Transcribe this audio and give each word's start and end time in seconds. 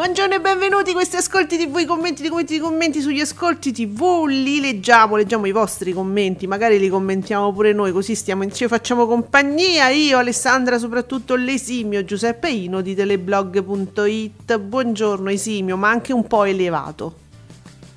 Buongiorno 0.00 0.34
e 0.34 0.40
benvenuti 0.40 0.92
a 0.92 0.94
questi 0.94 1.16
ascolti 1.16 1.58
TV, 1.58 1.76
i 1.80 1.84
commenti, 1.84 2.24
i 2.24 2.28
commenti, 2.30 2.54
i 2.54 2.58
commenti 2.58 3.02
sugli 3.02 3.20
ascolti 3.20 3.70
TV, 3.70 4.24
li 4.28 4.58
leggiamo, 4.58 5.14
leggiamo 5.14 5.44
i 5.44 5.52
vostri 5.52 5.92
commenti, 5.92 6.46
magari 6.46 6.78
li 6.78 6.88
commentiamo 6.88 7.52
pure 7.52 7.74
noi, 7.74 7.92
così 7.92 8.14
stiamo 8.14 8.42
insieme, 8.42 8.72
facciamo 8.72 9.06
compagnia, 9.06 9.90
io, 9.90 10.16
Alessandra, 10.16 10.78
soprattutto 10.78 11.34
l'esimio 11.34 12.02
Giuseppe 12.02 12.48
Ino 12.48 12.80
di 12.80 12.94
teleblog.it, 12.94 14.56
buongiorno 14.56 15.28
esimio, 15.28 15.76
ma 15.76 15.90
anche 15.90 16.14
un 16.14 16.26
po' 16.26 16.44
elevato. 16.44 17.28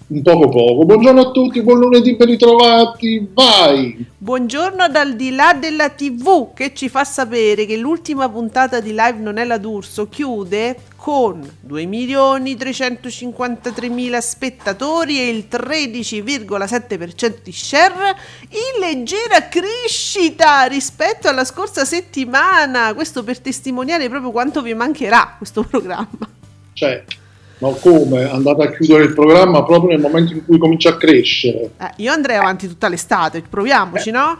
Un 0.05 0.21
poco 0.21 0.49
poco. 0.49 0.83
Buongiorno 0.85 1.21
a 1.21 1.31
tutti, 1.31 1.61
buon 1.61 1.79
lunedì, 1.79 2.17
ben 2.17 2.27
ritrovati, 2.27 3.25
vai! 3.33 4.05
Buongiorno 4.17 4.89
dal 4.89 5.15
di 5.15 5.33
là 5.33 5.53
della 5.53 5.87
TV 5.89 6.53
che 6.53 6.73
ci 6.73 6.89
fa 6.89 7.05
sapere 7.05 7.65
che 7.65 7.77
l'ultima 7.77 8.27
puntata 8.27 8.81
di 8.81 8.89
Live 8.89 9.19
Non 9.19 9.37
è 9.37 9.45
la 9.45 9.57
D'Urso 9.57 10.09
chiude 10.09 10.75
con 10.97 11.49
2.353.000 11.67 14.17
spettatori 14.19 15.19
e 15.19 15.29
il 15.29 15.47
13,7% 15.49 17.35
di 17.41 17.53
share 17.53 18.17
in 18.49 18.81
leggera 18.81 19.47
crescita 19.47 20.65
rispetto 20.65 21.29
alla 21.29 21.45
scorsa 21.45 21.85
settimana. 21.85 22.93
Questo 22.93 23.23
per 23.23 23.39
testimoniare 23.39 24.09
proprio 24.09 24.31
quanto 24.31 24.61
vi 24.61 24.73
mancherà 24.73 25.35
questo 25.37 25.63
programma. 25.69 26.27
Cioè, 26.73 27.05
ma 27.63 27.71
come? 27.79 28.29
Andate 28.29 28.63
a 28.63 28.71
chiudere 28.71 29.05
il 29.05 29.13
programma 29.13 29.63
proprio 29.63 29.91
nel 29.91 30.01
momento 30.01 30.33
in 30.33 30.43
cui 30.43 30.57
comincia 30.57 30.89
a 30.89 30.97
crescere? 30.97 31.71
Eh, 31.79 31.91
io 31.97 32.11
andrei 32.11 32.35
avanti 32.35 32.67
tutta 32.67 32.89
l'estate, 32.89 33.41
proviamoci, 33.41 34.11
no? 34.11 34.39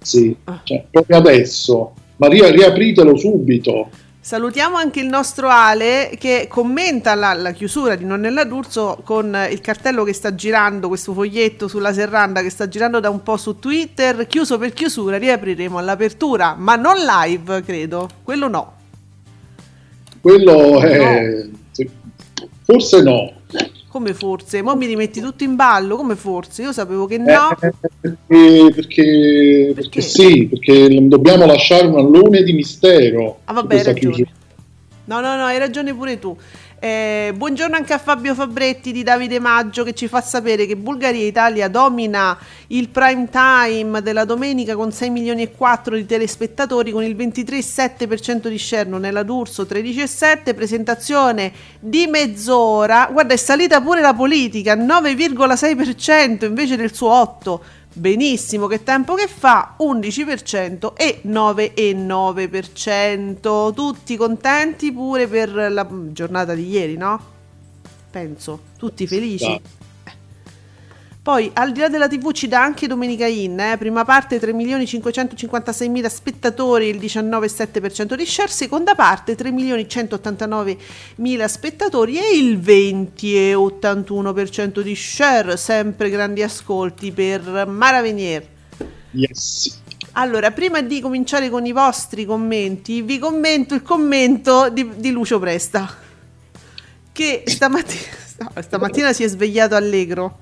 Sì, 0.00 0.36
cioè, 0.64 0.84
proprio 0.90 1.16
adesso. 1.18 1.94
Ma 2.16 2.26
ria- 2.26 2.50
riapritelo 2.50 3.16
subito. 3.16 3.90
Salutiamo 4.18 4.76
anche 4.76 5.00
il 5.00 5.06
nostro 5.06 5.48
Ale 5.48 6.16
che 6.18 6.46
commenta 6.48 7.14
la, 7.14 7.34
la 7.34 7.52
chiusura 7.52 7.94
di 7.94 8.04
Nonnella 8.04 8.44
D'Urso 8.44 9.00
con 9.04 9.36
il 9.50 9.60
cartello 9.60 10.02
che 10.02 10.14
sta 10.14 10.34
girando, 10.34 10.88
questo 10.88 11.12
foglietto 11.12 11.68
sulla 11.68 11.92
serranda 11.92 12.40
che 12.40 12.50
sta 12.50 12.66
girando 12.66 13.00
da 13.00 13.10
un 13.10 13.22
po' 13.22 13.36
su 13.36 13.58
Twitter, 13.58 14.26
chiuso 14.26 14.58
per 14.58 14.72
chiusura, 14.72 15.18
riapriremo 15.18 15.78
all'apertura, 15.78 16.54
ma 16.58 16.74
non 16.74 16.94
live, 16.96 17.62
credo, 17.62 18.08
quello 18.24 18.48
no. 18.48 18.72
Quello 20.20 20.80
è... 20.80 21.46
sì, 21.70 21.88
Forse 22.64 23.02
no. 23.02 23.32
Come 23.88 24.14
forse? 24.14 24.62
Mo 24.62 24.74
mi 24.74 24.86
rimetti 24.86 25.20
tutto 25.20 25.44
in 25.44 25.54
ballo, 25.54 25.96
come 25.96 26.16
forse? 26.16 26.62
Io 26.62 26.72
sapevo 26.72 27.06
che 27.06 27.18
no. 27.18 27.50
Eh, 27.52 28.16
perché, 28.26 28.72
perché, 28.74 29.72
perché 29.74 30.00
sì, 30.00 30.48
perché 30.48 31.06
dobbiamo 31.06 31.46
lasciare 31.46 31.86
un 31.86 31.98
allone 31.98 32.42
di 32.42 32.52
mistero. 32.54 33.40
Ah, 33.44 33.52
vabbè, 33.52 33.76
hai 33.76 33.82
ragione. 33.84 34.26
No, 35.04 35.20
no, 35.20 35.36
no, 35.36 35.44
hai 35.44 35.58
ragione 35.58 35.94
pure 35.94 36.18
tu. 36.18 36.36
Eh, 36.84 37.32
buongiorno 37.34 37.76
anche 37.76 37.94
a 37.94 37.98
Fabio 37.98 38.34
Fabretti 38.34 38.92
di 38.92 39.02
Davide 39.02 39.38
Maggio 39.38 39.84
che 39.84 39.94
ci 39.94 40.06
fa 40.06 40.20
sapere 40.20 40.66
che 40.66 40.76
Bulgaria 40.76 41.22
e 41.22 41.28
Italia 41.28 41.68
domina 41.68 42.38
il 42.66 42.90
prime 42.90 43.26
time 43.30 44.02
della 44.02 44.26
domenica 44.26 44.76
con 44.76 44.92
6 44.92 45.08
milioni 45.08 45.40
e 45.44 45.52
4 45.52 45.96
di 45.96 46.04
telespettatori 46.04 46.90
con 46.90 47.02
il 47.02 47.16
23,7% 47.16 48.48
di 48.48 48.58
share 48.58 48.90
nella 48.90 49.22
D'Urso 49.22 49.62
13,7 49.62 50.54
presentazione 50.54 51.52
di 51.80 52.06
mezz'ora. 52.06 53.08
Guarda 53.10 53.32
è 53.32 53.38
salita 53.38 53.80
pure 53.80 54.02
la 54.02 54.12
politica 54.12 54.76
9,6% 54.76 56.44
invece 56.44 56.76
del 56.76 56.92
suo 56.92 57.10
8 57.10 57.64
Benissimo, 57.96 58.66
che 58.66 58.82
tempo 58.82 59.14
che 59.14 59.28
fa? 59.28 59.76
11% 59.78 60.94
e 60.96 61.20
9,9%. 61.24 63.72
Tutti 63.72 64.16
contenti 64.16 64.92
pure 64.92 65.28
per 65.28 65.70
la 65.70 65.88
giornata 66.10 66.54
di 66.54 66.68
ieri, 66.68 66.96
no? 66.96 67.20
Penso, 68.10 68.62
tutti 68.76 69.06
felici. 69.06 69.44
Sì. 69.44 69.60
Poi, 71.24 71.50
al 71.54 71.72
di 71.72 71.80
là 71.80 71.88
della 71.88 72.06
TV, 72.06 72.30
ci 72.32 72.46
dà 72.48 72.62
anche 72.62 72.86
Domenica 72.86 73.24
In, 73.24 73.58
eh? 73.58 73.78
prima 73.78 74.04
parte 74.04 74.38
3.556.000 74.38 76.06
spettatori, 76.06 76.88
il 76.88 76.98
19,7% 76.98 78.12
di 78.12 78.26
share, 78.26 78.50
seconda 78.50 78.94
parte 78.94 79.34
3.189.000 79.34 81.44
spettatori 81.46 82.18
e 82.18 82.36
il 82.36 82.58
20,81% 82.58 84.82
di 84.82 84.94
share, 84.94 85.56
sempre 85.56 86.10
grandi 86.10 86.42
ascolti 86.42 87.10
per 87.10 87.66
Mara 87.68 88.02
Venier. 88.02 88.46
Yes. 89.12 89.80
Allora, 90.12 90.50
prima 90.50 90.82
di 90.82 91.00
cominciare 91.00 91.48
con 91.48 91.64
i 91.64 91.72
vostri 91.72 92.26
commenti, 92.26 93.00
vi 93.00 93.18
commento 93.18 93.74
il 93.74 93.80
commento 93.80 94.68
di, 94.68 94.90
di 94.96 95.10
Lucio 95.10 95.38
Presta, 95.38 95.90
che 97.12 97.44
stamattina, 97.46 98.12
stamattina 98.60 99.14
si 99.14 99.24
è 99.24 99.28
svegliato 99.28 99.74
allegro 99.74 100.40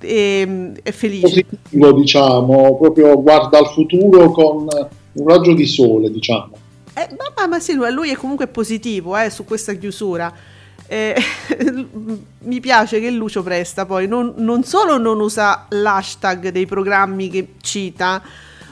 e 0.00 0.72
è 0.82 0.90
felice. 0.90 1.22
Positivo, 1.22 1.92
diciamo, 1.92 2.76
proprio 2.78 3.20
guarda 3.20 3.58
al 3.58 3.68
futuro 3.68 4.30
con 4.30 4.66
un 5.12 5.28
raggio 5.28 5.54
di 5.54 5.66
sole, 5.66 6.10
diciamo. 6.10 6.50
Eh, 6.94 7.08
ma, 7.16 7.32
ma- 7.36 7.46
ma 7.46 7.60
sì, 7.60 7.74
lui, 7.74 7.90
lui 7.92 8.10
è 8.10 8.16
comunque 8.16 8.48
positivo 8.48 9.16
eh, 9.16 9.30
su 9.30 9.44
questa 9.44 9.72
chiusura. 9.74 10.32
Eh, 10.86 11.14
mi 12.40 12.60
piace 12.60 13.00
che 13.00 13.10
Lucio 13.10 13.42
Presta 13.42 13.86
poi 13.86 14.06
non, 14.06 14.34
non 14.36 14.62
solo 14.64 14.98
non 14.98 15.20
usa 15.20 15.66
l'hashtag 15.70 16.50
dei 16.50 16.66
programmi 16.66 17.30
che 17.30 17.54
cita, 17.62 18.22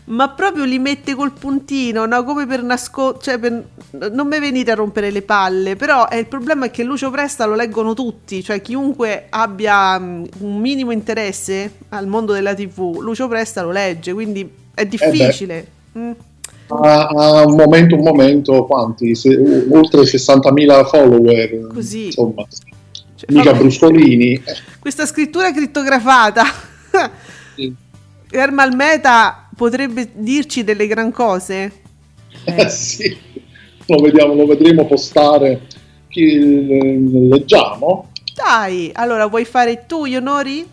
ma 0.06 0.30
proprio 0.30 0.64
li 0.64 0.78
mette 0.78 1.14
col 1.14 1.32
puntino, 1.32 2.04
no? 2.06 2.24
come 2.24 2.46
per 2.46 2.62
nascondere, 2.62 3.22
cioè 3.22 3.38
per- 3.38 3.64
non 4.12 4.26
mi 4.26 4.38
venite 4.40 4.70
a 4.70 4.74
rompere 4.74 5.10
le 5.10 5.22
palle, 5.22 5.76
però 5.76 6.08
eh, 6.08 6.18
il 6.18 6.26
problema 6.26 6.66
è 6.66 6.70
che 6.70 6.82
Lucio 6.82 7.10
Presta 7.10 7.44
lo 7.46 7.54
leggono 7.54 7.94
tutti, 7.94 8.42
cioè 8.42 8.60
chiunque 8.60 9.26
abbia 9.30 9.98
mm, 9.98 10.24
un 10.40 10.58
minimo 10.58 10.90
interesse 10.90 11.72
al 11.90 12.06
mondo 12.06 12.32
della 12.32 12.54
TV, 12.54 12.98
Lucio 13.00 13.28
Presta 13.28 13.62
lo 13.62 13.70
legge, 13.70 14.12
quindi 14.12 14.50
è 14.74 14.84
difficile. 14.86 15.66
Mm. 15.96 16.10
A, 16.72 17.06
a 17.06 17.46
un 17.46 17.56
momento, 17.56 17.96
un 17.96 18.02
momento, 18.02 18.64
quanti? 18.64 19.14
Se- 19.14 19.36
oltre 19.70 20.02
60.000 20.02 20.86
follower. 20.86 21.66
Così. 21.74 22.06
Insomma, 22.06 22.46
Cioè, 22.48 23.32
mica 23.32 23.50
vabbè. 23.50 23.58
bruscolini. 23.62 24.34
Eh, 24.34 24.42
Questa 24.78 25.04
scrittura 25.04 25.52
crittografata. 25.52 26.44
sì. 27.56 27.74
Ermal 28.30 28.74
Meta 28.76 29.48
potrebbe 29.60 30.08
dirci 30.14 30.64
delle 30.64 30.86
gran 30.86 31.12
cose. 31.12 31.70
Eh, 32.44 32.68
sì. 32.72 33.14
Lo, 33.84 33.98
vediamo, 33.98 34.32
lo 34.32 34.46
vedremo 34.46 34.86
postare. 34.86 35.66
Chi, 36.08 37.28
leggiamo? 37.28 38.08
Dai, 38.34 38.90
allora 38.94 39.26
vuoi 39.26 39.44
fare 39.44 39.84
tu 39.86 40.06
gli 40.06 40.16
onori? 40.16 40.66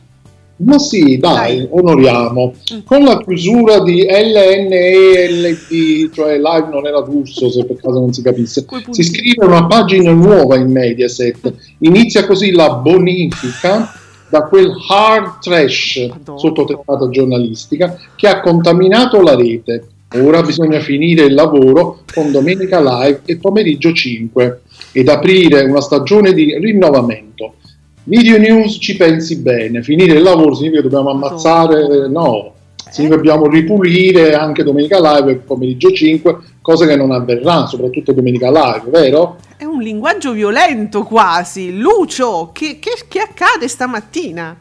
Ma 0.60 0.80
sì, 0.80 1.18
dai, 1.18 1.58
Dai. 1.58 1.68
onoriamo. 1.70 2.54
Mm. 2.74 2.80
Con 2.86 3.04
la 3.04 3.22
chiusura 3.22 3.84
di 3.84 4.06
LNELT, 4.10 5.70
cioè 6.14 6.38
live 6.38 6.70
non 6.72 6.88
era 6.88 7.00
russo 7.02 7.52
se 7.52 7.66
per 7.66 7.76
caso 7.82 8.00
non 8.00 8.14
si 8.14 8.22
capisse, 8.22 8.66
si 8.92 9.04
scrive 9.04 9.46
una 9.46 9.68
pagina 9.68 10.14
nuova 10.14 10.56
in 10.56 10.72
Mediaset. 10.72 11.54
Inizia 11.80 12.26
così 12.26 12.52
la 12.52 12.70
bonifica 12.70 13.92
da 14.30 14.44
quel 14.44 14.72
hard 14.90 15.40
trash 15.40 16.08
Madonna. 16.10 16.40
sotto 16.40 16.66
testata 16.66 17.10
giornalistica 17.10 17.98
che 18.16 18.28
ha 18.28 18.42
contaminato 18.42 19.22
la 19.22 19.36
rete. 19.36 19.88
Ora 20.16 20.42
bisogna 20.42 20.80
finire 20.80 21.26
il 21.26 21.34
lavoro 21.34 22.04
con 22.14 22.32
Domenica 22.32 22.80
Live 22.80 23.22
e 23.26 23.38
pomeriggio 23.38 23.92
5 23.92 24.62
ed 24.94 25.10
aprire 25.10 25.64
una 25.64 25.82
stagione 25.82 26.34
di 26.34 26.58
rinnovamento. 26.58 27.56
Video 28.04 28.38
News 28.38 28.78
ci 28.80 28.96
pensi 28.96 29.42
bene, 29.42 29.84
finire 29.84 30.14
il 30.14 30.24
lavoro 30.24 30.56
significa 30.56 30.82
che 30.82 30.88
dobbiamo 30.88 31.10
ammazzare, 31.10 32.08
no, 32.08 32.54
significa 32.90 33.20
che 33.20 33.28
dobbiamo 33.28 33.50
ripulire 33.52 34.34
anche 34.34 34.64
Domenica 34.64 34.98
Live 35.02 35.32
e 35.32 35.36
pomeriggio 35.36 35.92
5, 35.92 36.38
cosa 36.62 36.86
che 36.86 36.96
non 36.96 37.12
avverrà, 37.12 37.66
soprattutto 37.66 38.14
Domenica 38.14 38.50
Live, 38.50 38.90
vero? 38.90 39.36
Un 39.78 39.84
linguaggio 39.84 40.32
violento 40.32 41.04
quasi. 41.04 41.78
Lucio, 41.78 42.50
che, 42.52 42.80
che- 42.80 43.06
che 43.08 43.20
accade 43.20 43.68
stamattina? 43.68 44.58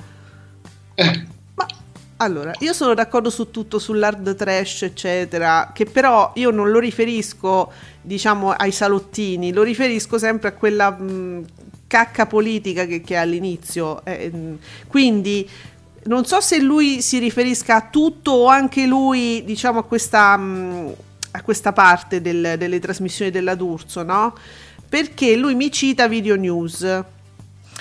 Eh, 0.95 1.27
Ma 1.55 1.67
allora, 2.19 2.53
io 2.61 2.73
sono 2.73 2.95
d'accordo 2.95 3.31
su 3.31 3.51
tutto, 3.51 3.79
sull'hard 3.79 4.35
trash, 4.35 4.83
eccetera, 4.83 5.71
che 5.75 5.87
però 5.87 6.33
io 6.35 6.51
non 6.51 6.71
lo 6.71 6.79
riferisco, 6.79 7.73
diciamo, 8.01 8.51
ai 8.53 8.73
salottini, 8.73 9.53
lo 9.53 9.63
riferisco 9.63 10.19
sempre 10.19 10.49
a 10.49 10.53
quella 10.53 10.91
mh, 10.91 11.45
cacca 11.87 12.27
politica 12.27 12.85
che, 12.87 13.01
che 13.01 13.15
è 13.15 13.19
all'inizio. 13.19 14.05
eh, 14.05 14.31
mh. 14.31 14.59
quindi 14.87 15.49
non 16.05 16.25
so 16.25 16.41
se 16.41 16.61
lui 16.61 17.03
si 17.03 17.19
riferisca 17.19 17.77
a 17.77 17.89
tutto 17.91 18.31
o 18.33 18.47
anche 18.49 18.87
lui, 18.87 19.43
diciamo, 19.45 19.81
a 19.81 19.83
questa, 19.85 20.39
a 21.31 21.43
questa 21.43 21.73
parte 21.73 22.21
del- 22.21 22.55
delle 22.59 22.79
trasmissioni 22.81 23.31
della 23.31 23.55
D'Urso, 23.55 24.03
no? 24.03 24.35
Perché 24.97 25.37
lui 25.37 25.55
mi 25.55 25.71
cita 25.71 26.09
Video 26.09 26.37
News. 26.37 26.81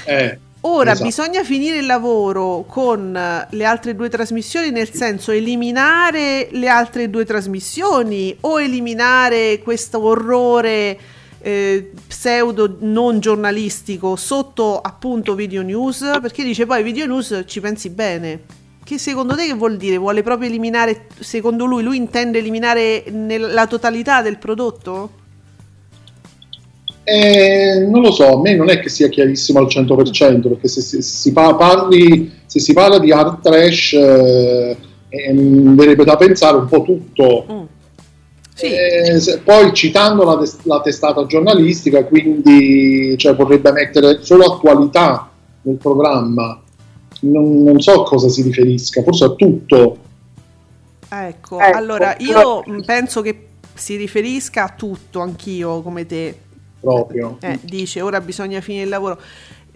eh, 0.03 0.37
Ora 0.59 0.91
Esatto. 0.91 1.05
bisogna 1.07 1.45
finire 1.45 1.77
il 1.77 1.85
lavoro 1.85 2.65
con 2.67 3.15
eh, 3.15 3.47
le 3.51 3.63
altre 3.63 3.95
due 3.95 4.09
trasmissioni, 4.09 4.69
nel 4.69 4.91
senso 4.91 5.31
eliminare 5.31 6.49
le 6.51 6.67
altre 6.67 7.09
due 7.09 7.23
trasmissioni 7.23 8.35
o 8.41 8.59
eliminare 8.59 9.61
questo 9.63 10.03
orrore 10.03 10.99
eh, 11.39 11.91
pseudo 12.05 12.75
non 12.81 13.21
giornalistico 13.21 14.17
sotto 14.17 14.81
appunto 14.81 15.35
video 15.35 15.61
news, 15.61 15.99
perché 16.21 16.43
dice 16.43 16.65
poi 16.65 16.83
video 16.83 17.05
news 17.05 17.43
ci 17.45 17.61
pensi 17.61 17.91
bene. 17.91 18.41
Che 18.83 18.97
secondo 18.97 19.35
te 19.37 19.45
che 19.45 19.53
vuol 19.53 19.77
dire? 19.77 19.95
Vuole 19.95 20.21
proprio 20.21 20.49
eliminare, 20.49 21.07
secondo 21.17 21.63
lui, 21.63 21.81
lui 21.81 21.95
intende 21.95 22.39
eliminare 22.39 23.05
nel- 23.09 23.53
la 23.53 23.67
totalità 23.67 24.21
del 24.21 24.37
prodotto? 24.37 25.23
Eh, 27.07 27.85
non 27.87 28.01
lo 28.01 28.11
so, 28.11 28.33
a 28.33 28.41
me 28.41 28.55
non 28.55 28.69
è 28.69 28.79
che 28.79 28.89
sia 28.89 29.09
chiarissimo 29.09 29.59
al 29.59 29.67
100%, 29.67 30.47
perché 30.47 30.67
se, 30.67 30.81
se 30.81 31.03
si, 31.03 31.31
pa- 31.31 31.53
parli- 31.53 32.31
se 32.47 32.59
si 32.59 32.73
parla 32.73 32.97
di 32.97 33.11
hard 33.11 33.41
trash 33.43 33.93
eh, 33.93 34.75
ehm, 35.09 35.75
verrebbe 35.75 36.03
da 36.03 36.15
pensare 36.15 36.57
un 36.57 36.65
po' 36.67 36.81
tutto. 36.81 37.45
Mm. 37.49 37.63
Sì. 38.55 38.65
Eh, 38.65 39.19
se- 39.19 39.39
poi 39.39 39.71
citando 39.73 40.23
la, 40.23 40.41
la 40.63 40.81
testata 40.81 41.27
giornalistica, 41.27 42.05
quindi 42.05 43.15
cioè, 43.17 43.35
vorrebbe 43.35 43.71
mettere 43.71 44.23
solo 44.23 44.45
attualità 44.45 45.29
nel 45.61 45.75
programma. 45.75 46.59
Non, 47.21 47.61
non 47.63 47.79
so 47.81 48.01
a 48.01 48.05
cosa 48.05 48.29
si 48.29 48.41
riferisca, 48.41 49.03
forse 49.03 49.25
a 49.25 49.29
tutto. 49.29 49.97
Ecco, 51.07 51.59
Ecco, 51.59 51.77
allora 51.77 52.15
io 52.17 52.63
mh, 52.65 52.81
penso 52.83 53.21
che 53.21 53.47
si 53.75 53.95
riferisca 53.95 54.63
a 54.63 54.73
tutto, 54.75 55.19
anch'io 55.19 55.81
come 55.81 56.05
te. 56.07 56.39
Proprio. 56.85 57.37
Eh, 57.41 57.59
dice 57.61 58.01
ora 58.01 58.21
bisogna 58.21 58.61
finire 58.61 58.83
il 58.83 58.89
lavoro. 58.89 59.19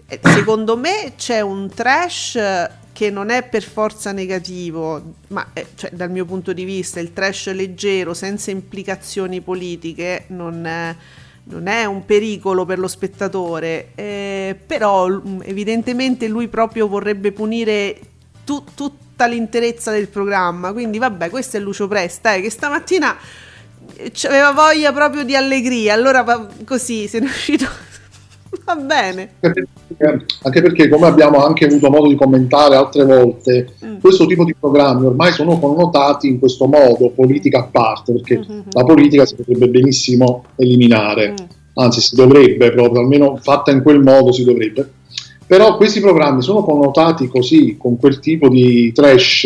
Eh, 0.06 0.20
Secondo 0.22 0.76
me 0.76 1.12
c'è 1.16 1.40
un 1.40 1.68
trash 1.68 2.36
eh, 2.36 2.70
che 2.92 3.10
non 3.10 3.30
è 3.30 3.42
per 3.48 3.62
forza 3.62 4.12
negativo, 4.12 5.14
ma 5.28 5.46
eh, 5.52 5.66
cioè, 5.74 5.90
dal 5.92 6.10
mio 6.10 6.24
punto 6.24 6.52
di 6.52 6.64
vista 6.64 7.00
il 7.00 7.12
trash 7.12 7.52
leggero, 7.52 8.12
senza 8.14 8.50
implicazioni 8.50 9.40
politiche, 9.40 10.24
non 10.28 10.66
è, 10.66 10.94
non 11.44 11.66
è 11.66 11.84
un 11.84 12.04
pericolo 12.04 12.64
per 12.64 12.78
lo 12.78 12.88
spettatore, 12.88 13.92
eh, 13.94 14.56
però 14.66 15.08
l- 15.08 15.40
evidentemente 15.44 16.28
lui 16.28 16.48
proprio 16.48 16.88
vorrebbe 16.88 17.32
punire 17.32 17.98
tu- 18.44 18.64
tutta 18.74 19.26
l'interezza 19.26 19.90
del 19.92 20.08
programma, 20.08 20.72
quindi 20.72 20.98
vabbè, 20.98 21.30
questo 21.30 21.56
è 21.56 21.60
Lucio 21.60 21.86
Presta, 21.88 22.34
eh, 22.34 22.40
che 22.42 22.50
stamattina 22.50 23.16
aveva 24.24 24.52
voglia 24.52 24.92
proprio 24.92 25.24
di 25.24 25.34
allegria, 25.36 25.94
allora 25.94 26.48
così 26.64 27.06
se 27.06 27.18
ne 27.20 27.26
è 27.26 27.28
uscito, 27.28 27.66
va 28.64 28.74
bene. 28.76 29.30
Anche 29.40 29.66
perché, 29.96 30.24
anche 30.42 30.62
perché, 30.62 30.88
come 30.88 31.06
abbiamo 31.06 31.44
anche 31.44 31.66
avuto 31.66 31.90
modo 31.90 32.08
di 32.08 32.14
commentare 32.16 32.74
altre 32.76 33.04
volte, 33.04 33.68
Mm. 33.84 33.98
questo 34.00 34.26
tipo 34.26 34.44
di 34.44 34.54
programmi 34.58 35.06
ormai 35.06 35.32
sono 35.32 35.58
connotati 35.58 36.28
in 36.28 36.38
questo 36.38 36.66
modo, 36.66 37.10
politica 37.10 37.58
a 37.60 37.64
parte, 37.64 38.12
perché 38.12 38.38
Mhm. 38.38 38.62
la 38.72 38.84
politica 38.84 39.24
si 39.26 39.34
potrebbe 39.36 39.68
benissimo 39.68 40.44
eliminare, 40.56 41.30
Mm. 41.32 41.34
anzi 41.74 42.00
si 42.00 42.14
dovrebbe 42.14 42.70
proprio, 42.72 43.00
almeno 43.00 43.36
fatta 43.40 43.70
in 43.70 43.82
quel 43.82 44.00
modo 44.00 44.32
si 44.32 44.44
dovrebbe. 44.44 44.88
Però 45.46 45.76
questi 45.76 46.00
programmi 46.00 46.42
sono 46.42 46.62
connotati 46.62 47.26
così, 47.26 47.76
con 47.76 47.98
quel 47.98 48.20
tipo 48.20 48.48
di 48.48 48.92
trash, 48.92 49.44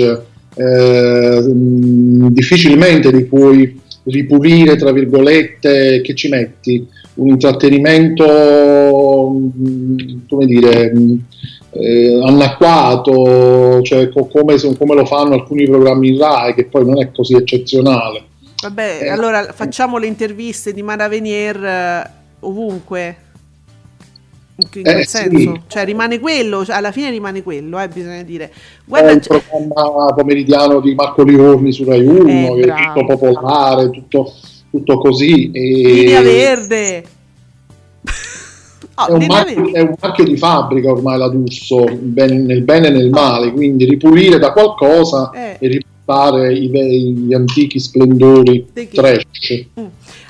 eh, 0.56 1.40
mh, 1.42 2.28
difficilmente 2.28 3.10
li 3.10 3.24
puoi 3.24 3.80
ripulire, 4.04 4.76
tra 4.76 4.92
virgolette, 4.92 6.00
che 6.02 6.14
ci 6.14 6.28
metti? 6.28 6.86
Un 7.14 7.28
intrattenimento, 7.28 9.30
mh, 9.30 10.26
come 10.28 10.46
dire, 10.46 10.92
mh, 10.92 11.18
eh, 11.70 12.20
anacquato, 12.24 13.80
cioè 13.82 14.08
co- 14.10 14.26
come, 14.26 14.58
se- 14.58 14.76
come 14.76 14.94
lo 14.94 15.04
fanno 15.04 15.34
alcuni 15.34 15.64
programmi 15.64 16.08
in 16.08 16.18
RAI, 16.18 16.54
che 16.54 16.64
poi 16.66 16.84
non 16.84 17.00
è 17.00 17.10
così 17.12 17.34
eccezionale. 17.34 18.22
Vabbè, 18.62 18.98
Eh. 19.02 19.08
allora 19.08 19.44
facciamo 19.52 19.98
le 19.98 20.06
interviste 20.06 20.72
di 20.72 20.82
Mara 20.82 21.08
Venier 21.08 21.64
eh, 21.64 22.10
ovunque. 22.40 23.16
In, 24.56 24.68
in 24.74 24.86
Eh, 24.86 24.92
quel 24.92 25.06
sì. 25.06 25.16
senso, 25.16 25.62
cioè 25.66 25.84
rimane 25.84 26.20
quello, 26.20 26.64
cioè, 26.64 26.76
alla 26.76 26.92
fine 26.92 27.10
rimane 27.10 27.42
quello, 27.42 27.80
eh, 27.80 27.88
bisogna 27.88 28.22
dire. 28.22 28.44
È 28.44 28.50
Guarda, 28.84 29.10
il 29.10 29.20
programma 29.26 30.12
pomeridiano 30.14 30.80
di 30.80 30.94
Marco 30.94 31.24
Liorni 31.24 31.72
su 31.72 31.84
Rai 31.84 32.06
1, 32.06 32.28
Eh, 32.28 32.60
che 32.60 32.72
è 32.72 32.74
tutto 32.92 33.04
popolare, 33.18 33.90
tutto, 33.90 34.32
tutto 34.70 34.98
così. 34.98 35.50
E 35.52 35.60
linea 35.60 36.22
verde. 36.22 37.04
Oh, 38.96 39.06
È 39.08 39.12
un, 39.12 39.26
marchio, 39.26 39.72
è 39.74 39.80
un 39.80 39.94
marchio 40.00 40.22
di 40.22 40.36
fabbrica 40.36 40.88
ormai 40.92 41.18
la 41.18 41.28
D'Urso, 41.28 41.84
ben- 42.00 42.44
nel 42.44 42.62
bene 42.62 42.86
e 42.86 42.90
nel 42.90 43.10
male, 43.10 43.50
quindi 43.50 43.86
ripulire 43.86 44.38
da 44.38 44.52
qualcosa 44.52 45.32
Eh. 45.34 45.56
e 45.58 45.66
riportare 45.66 46.54
gli 46.56 47.34
antichi 47.34 47.80
splendori 47.80 48.64
trash. 48.92 49.66
Mm. 49.80 49.84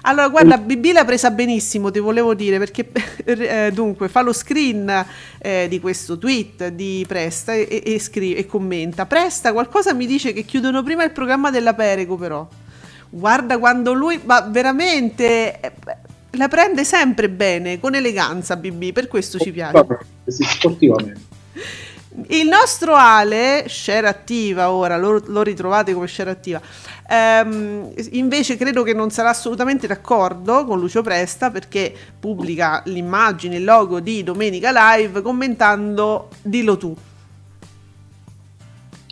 Allora, 0.07 0.29
guarda, 0.29 0.59
BB 0.59 0.93
l'ha 0.93 1.05
presa 1.05 1.31
benissimo, 1.31 1.91
ti 1.91 1.99
volevo 1.99 2.35
dire, 2.35 2.59
perché 2.59 2.91
eh, 3.25 3.71
dunque 3.73 4.09
fa 4.09 4.21
lo 4.21 4.35
screen 4.35 5.05
eh, 5.39 5.67
di 5.69 5.81
questo 5.81 6.19
tweet 6.19 6.69
di 6.69 7.05
Presta 7.09 7.55
e, 7.55 7.83
e 7.85 7.99
scrive 7.99 8.41
e 8.41 8.47
commenta. 8.47 9.07
Presta, 9.07 9.53
qualcosa 9.53 9.95
mi 9.95 10.07
dice 10.07 10.35
che 10.35 10.43
chiudono 10.43 10.83
prima 10.83 11.05
il 11.05 11.11
programma 11.13 11.51
della 11.51 11.73
Perego, 11.73 12.17
però. 12.17 12.47
Guarda 13.09 13.59
quando 13.59 13.95
lui, 13.95 14.21
ma 14.25 14.41
veramente 14.43 15.61
eh, 15.61 15.73
la 16.33 16.49
prende 16.49 16.85
sempre 16.85 17.31
bene, 17.31 17.81
con 17.81 17.95
eleganza, 17.95 18.57
BB, 18.57 18.93
per 18.93 19.09
questo 19.09 19.39
ci 19.39 19.53
piace. 19.53 19.87
Sì, 20.27 20.43
sportivamente. 20.43 21.21
Il 22.29 22.47
nostro 22.47 22.95
Ale, 22.95 23.65
share 23.67 24.07
attiva 24.07 24.71
ora, 24.71 24.97
lo, 24.97 25.21
lo 25.27 25.43
ritrovate 25.43 25.93
come 25.93 26.07
share 26.07 26.31
attiva, 26.31 26.61
ehm, 27.09 27.93
invece 28.11 28.57
credo 28.57 28.85
che 28.85 28.95
non 28.95 29.11
sarà 29.11 29.31
assolutamente 29.31 29.89
d'accordo 29.89 30.65
con 30.65 30.79
Lucio 30.79 31.03
Presta 31.03 31.51
perché 31.51 31.93
pubblica 32.21 32.83
l'immagine, 32.85 33.57
il 33.57 33.65
logo 33.65 33.99
di 33.99 34.23
Domenica 34.23 34.71
Live 34.73 35.23
commentando 35.23 36.29
Dillo 36.41 36.77
tu. 36.77 36.97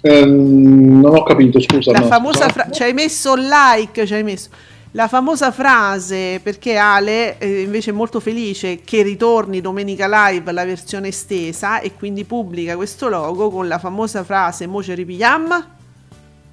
Ehm, 0.02 1.00
non 1.00 1.16
ho 1.16 1.22
capito, 1.24 1.60
scusa. 1.60 1.90
La 1.90 2.00
no, 2.00 2.06
famosa 2.06 2.48
fra- 2.50 2.70
ci 2.70 2.84
hai 2.84 2.92
messo 2.92 3.34
like, 3.34 4.06
ci 4.06 4.14
hai 4.14 4.22
messo 4.22 4.48
la 4.92 5.08
famosa 5.08 5.50
frase 5.50 6.40
perché 6.42 6.76
Ale 6.76 7.38
eh, 7.38 7.62
invece 7.62 7.90
è 7.90 7.94
molto 7.94 8.20
felice 8.20 8.80
che 8.82 9.02
ritorni 9.02 9.60
Domenica 9.60 10.06
Live 10.28 10.52
la 10.52 10.64
versione 10.64 11.08
estesa 11.08 11.80
e 11.80 11.94
quindi 11.94 12.24
pubblica 12.24 12.76
questo 12.76 13.08
logo 13.08 13.50
con 13.50 13.68
la 13.68 13.78
famosa 13.78 14.22
frase 14.22 14.66
Mo 14.66 14.82
ci 14.82 14.94
ripigliam 14.94 15.68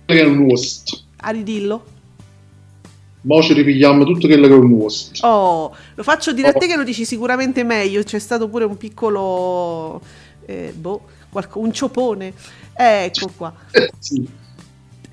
che 0.06 0.22
è 0.22 0.26
un 0.26 0.40
Wust. 0.40 1.04
a 1.18 1.30
ridillo. 1.30 1.86
Mo 3.22 3.42
ci 3.44 3.54
ripigliamo 3.54 4.04
tutto 4.06 4.26
quello 4.26 4.48
che 4.48 4.54
è 4.54 4.58
un 4.58 4.72
Wust. 4.72 5.20
Oh, 5.22 5.76
lo 5.94 6.04
faccio 6.04 6.32
dire 6.32 6.48
a 6.48 6.54
te 6.54 6.66
che 6.66 6.76
lo 6.76 6.84
dici 6.84 7.06
sicuramente 7.06 7.64
meglio. 7.64 8.02
C'è 8.02 8.18
stato 8.18 8.48
pure 8.48 8.66
un 8.66 8.76
piccolo 8.76 10.02
eh, 10.48 10.74
boh, 10.76 11.02
qualco- 11.30 11.60
un 11.60 11.72
ciopone. 11.72 12.34
Ecco 12.74 13.32
qua. 13.38 13.54
Sì. 14.00 14.28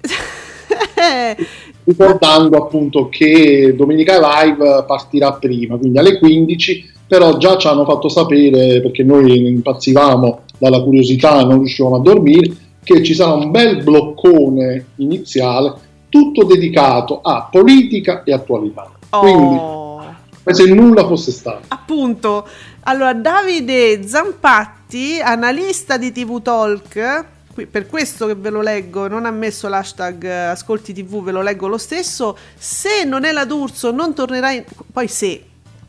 Ricordando 1.87 2.57
appunto 2.57 3.09
che 3.09 3.73
Domenica 3.77 4.19
Live 4.19 4.85
partirà 4.89 5.35
prima, 5.35 5.77
quindi 5.77 5.99
alle 5.99 6.19
15, 6.19 6.95
però 7.07 7.37
già 7.37 7.57
ci 7.57 7.69
hanno 7.69 7.85
fatto 7.85 8.09
sapere, 8.09 8.81
perché 8.81 9.05
noi 9.05 9.47
impazzivamo 9.47 10.41
dalla 10.59 10.83
curiosità 10.83 11.45
non 11.45 11.59
riuscivano 11.59 11.97
a 11.97 12.01
dormire, 12.01 12.53
che 12.83 13.05
ci 13.05 13.15
sarà 13.15 13.35
un 13.35 13.53
bel 13.53 13.85
bloccone 13.85 14.87
iniziale 14.97 15.75
tutto 16.09 16.45
dedicato 16.45 17.21
a 17.23 17.49
politica 17.51 18.25
e 18.25 18.33
attualità. 18.33 18.91
Quindi, 19.09 19.55
Oh. 19.59 20.05
come 20.43 20.57
se 20.57 20.65
nulla 20.67 21.07
fosse 21.07 21.31
stato. 21.31 21.67
Appunto, 21.69 22.47
allora 22.83 23.13
Davide 23.15 24.03
Zampatti, 24.07 25.21
analista 25.23 25.97
di 25.97 26.11
TV 26.11 26.43
Talk, 26.43 27.25
qui- 27.57 27.67
per 27.67 27.87
questo 27.87 28.27
che 28.27 28.35
ve 28.35 28.51
lo 28.51 28.61
leggo, 28.61 29.09
non 29.09 29.25
ha 29.25 29.31
messo 29.31 29.67
l'hashtag 29.67 30.25
eh, 30.25 30.31
Ascolti 30.31 30.93
TV, 30.93 31.23
ve 31.23 31.33
lo 31.33 31.41
leggo 31.41 31.67
lo 31.69 31.79
stesso. 31.79 32.37
Se 32.55 33.05
non 33.05 33.25
è 33.25 33.33
la 33.33 33.47
D'Urso, 33.47 33.91
non 33.91 34.15
tornerà 34.15 34.53
in... 34.53 34.65
Poi 34.93 35.09
se... 35.09 35.45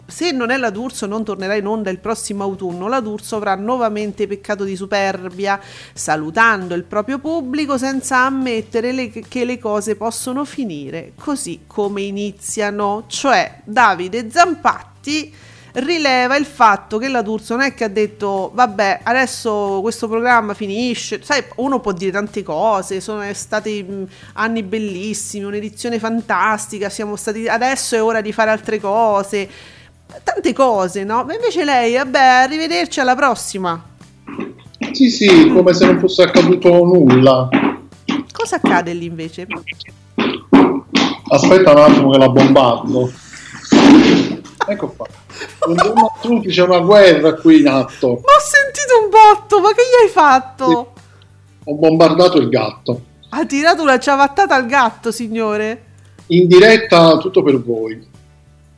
Se 0.10 0.32
non 0.32 0.52
è 0.52 0.56
la 0.56 0.70
D'Urso 0.70 1.06
non 1.06 1.26
tornerà 1.26 1.56
in 1.56 1.68
onda 1.68 1.90
il 1.90 2.00
prossimo 2.00 2.46
autunno, 2.46 2.88
la 2.88 3.02
D'Urso 3.02 3.36
avrà 3.36 3.56
nuovamente 3.56 4.26
peccato 4.26 4.64
di 4.64 4.78
superbia, 4.78 5.60
salutando 5.94 6.76
il 6.76 6.84
proprio 6.84 7.20
pubblico 7.20 7.78
senza 7.78 8.20
ammettere 8.20 8.94
le- 8.94 9.10
che 9.10 9.44
le 9.44 9.60
cose 9.60 9.98
possono 9.98 10.46
finire 10.46 11.12
così 11.20 11.64
come 11.68 12.04
iniziano. 12.04 13.04
Cioè, 13.08 13.60
Davide 13.66 14.32
Zampatti 14.32 15.34
rileva 15.78 16.36
il 16.38 16.46
fatto 16.46 16.98
che 16.98 17.08
la 17.08 17.22
D'Urso 17.22 17.56
non 17.56 17.66
è 17.66 17.74
che 17.74 17.84
ha 17.84 17.90
detto 17.90 18.52
vabbè 18.54 19.02
adesso 19.04 19.80
questo 19.82 20.08
programma 20.08 20.54
finisce. 20.54 21.20
Sai 21.24 21.44
uno 21.58 21.80
può 21.80 21.92
dire 21.92 22.12
tante 22.12 22.44
cose 22.44 23.00
sono 23.02 23.24
stati 23.34 23.86
anni 24.34 24.64
bellissimi 24.64 25.46
un'edizione 25.46 26.00
fantastica 26.00 26.90
siamo 26.90 27.16
stati 27.16 27.48
adesso 27.48 27.96
è 27.96 28.02
ora 28.02 28.22
di 28.22 28.32
fare 28.32 28.52
altre 28.52 28.80
cose. 28.80 29.50
Tante 30.24 30.54
cose 30.54 31.04
no? 31.04 31.24
Ma 31.26 31.34
invece 31.34 31.64
lei 31.64 31.96
vabbè 31.96 32.20
arrivederci 32.20 33.00
alla 33.00 33.16
prossima. 33.16 33.84
Sì, 34.92 35.10
sì, 35.10 35.50
come 35.50 35.74
se 35.74 35.86
non 35.86 36.00
fosse 36.00 36.24
accaduto 36.24 36.70
nulla. 36.70 37.50
cosa 38.32 38.56
accade 38.56 38.94
lì 38.94 39.06
invece? 39.06 39.48
Aspetta 41.30 41.72
un 41.72 41.78
attimo 41.78 42.12
che 42.12 42.18
la 42.18 42.30
bombardo. 42.30 43.12
Ecco 44.70 44.90
qua. 44.90 45.06
Buongiorno 45.66 46.06
a 46.06 46.20
tutti, 46.22 46.50
c'è 46.50 46.64
una 46.64 46.80
guerra 46.80 47.34
qui 47.36 47.60
in 47.62 47.68
atto. 47.68 48.08
ma 48.08 48.14
ho 48.14 48.42
sentito 48.42 49.04
un 49.04 49.10
botto 49.10 49.60
ma 49.62 49.70
che 49.70 49.82
gli 49.82 50.04
hai 50.06 50.10
fatto 50.10 50.94
Ho 51.64 51.74
bombardato 51.76 52.38
il 52.38 52.50
gatto. 52.50 53.02
ha 53.30 53.46
tirato 53.46 53.82
una 53.82 53.98
ciabattata 54.00 54.56
al 54.56 54.66
gatto 54.66 55.12
signore 55.12 55.84
In 56.28 56.48
diretta 56.48 57.18
tutto 57.18 57.42
per 57.44 57.62
voi. 57.62 58.06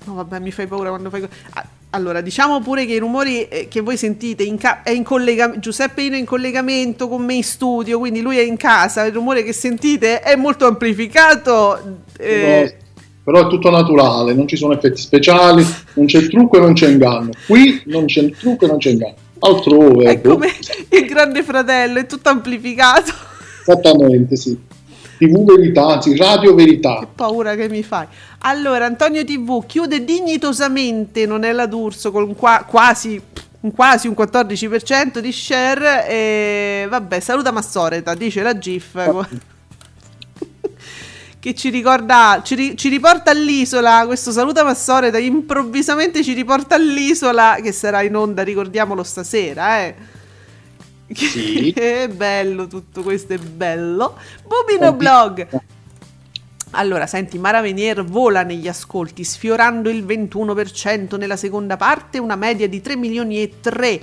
No, 0.06 0.14
vabbè, 0.14 0.40
mi 0.40 0.52
fai 0.52 0.68
paura 0.68 0.90
quando 0.90 1.10
fai. 1.10 1.28
Ah, 1.54 1.66
Allora, 1.92 2.22
diciamo 2.22 2.62
pure 2.62 2.86
che 2.86 2.94
i 2.94 3.00
rumori 3.00 3.48
eh, 3.48 3.68
che 3.68 3.82
voi 3.82 3.98
sentite 3.98 4.44
in 4.44 4.58
ca- 4.58 4.84
è 4.84 4.92
in 4.92 5.04
collegamento. 5.04 5.60
Giuseppe 5.60 6.04
Ino 6.04 6.16
è 6.16 6.20
in 6.20 6.26
collegamento 6.26 7.08
con 7.08 7.24
me 7.24 7.34
in 7.34 7.44
studio, 7.44 7.98
quindi 8.00 8.22
lui 8.22 8.38
è 8.38 8.42
in 8.44 8.58
casa. 8.58 9.04
Il 9.06 9.14
rumore 9.14 9.44
che 9.44 9.54
sentite 9.54 10.20
è 10.22 10.36
molto 10.36 10.66
amplificato. 10.68 11.98
eh, 12.18 12.78
Però 13.30 13.46
è 13.46 13.48
tutto 13.48 13.70
naturale, 13.70 14.34
non 14.34 14.48
ci 14.48 14.58
sono 14.58 14.74
effetti 14.74 15.00
speciali, 15.00 15.64
non 15.94 16.08
c'è 16.08 16.28
trucco 16.28 16.58
e 16.58 16.62
non 16.62 16.74
c'è 16.74 16.88
inganno. 16.88 17.30
Qui 17.46 17.84
non 17.86 18.06
c'è 18.06 18.28
trucco 18.32 18.66
e 18.66 18.68
non 18.68 18.78
c'è 18.80 18.90
inganno. 18.90 19.14
Altrove, 19.38 20.06
è 20.06 20.10
ecco. 20.10 20.30
come 20.30 20.48
il 20.90 21.06
grande 21.06 21.44
fratello, 21.44 22.00
è 22.00 22.08
tutto 22.08 22.30
amplificato. 22.30 23.14
esattamente 23.62 24.36
sì. 24.36 24.58
TV 25.20 25.44
verità, 25.44 25.86
anzi 25.86 26.18
radio 26.18 26.56
verità. 26.56 26.98
Che 27.02 27.08
paura 27.14 27.54
che 27.54 27.70
mi 27.70 27.84
fai. 27.84 28.08
Allora, 28.40 28.86
Antonio 28.86 29.24
TV 29.24 29.64
chiude 29.64 30.04
dignitosamente 30.04 31.28
Non 31.28 31.44
è 31.44 31.52
la 31.52 31.68
D'Urso 31.68 32.10
con 32.10 32.34
qua- 32.36 32.66
quasi, 32.68 33.22
un 33.60 33.72
quasi 33.72 34.08
un 34.08 34.16
14% 34.18 35.20
di 35.20 35.32
share. 35.32 36.10
E 36.10 36.88
vabbè, 36.90 37.20
saluta 37.20 37.52
Massoreta, 37.52 38.16
dice 38.16 38.42
la 38.42 38.58
GIF. 38.58 39.28
Che 41.40 41.56
ci 41.56 41.70
ricorda, 41.70 42.42
ci, 42.44 42.56
ri- 42.56 42.78
ci 42.78 42.90
riporta 42.90 43.32
all'isola. 43.32 44.04
Questo 44.06 44.32
saluta 44.32 44.64
Massoreta 44.64 45.18
improvvisamente 45.18 46.24
ci 46.24 46.34
riporta 46.34 46.76
all'isola 46.76 47.58
che 47.62 47.72
sarà 47.72 48.02
in 48.02 48.16
onda, 48.16 48.44
ricordiamolo 48.44 49.04
stasera, 49.04 49.80
eh. 49.80 49.96
Sì. 51.12 51.72
è 51.76 52.08
bello 52.10 52.68
tutto 52.68 53.02
questo, 53.02 53.34
è 53.34 53.38
bello. 53.38 54.18
Bubino 54.46 54.94
Blog. 54.94 55.48
Allora, 56.72 57.08
senti, 57.08 57.40
Mara 57.40 57.62
Venier 57.62 58.04
vola 58.04 58.44
negli 58.44 58.68
ascolti, 58.68 59.24
sfiorando 59.24 59.90
il 59.90 60.06
21% 60.06 61.18
nella 61.18 61.36
seconda 61.36 61.78
parte, 61.78 62.20
una 62.20 62.36
media 62.36 62.68
di 62.68 62.80
3 62.80 62.96
milioni 62.96 63.42
e 63.42 63.54
3 63.60 64.02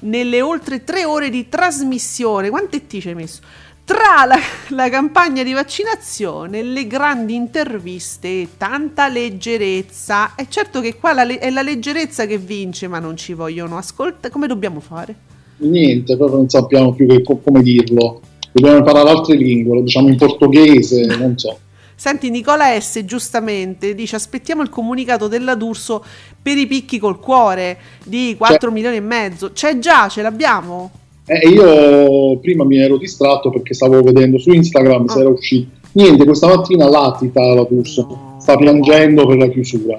nelle 0.00 0.40
oltre 0.40 0.82
3 0.82 1.04
ore 1.04 1.28
di 1.28 1.48
trasmissione. 1.48 2.48
Quante 2.48 2.86
T 2.86 3.00
ci 3.00 3.08
hai 3.08 3.14
messo? 3.14 3.40
Tra 3.86 4.24
la, 4.26 4.36
la 4.70 4.88
campagna 4.88 5.44
di 5.44 5.52
vaccinazione, 5.52 6.60
le 6.64 6.88
grandi 6.88 7.36
interviste 7.36 8.26
e 8.26 8.48
tanta 8.56 9.06
leggerezza. 9.06 10.34
È 10.34 10.48
certo 10.48 10.80
che 10.80 10.96
qua 10.96 11.12
la 11.12 11.22
le- 11.22 11.38
è 11.38 11.50
la 11.50 11.62
leggerezza 11.62 12.26
che 12.26 12.36
vince, 12.36 12.88
ma 12.88 12.98
non 12.98 13.16
ci 13.16 13.32
vogliono 13.32 13.76
ascoltare. 13.76 14.30
Come 14.32 14.48
dobbiamo 14.48 14.80
fare? 14.80 15.14
Niente, 15.58 16.16
proprio 16.16 16.38
non 16.38 16.48
sappiamo 16.48 16.94
più 16.94 17.06
che- 17.06 17.22
co- 17.22 17.36
come 17.38 17.62
dirlo. 17.62 18.22
Dobbiamo 18.50 18.78
imparare 18.78 19.08
altre 19.08 19.36
lingue, 19.36 19.76
lo 19.76 19.82
diciamo 19.82 20.08
in 20.08 20.16
portoghese, 20.16 21.06
non 21.16 21.38
so. 21.38 21.56
Senti, 21.94 22.28
Nicola 22.28 22.78
S. 22.80 23.04
giustamente 23.04 23.94
dice: 23.94 24.16
Aspettiamo 24.16 24.62
il 24.62 24.68
comunicato 24.68 25.28
della 25.28 25.54
D'Urso 25.54 26.04
per 26.42 26.56
i 26.58 26.66
picchi 26.66 26.98
col 26.98 27.20
cuore 27.20 27.78
di 28.04 28.34
4 28.36 28.72
milioni 28.72 28.96
e 28.96 29.00
mezzo. 29.00 29.52
C'è 29.52 29.78
già, 29.78 30.08
ce 30.08 30.22
l'abbiamo. 30.22 30.90
E 31.28 31.48
io 31.48 32.38
prima 32.38 32.64
mi 32.64 32.78
ero 32.78 32.96
distratto 32.96 33.50
perché 33.50 33.74
stavo 33.74 34.00
vedendo 34.02 34.38
su 34.38 34.50
Instagram 34.52 35.06
se 35.06 35.18
Ah. 35.18 35.20
era 35.22 35.30
uscito. 35.30 35.70
Niente, 35.92 36.24
questa 36.24 36.46
mattina 36.46 36.88
latita 36.88 37.40
la 37.54 37.64
D'Urso, 37.64 38.06
No. 38.08 38.36
sta 38.38 38.56
piangendo 38.56 39.26
per 39.26 39.36
la 39.38 39.48
chiusura. 39.48 39.96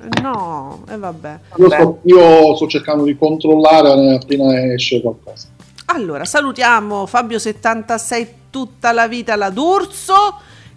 Eh, 0.00 0.20
No, 0.22 0.82
e 0.90 0.96
vabbè. 0.96 1.38
Io 1.58 1.70
sto, 1.70 1.98
io 2.04 2.56
sto 2.56 2.66
cercando 2.66 3.04
di 3.04 3.16
controllare 3.16 4.14
appena 4.16 4.72
esce 4.72 5.00
qualcosa. 5.00 5.46
Allora, 5.86 6.24
salutiamo 6.24 7.04
Fabio76 7.06 8.26
tutta 8.50 8.92
la 8.92 9.06
vita 9.06 9.36
la 9.36 9.50
D'Urso 9.50 10.14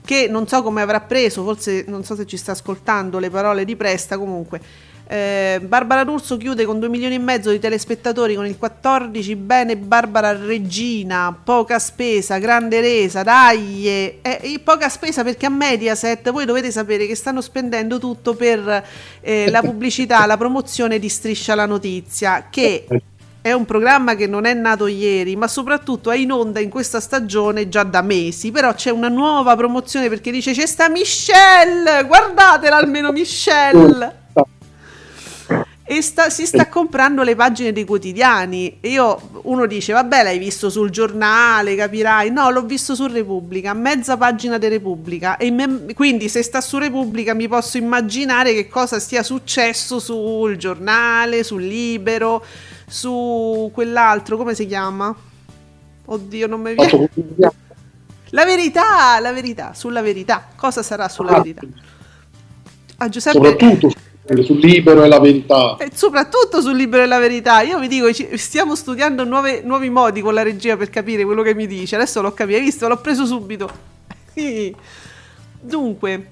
che 0.03 0.27
non 0.29 0.47
so 0.47 0.61
come 0.63 0.81
avrà 0.81 0.99
preso, 0.99 1.43
forse 1.43 1.85
non 1.87 2.03
so 2.03 2.15
se 2.15 2.25
ci 2.25 2.35
sta 2.37 2.51
ascoltando 2.51 3.19
le 3.19 3.29
parole 3.29 3.65
di 3.65 3.75
Presta, 3.75 4.17
comunque. 4.17 4.59
Eh, 5.11 5.59
Barbara 5.59 6.05
D'Urso 6.05 6.37
chiude 6.37 6.63
con 6.63 6.79
2 6.79 6.87
milioni 6.87 7.15
e 7.15 7.19
mezzo 7.19 7.51
di 7.51 7.59
telespettatori 7.59 8.33
con 8.33 8.45
il 8.45 8.57
14, 8.57 9.35
bene 9.35 9.75
Barbara 9.75 10.31
Regina, 10.31 11.37
poca 11.43 11.79
spesa, 11.79 12.37
grande 12.37 12.79
resa, 12.79 13.21
dai, 13.21 13.85
eh, 13.85 14.19
eh, 14.21 14.61
poca 14.63 14.87
spesa 14.87 15.21
perché 15.21 15.47
a 15.47 15.49
Mediaset 15.49 16.31
voi 16.31 16.45
dovete 16.45 16.71
sapere 16.71 17.07
che 17.07 17.15
stanno 17.15 17.41
spendendo 17.41 17.99
tutto 17.99 18.35
per 18.35 18.85
eh, 19.19 19.49
la 19.49 19.59
pubblicità, 19.59 20.25
la 20.25 20.37
promozione 20.37 20.97
di 20.97 21.09
Striscia 21.09 21.55
la 21.55 21.65
Notizia, 21.65 22.47
che 22.49 22.85
è 23.41 23.51
un 23.51 23.65
programma 23.65 24.15
che 24.15 24.27
non 24.27 24.45
è 24.45 24.53
nato 24.53 24.87
ieri, 24.87 25.35
ma 25.35 25.49
soprattutto 25.49 26.09
è 26.09 26.15
in 26.15 26.31
onda 26.31 26.61
in 26.61 26.69
questa 26.69 27.01
stagione 27.01 27.67
già 27.67 27.83
da 27.83 28.01
mesi. 28.01 28.49
Però 28.49 28.73
c'è 28.73 28.91
una 28.91 29.09
nuova 29.09 29.57
promozione 29.57 30.07
perché 30.07 30.31
dice 30.31 30.53
c'è 30.53 30.65
sta 30.65 30.87
Michelle, 30.87 32.05
guardatela 32.05 32.77
almeno 32.77 33.11
Michelle. 33.11 34.19
E 35.91 36.01
sta- 36.01 36.29
si 36.29 36.45
sta 36.45 36.69
comprando 36.69 37.21
le 37.21 37.35
pagine 37.35 37.73
dei 37.73 37.83
quotidiani. 37.83 38.77
E 38.79 38.91
io, 38.91 39.41
uno 39.41 39.65
dice, 39.65 39.91
vabbè, 39.91 40.23
l'hai 40.23 40.37
visto 40.39 40.69
sul 40.69 40.89
giornale, 40.89 41.75
capirai. 41.75 42.31
No, 42.31 42.49
l'ho 42.49 42.63
visto 42.63 42.95
su 42.95 43.07
Repubblica, 43.07 43.73
mezza 43.73 44.15
pagina 44.15 44.57
di 44.57 44.69
Repubblica. 44.69 45.35
E 45.35 45.51
me- 45.51 45.93
quindi, 45.93 46.29
se 46.29 46.43
sta 46.43 46.61
su 46.61 46.77
Repubblica, 46.77 47.33
mi 47.33 47.49
posso 47.49 47.75
immaginare 47.77 48.53
che 48.53 48.69
cosa 48.69 48.99
sia 48.99 49.21
successo 49.21 49.99
sul 49.99 50.55
giornale, 50.55 51.43
sul 51.43 51.61
libero, 51.63 52.41
su 52.87 53.69
quell'altro, 53.73 54.37
come 54.37 54.55
si 54.55 54.65
chiama? 54.67 55.13
Oddio, 56.05 56.47
non 56.47 56.61
mi 56.61 56.73
viene. 56.73 57.09
La 58.29 58.45
verità, 58.45 59.19
la 59.19 59.33
verità, 59.33 59.73
sulla 59.73 60.01
verità. 60.01 60.47
Cosa 60.55 60.83
sarà 60.83 61.09
sulla 61.09 61.31
Ah, 61.31 61.41
verità? 61.41 61.61
A 62.99 63.09
Giuseppe 63.09 63.35
Soprattutto 63.37 63.91
sul 64.43 64.59
libero 64.59 65.03
e 65.03 65.07
la 65.07 65.19
verità. 65.19 65.77
e 65.77 65.89
soprattutto 65.93 66.61
sul 66.61 66.75
libro 66.75 66.99
della 66.99 67.19
verità. 67.19 67.61
Io 67.61 67.79
vi 67.79 67.87
dico, 67.87 68.07
stiamo 68.37 68.75
studiando 68.75 69.23
nuove- 69.23 69.61
nuovi 69.63 69.89
modi 69.89 70.21
con 70.21 70.33
la 70.33 70.43
regia 70.43 70.77
per 70.77 70.89
capire 70.89 71.23
quello 71.25 71.41
che 71.41 71.53
mi 71.53 71.67
dice. 71.67 71.95
Adesso 71.95 72.21
l'ho 72.21 72.33
capito, 72.33 72.57
hai 72.57 72.63
visto? 72.63 72.87
L'ho 72.87 72.97
preso 72.97 73.25
subito. 73.25 73.69
Dunque, 75.61 76.31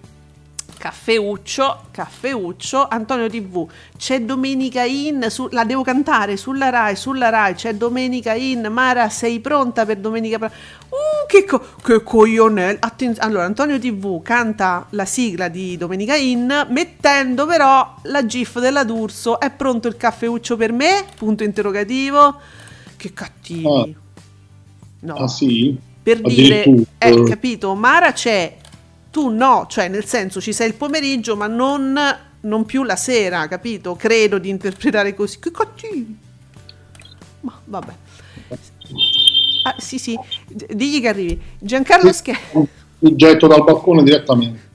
caffeuccio, 0.79 1.81
caffeuccio, 1.91 2.87
Antonio 2.87 3.29
TV. 3.29 3.67
C'è 3.97 4.21
Domenica 4.21 4.83
In, 4.83 5.27
su- 5.29 5.49
la 5.51 5.65
devo 5.65 5.83
cantare 5.83 6.37
sulla 6.37 6.69
Rai, 6.69 6.95
sulla 6.95 7.27
Rai. 7.29 7.53
C'è 7.53 7.75
Domenica 7.75 8.33
In. 8.33 8.69
Mara, 8.71 9.09
sei 9.09 9.41
pronta 9.41 9.85
per 9.85 9.97
Domenica? 9.97 10.37
Uh, 10.45 11.27
che, 11.27 11.43
co- 11.43 11.61
che 11.83 12.01
coglionello. 12.01 12.77
Attenz- 12.79 13.19
allora, 13.19 13.43
Antonio 13.43 13.77
TV 13.77 14.21
canta 14.21 14.87
la 14.91 15.05
sigla 15.05 15.49
di 15.49 15.75
Domenica 15.75 16.15
In, 16.15 16.67
mettendo 16.69 17.45
però 17.45 17.95
la 18.03 18.25
gif 18.25 18.59
della 18.59 18.85
D'Urso. 18.85 19.37
È 19.37 19.51
pronto 19.51 19.89
il 19.89 19.97
caffeuccio 19.97 20.55
per 20.55 20.71
me? 20.71 21.03
Punto 21.17 21.43
interrogativo. 21.43 22.39
che 22.95 23.13
cattivi. 23.13 23.95
No. 25.01 25.13
Ah 25.15 25.27
sì? 25.27 25.77
per 26.01 26.21
dire, 26.21 26.63
eh, 26.97 27.23
capito, 27.23 27.75
Mara 27.75 28.13
c'è, 28.13 28.57
tu 29.11 29.29
no, 29.29 29.65
cioè 29.69 29.87
nel 29.87 30.05
senso 30.05 30.39
ci 30.39 30.53
sei 30.53 30.67
il 30.67 30.75
pomeriggio, 30.75 31.35
ma 31.35 31.47
non, 31.47 31.97
non 32.41 32.65
più 32.65 32.83
la 32.83 32.95
sera, 32.95 33.47
capito? 33.47 33.95
Credo 33.95 34.37
di 34.37 34.49
interpretare 34.49 35.13
così. 35.13 35.39
Che 35.39 35.51
cattivi! 35.51 36.17
Ma 37.41 37.59
vabbè. 37.65 37.93
Ah, 39.63 39.75
sì, 39.77 39.99
sì, 39.99 40.17
digli 40.47 41.01
che 41.01 41.07
arrivi. 41.07 41.41
Giancarlo 41.59 42.11
Scher- 42.11 42.39
Mi 42.99 43.15
getto 43.15 43.47
dal 43.47 43.63
balcone 43.63 44.03
direttamente. 44.03 44.67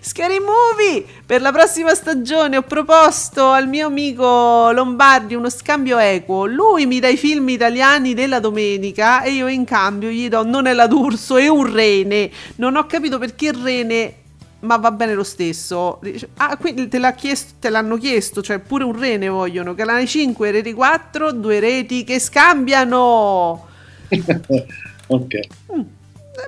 Scary 0.00 0.38
Movie. 0.38 1.04
Per 1.24 1.40
la 1.40 1.52
prossima 1.52 1.94
stagione 1.94 2.56
ho 2.56 2.62
proposto 2.62 3.50
al 3.50 3.68
mio 3.68 3.86
amico 3.86 4.70
Lombardi 4.72 5.34
uno 5.34 5.50
scambio 5.50 5.98
equo. 5.98 6.46
Lui 6.46 6.86
mi 6.86 7.00
dà 7.00 7.08
i 7.08 7.16
film 7.16 7.48
italiani 7.48 8.14
della 8.14 8.40
domenica 8.40 9.22
e 9.22 9.32
io 9.32 9.48
in 9.48 9.64
cambio 9.64 10.10
gli 10.10 10.28
do 10.28 10.44
non 10.44 10.66
è 10.66 10.72
la 10.72 10.86
d'Urso 10.86 11.36
è 11.36 11.48
un 11.48 11.72
rene. 11.72 12.30
Non 12.56 12.76
ho 12.76 12.86
capito 12.86 13.18
perché 13.18 13.48
il 13.48 13.54
rene 13.54 14.14
ma 14.60 14.76
va 14.76 14.90
bene 14.90 15.14
lo 15.14 15.24
stesso. 15.24 16.00
Ah 16.36 16.56
quindi 16.56 16.88
te, 16.88 16.98
l'ha 16.98 17.12
chiesto, 17.12 17.54
te 17.60 17.68
l'hanno 17.68 17.96
chiesto 17.98 18.42
cioè 18.42 18.58
pure 18.58 18.84
un 18.84 18.98
rene 18.98 19.28
vogliono. 19.28 19.74
Canale 19.74 20.06
5 20.06 20.50
reti 20.50 20.72
4 20.72 21.32
due 21.32 21.60
reti 21.60 22.04
che 22.04 22.18
scambiano. 22.18 23.66
Ok. 25.08 25.34
Eh, 25.34 25.48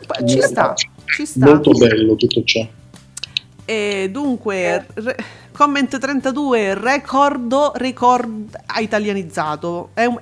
poi 0.04 0.28
ci 0.28 0.42
sta 0.42 0.74
ci 1.08 1.26
sta. 1.26 1.46
Molto 1.46 1.72
bello 1.72 2.14
tutto 2.14 2.42
ciò. 2.44 2.66
E 3.70 4.08
dunque, 4.10 4.86
re- 4.94 5.16
comment 5.52 5.98
32, 5.98 6.74
ricordo, 6.74 7.72
record 7.74 8.58
ha 8.64 8.80
italianizzato. 8.80 9.90
È 9.92 10.06
un, 10.06 10.18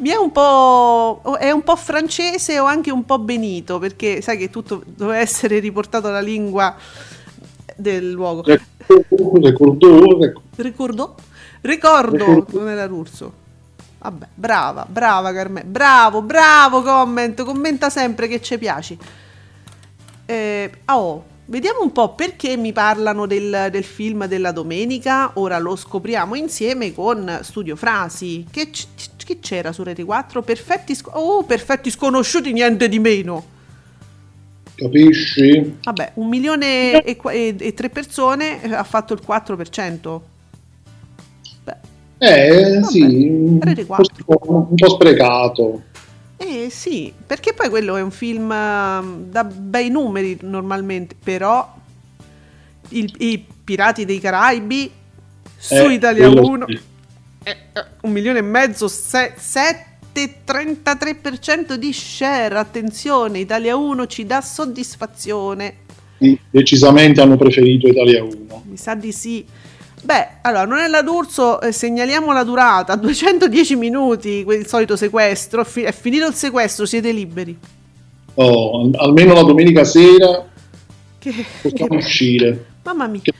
mi 0.00 0.10
è 0.10 0.16
un 0.16 0.30
po'. 0.32 1.22
è 1.38 1.50
un 1.50 1.62
po' 1.62 1.76
francese 1.76 2.58
o 2.58 2.66
anche 2.66 2.90
un 2.90 3.06
po' 3.06 3.18
benito, 3.18 3.78
perché 3.78 4.20
sai 4.20 4.36
che 4.36 4.50
tutto 4.50 4.82
doveva 4.84 5.16
essere 5.16 5.60
riportato 5.60 6.08
alla 6.08 6.20
lingua 6.20 6.76
del 7.74 8.10
luogo. 8.10 8.42
Ricordo, 8.44 9.38
ricordo. 9.38 10.42
Ricordo? 10.56 11.14
Ricordo, 11.62 12.46
non 12.50 12.68
era 12.68 12.84
Rurso. 12.84 13.32
Vabbè, 13.98 14.26
brava, 14.34 14.84
brava 14.86 15.32
Carmen. 15.32 15.64
Bravo, 15.72 16.20
bravo 16.20 16.82
comment. 16.82 17.42
Commenta 17.44 17.88
sempre 17.88 18.28
che 18.28 18.42
ci 18.42 18.58
piaci. 18.58 18.98
Eh, 20.26 20.70
oh, 20.84 21.34
vediamo 21.46 21.82
un 21.82 21.92
po' 21.92 22.14
perché 22.14 22.56
mi 22.56 22.72
parlano 22.72 23.26
del, 23.26 23.68
del 23.70 23.84
film 23.84 24.26
della 24.26 24.52
domenica. 24.52 25.32
Ora 25.34 25.58
lo 25.58 25.76
scopriamo 25.76 26.34
insieme 26.34 26.92
con 26.92 27.40
Studio 27.42 27.76
Frasi. 27.76 28.46
Che, 28.50 28.70
c- 28.70 28.86
che 29.16 29.38
c'era 29.40 29.72
su 29.72 29.82
Rete 29.82 30.04
4? 30.04 30.42
Perfetti, 30.42 30.94
sc- 30.94 31.14
oh, 31.14 31.44
perfetti 31.44 31.90
sconosciuti, 31.90 32.52
niente 32.52 32.88
di 32.88 32.98
meno. 32.98 33.44
Capisci? 34.74 35.78
Vabbè, 35.82 36.12
un 36.14 36.28
milione 36.28 37.02
e, 37.02 37.18
e- 37.24 37.56
e 37.58 37.74
tre 37.74 37.88
persone 37.88 38.62
eh, 38.62 38.74
ha 38.74 38.84
fatto 38.84 39.14
il 39.14 39.20
4%. 39.26 40.20
Beh, 41.64 41.76
Eh 42.18 42.78
Vabbè, 42.80 42.84
sì, 42.84 43.58
Rete 43.60 43.84
forse 43.84 44.22
4. 44.24 44.66
un 44.70 44.74
po' 44.74 44.88
sprecato. 44.90 45.82
Eh 46.38 46.68
sì, 46.70 47.12
perché 47.26 47.54
poi 47.54 47.70
quello 47.70 47.96
è 47.96 48.02
un 48.02 48.10
film 48.10 48.50
ehm, 48.52 49.30
da 49.30 49.42
bei 49.44 49.88
numeri 49.88 50.36
normalmente, 50.42 51.14
però 51.22 51.74
il- 52.90 53.14
i 53.18 53.42
Pirati 53.64 54.04
dei 54.04 54.20
Caraibi 54.20 54.90
su 55.56 55.74
Eh, 55.74 55.92
Italia 55.94 56.26
quello 56.30 56.46
1 56.46 56.66
sì. 56.68 56.78
eh, 57.44 57.56
eh, 57.72 57.84
un 58.02 58.12
milione 58.12 58.38
e 58.40 58.42
mezzo, 58.42 58.86
7,33% 58.86 61.74
di 61.76 61.92
share, 61.92 62.56
attenzione, 62.58 63.38
Italia 63.38 63.76
1 63.76 64.06
ci 64.06 64.26
dà 64.26 64.40
soddisfazione. 64.40 65.74
Sì, 66.18 66.38
decisamente 66.50 67.20
hanno 67.20 67.36
preferito 67.36 67.88
Italia 67.88 68.22
1. 68.22 68.62
Mi 68.66 68.76
sa 68.76 68.94
di 68.94 69.12
sì. 69.12 69.44
Beh, 70.06 70.28
allora, 70.42 70.64
non 70.66 70.78
è 70.78 70.86
la 70.86 71.02
d'Urso, 71.02 71.60
eh, 71.60 71.72
segnaliamo 71.72 72.32
la 72.32 72.44
durata, 72.44 72.94
210 72.96 73.74
minuti, 73.74 74.44
il 74.46 74.64
solito 74.68 74.94
sequestro, 74.94 75.62
è, 75.62 75.64
fi- 75.64 75.82
è 75.82 75.90
finito 75.92 76.28
il 76.28 76.34
sequestro, 76.34 76.86
siete 76.86 77.10
liberi. 77.10 77.58
Oh, 78.34 78.82
al- 78.82 78.90
almeno 78.98 79.34
la 79.34 79.42
domenica 79.42 79.82
sera 79.82 80.44
Che, 81.18 81.44
possiamo 81.60 81.90
che- 81.90 82.04
uscire. 82.04 82.64
mamma 82.84 83.08
mia. 83.08 83.20
Che, 83.20 83.32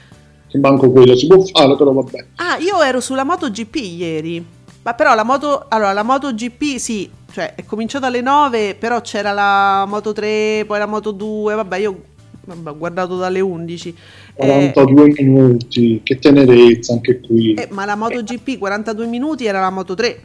che 0.49 0.57
manco 0.57 0.91
quello 0.91 1.15
si 1.15 1.27
può 1.27 1.39
fare, 1.45 1.77
però 1.77 1.93
vabbè. 1.93 2.25
Ah, 2.35 2.57
io 2.57 2.81
ero 2.81 2.99
sulla 2.99 3.23
MotoGP 3.23 3.75
ieri, 3.75 4.45
ma 4.83 4.93
però 4.93 5.15
la 5.15 5.23
moto, 5.23 5.67
allora, 5.69 5.93
la 5.93 6.03
MotoGP 6.03 6.75
sì, 6.75 7.09
cioè 7.31 7.55
è 7.55 7.63
cominciata 7.63 8.07
alle 8.07 8.19
9, 8.19 8.75
però 8.75 8.99
c'era 8.99 9.31
la 9.31 9.85
Moto 9.87 10.11
3, 10.11 10.65
poi 10.67 10.79
la 10.79 10.85
Moto 10.85 11.11
2, 11.11 11.55
vabbè, 11.55 11.77
io 11.77 12.01
vabbè, 12.47 12.69
ho 12.69 12.77
guardato 12.77 13.17
dalle 13.17 13.39
11. 13.39 13.95
Eh, 14.35 14.71
42 14.71 15.13
minuti, 15.17 16.01
che 16.03 16.17
tenerezza 16.19 16.93
anche 16.93 17.19
qui. 17.19 17.53
Eh, 17.53 17.67
ma 17.71 17.85
la 17.85 17.95
MotoGP 17.95 18.57
42 18.57 19.05
minuti 19.05 19.45
era 19.45 19.59
la 19.59 19.69
Moto 19.69 19.93
3. 19.93 20.21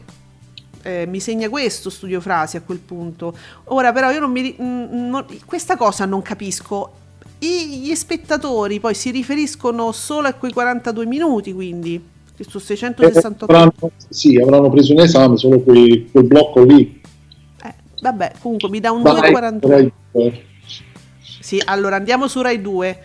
Eh, 0.84 1.06
mi 1.06 1.20
segna 1.20 1.48
questo 1.48 1.90
studio 1.90 2.20
frasi 2.20 2.56
a 2.56 2.62
quel 2.62 2.78
punto. 2.78 3.36
Ora 3.64 3.92
però 3.92 4.10
io 4.10 4.20
non 4.20 4.30
mi 4.32 4.40
ri- 4.40 4.56
mm, 4.60 5.08
non- 5.08 5.26
questa 5.44 5.76
cosa 5.76 6.04
non 6.06 6.22
capisco. 6.22 6.92
I- 7.38 7.80
gli 7.82 7.94
spettatori 7.94 8.78
poi 8.80 8.94
si 8.94 9.10
riferiscono 9.10 9.90
solo 9.92 10.28
a 10.28 10.32
quei 10.32 10.52
42 10.52 11.06
minuti, 11.06 11.52
quindi 11.52 12.02
su 12.40 12.56
Eh, 12.56 12.60
668 12.60 13.44
avranno, 13.44 13.72
sì, 14.08 14.36
avranno 14.36 14.70
preso 14.70 14.92
in 14.92 15.00
esame 15.00 15.36
solo 15.36 15.60
quei- 15.60 16.08
quel 16.10 16.24
blocco 16.24 16.64
lì. 16.64 17.00
eh, 17.64 17.74
vabbè, 18.00 18.32
comunque 18.40 18.68
mi 18.68 18.80
dà 18.80 18.90
un 18.90 19.02
Vai, 19.02 19.14
2,41. 19.30 19.92
Sì, 21.42 21.60
allora 21.64 21.96
andiamo 21.96 22.28
su 22.28 22.40
Rai 22.40 22.60
2. 22.60 22.98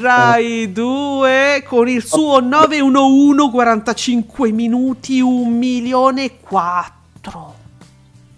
Rai 0.00 0.72
2 0.72 1.62
con 1.66 1.86
il 1.88 2.02
suo 2.02 2.40
911 2.40 3.50
45 3.50 4.50
minuti 4.50 5.20
1 5.20 5.50
milione 5.50 6.24
e 6.24 6.38
4. 6.40 7.54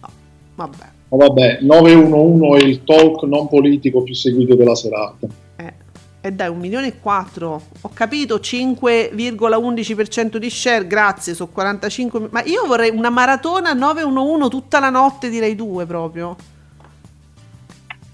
No, 0.00 0.08
vabbè. 0.56 0.84
Ma 1.08 1.16
vabbè, 1.18 1.58
911 1.60 2.64
è 2.64 2.66
il 2.66 2.82
talk 2.82 3.22
non 3.22 3.46
politico 3.48 4.02
più 4.02 4.14
seguito 4.14 4.56
della 4.56 4.74
serata. 4.74 5.28
Eh, 5.54 5.72
e 6.20 6.32
dai, 6.32 6.48
1 6.48 6.58
milione 6.58 6.88
e 6.88 6.98
4. 6.98 7.62
Ho 7.82 7.90
capito, 7.94 8.40
5,11% 8.40 10.38
di 10.38 10.50
share, 10.50 10.88
grazie, 10.88 11.34
sono 11.34 11.50
45. 11.52 12.18
mi- 12.18 12.28
Ma 12.32 12.42
io 12.42 12.66
vorrei 12.66 12.90
una 12.90 13.10
maratona 13.10 13.72
911 13.72 14.48
tutta 14.50 14.80
la 14.80 14.90
notte 14.90 15.28
di 15.28 15.38
Rai 15.38 15.54
2 15.54 15.86
proprio. 15.86 16.34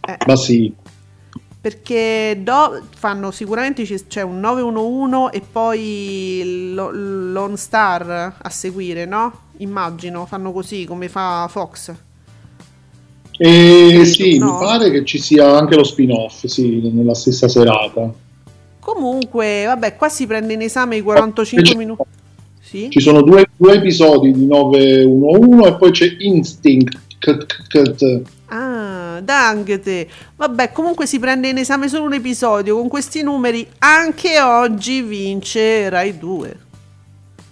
Eh. 0.06 0.16
Ma 0.26 0.36
sì, 0.36 0.70
Perché 1.62 2.40
do- 2.42 2.82
fanno 2.96 3.30
sicuramente 3.30 3.84
c'è 4.08 4.22
un 4.22 4.40
911 4.40 5.30
e 5.36 5.40
poi 5.40 6.72
lo- 6.74 6.90
l'On 6.90 7.56
Star 7.56 8.34
a 8.42 8.50
seguire, 8.50 9.04
no? 9.06 9.32
Immagino, 9.58 10.26
fanno 10.26 10.50
così 10.52 10.84
come 10.84 11.08
fa 11.08 11.46
Fox. 11.48 11.92
e 13.38 14.04
sì, 14.04 14.38
No. 14.38 14.52
mi 14.52 14.58
pare 14.58 14.90
che 14.90 15.04
ci 15.04 15.18
sia 15.18 15.56
anche 15.56 15.74
lo 15.74 15.82
spin-off, 15.84 16.44
sì, 16.46 16.90
nella 16.92 17.14
stessa 17.14 17.48
serata. 17.48 18.12
Comunque, 18.78 19.64
vabbè, 19.66 19.96
qua 19.96 20.08
si 20.08 20.26
prende 20.26 20.52
in 20.52 20.60
esame 20.62 20.96
i 20.96 21.00
45 21.02 21.74
minuti. 21.76 22.02
Sì? 22.60 22.88
Ci 22.90 23.00
sono 23.00 23.22
due, 23.22 23.48
due 23.56 23.74
episodi 23.74 24.32
di 24.32 24.46
911 24.46 25.68
e 25.68 25.74
poi 25.76 25.90
c'è 25.92 26.14
Instinct. 26.18 26.98
Ah, 28.46 28.91
dangete. 29.20 30.08
Vabbè, 30.36 30.72
comunque 30.72 31.06
si 31.06 31.18
prende 31.18 31.48
in 31.48 31.58
esame 31.58 31.88
solo 31.88 32.04
un 32.04 32.14
episodio. 32.14 32.76
Con 32.76 32.88
questi 32.88 33.22
numeri 33.22 33.66
anche 33.78 34.40
oggi 34.40 35.02
vince 35.02 35.88
Rai 35.88 36.16
2. 36.18 36.56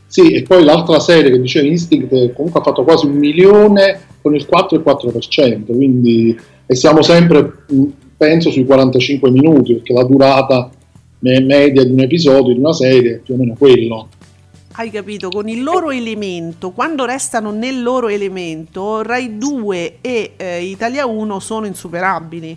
Sì, 0.06 0.32
e 0.32 0.42
poi 0.42 0.64
l'altra 0.64 0.98
serie 0.98 1.30
che 1.30 1.40
diceva 1.40 1.68
Instinct 1.68 2.32
comunque 2.32 2.60
ha 2.60 2.64
fatto 2.64 2.82
quasi 2.82 3.06
un 3.06 3.12
milione 3.12 4.00
con 4.20 4.34
il 4.34 4.46
4,4%, 4.50 5.66
quindi 5.66 6.36
e 6.70 6.76
siamo 6.76 7.02
sempre, 7.02 7.64
mh, 7.66 7.82
penso, 8.16 8.50
sui 8.50 8.64
45 8.64 9.28
minuti, 9.32 9.74
perché 9.74 9.92
la 9.92 10.04
durata 10.04 10.70
me- 11.18 11.40
media 11.40 11.82
di 11.82 11.90
un 11.90 11.98
episodio, 11.98 12.52
di 12.54 12.60
una 12.60 12.72
serie, 12.72 13.14
è 13.14 13.18
più 13.18 13.34
o 13.34 13.36
meno 13.36 13.56
quello. 13.58 14.08
Hai 14.80 14.90
capito? 14.90 15.28
Con 15.28 15.46
il 15.46 15.62
loro 15.62 15.90
elemento, 15.90 16.70
quando 16.70 17.04
restano 17.04 17.50
nel 17.50 17.82
loro 17.82 18.08
elemento, 18.08 19.02
Rai 19.02 19.36
2 19.36 19.98
e 20.00 20.32
eh, 20.38 20.62
Italia 20.64 21.04
1 21.04 21.38
sono 21.38 21.66
insuperabili. 21.66 22.56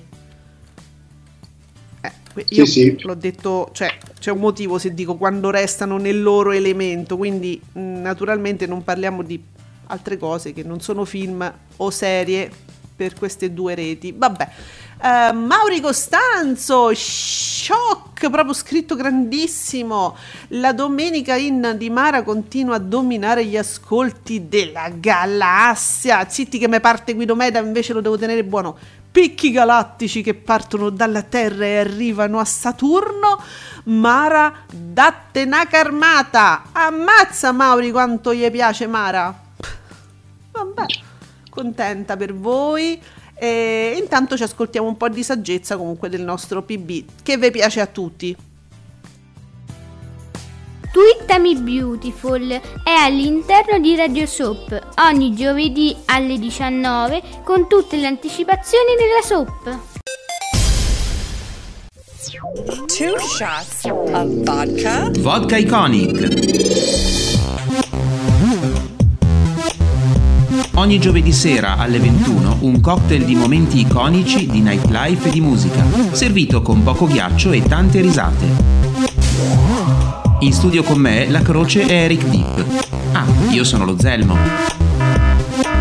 Eh, 1.99 2.12
que- 2.33 2.45
Sì, 2.47 2.53
io 2.55 2.65
sì. 2.65 2.95
l'ho 3.01 3.15
detto, 3.15 3.71
cioè 3.73 3.97
c'è 4.17 4.31
un 4.31 4.39
motivo 4.39 4.77
se 4.77 4.93
dico 4.93 5.17
quando 5.17 5.49
restano 5.49 5.97
nel 5.97 6.23
loro 6.23 6.51
elemento, 6.53 7.17
quindi 7.17 7.59
mh, 7.73 7.81
naturalmente 7.81 8.67
non 8.67 8.86
parliamo 8.86 9.21
di 9.21 9.43
altre 9.88 10.15
cose 10.15 10.53
che 10.53 10.63
non 10.63 10.79
sono 10.79 11.03
film 11.03 11.53
o 11.75 11.89
serie 11.89 12.49
per 12.95 13.15
queste 13.15 13.53
due 13.53 13.75
reti. 13.75 14.13
Vabbè, 14.15 14.49
Eh, 15.05 15.33
Mauri 15.33 15.81
Costanzo, 15.81 16.93
shock, 16.93 18.29
proprio 18.29 18.53
scritto 18.53 18.95
grandissimo. 18.95 20.15
La 20.49 20.71
domenica 20.71 21.35
in 21.35 21.73
di 21.75 21.89
Mara 21.89 22.23
continua 22.23 22.75
a 22.75 22.79
dominare 22.79 23.43
gli 23.43 23.57
ascolti 23.57 24.47
della 24.47 24.87
galassia. 24.87 26.25
Zitti 26.29 26.57
che 26.57 26.69
me 26.69 26.79
parte 26.79 27.15
Guido 27.15 27.35
Meda, 27.35 27.59
invece 27.59 27.91
lo 27.91 27.99
devo 27.99 28.17
tenere 28.17 28.45
buono. 28.45 28.77
Picchi 29.11 29.51
galattici 29.51 30.23
che 30.23 30.35
partono 30.35 30.89
dalla 30.89 31.23
Terra 31.23 31.65
e 31.65 31.79
arrivano 31.79 32.39
a 32.39 32.45
Saturno. 32.45 33.43
Mara, 33.83 34.53
datte 34.71 35.43
una 35.43 35.67
carmata. 35.67 36.69
Ammazza 36.71 37.51
Mauri 37.51 37.91
quanto 37.91 38.33
gli 38.33 38.49
piace 38.49 38.87
Mara. 38.87 39.37
Vabbè, 40.51 40.85
contenta 41.49 42.15
per 42.15 42.33
voi. 42.33 43.01
E 43.43 43.95
intanto 43.97 44.38
ci 44.38 44.43
ascoltiamo 44.43 44.88
un 44.88 44.95
po' 44.95 45.10
di 45.10 45.21
saggezza 45.21 45.75
comunque 45.75 46.08
del 46.08 46.21
nostro 46.21 46.63
PB, 46.63 47.03
che 47.23 47.36
vi 47.36 47.51
piace 47.51 47.82
a 47.82 47.88
tutti. 47.88 48.34
Twittami 50.93 51.58
Beautiful 51.58 52.49
è 52.49 52.89
all'interno 52.89 53.79
di 53.79 53.97
Radio 53.97 54.25
Soap 54.27 54.91
ogni 55.10 55.36
giovedì 55.36 55.93
alle 56.06 56.39
19 56.39 57.21
con 57.43 57.67
tutte 57.67 57.97
le 57.97 58.08
anticipazioni 58.08 58.95
della 58.95 59.21
soap. 59.21 59.77
Two 62.95 63.19
shots 63.19 63.84
of 63.84 64.25
vodka. 64.45 65.12
Vodka 65.19 65.58
Iconic. 65.58 68.02
Ogni 70.75 70.99
giovedì 70.99 71.31
sera 71.31 71.77
alle 71.77 71.99
21 71.99 72.57
un 72.62 72.81
cocktail 72.81 73.25
di 73.25 73.36
momenti 73.36 73.81
iconici 73.81 74.47
di 74.47 74.59
nightlife 74.59 75.27
e 75.27 75.31
di 75.31 75.39
musica, 75.39 75.83
servito 76.12 76.63
con 76.63 76.81
poco 76.81 77.05
ghiaccio 77.05 77.51
e 77.51 77.62
tante 77.62 78.01
risate. 78.01 78.45
In 80.39 80.51
studio 80.51 80.81
con 80.81 80.97
me 80.97 81.29
la 81.29 81.43
croce 81.43 81.86
è 81.86 81.91
Eric 81.91 82.25
Deep. 82.25 82.86
Ah, 83.12 83.25
io 83.51 83.63
sono 83.63 83.86
lo 83.86 83.99
Zelmo. 83.99 84.36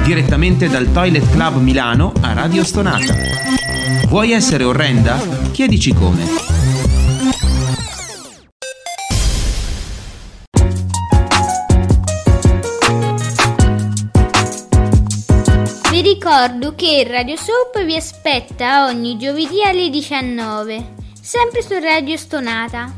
Direttamente 0.05 0.69
dal 0.69 0.93
Toilet 0.93 1.31
Club 1.31 1.57
Milano 1.57 2.13
a 2.21 2.35
Radio 2.35 2.63
Stonata. 2.63 3.15
Vuoi 4.09 4.33
essere 4.33 4.65
orrenda? 4.65 5.19
Chiedici 5.53 5.95
come. 5.95 6.25
Ricordo 16.33 16.75
che 16.75 17.05
Radio 17.07 17.37
Soap 17.37 17.85
vi 17.85 17.95
aspetta 17.95 18.87
ogni 18.87 19.19
giovedì 19.19 19.63
alle 19.63 19.91
19, 19.91 20.95
sempre 21.21 21.61
su 21.61 21.79
Radio 21.79 22.17
Stonata. 22.17 22.91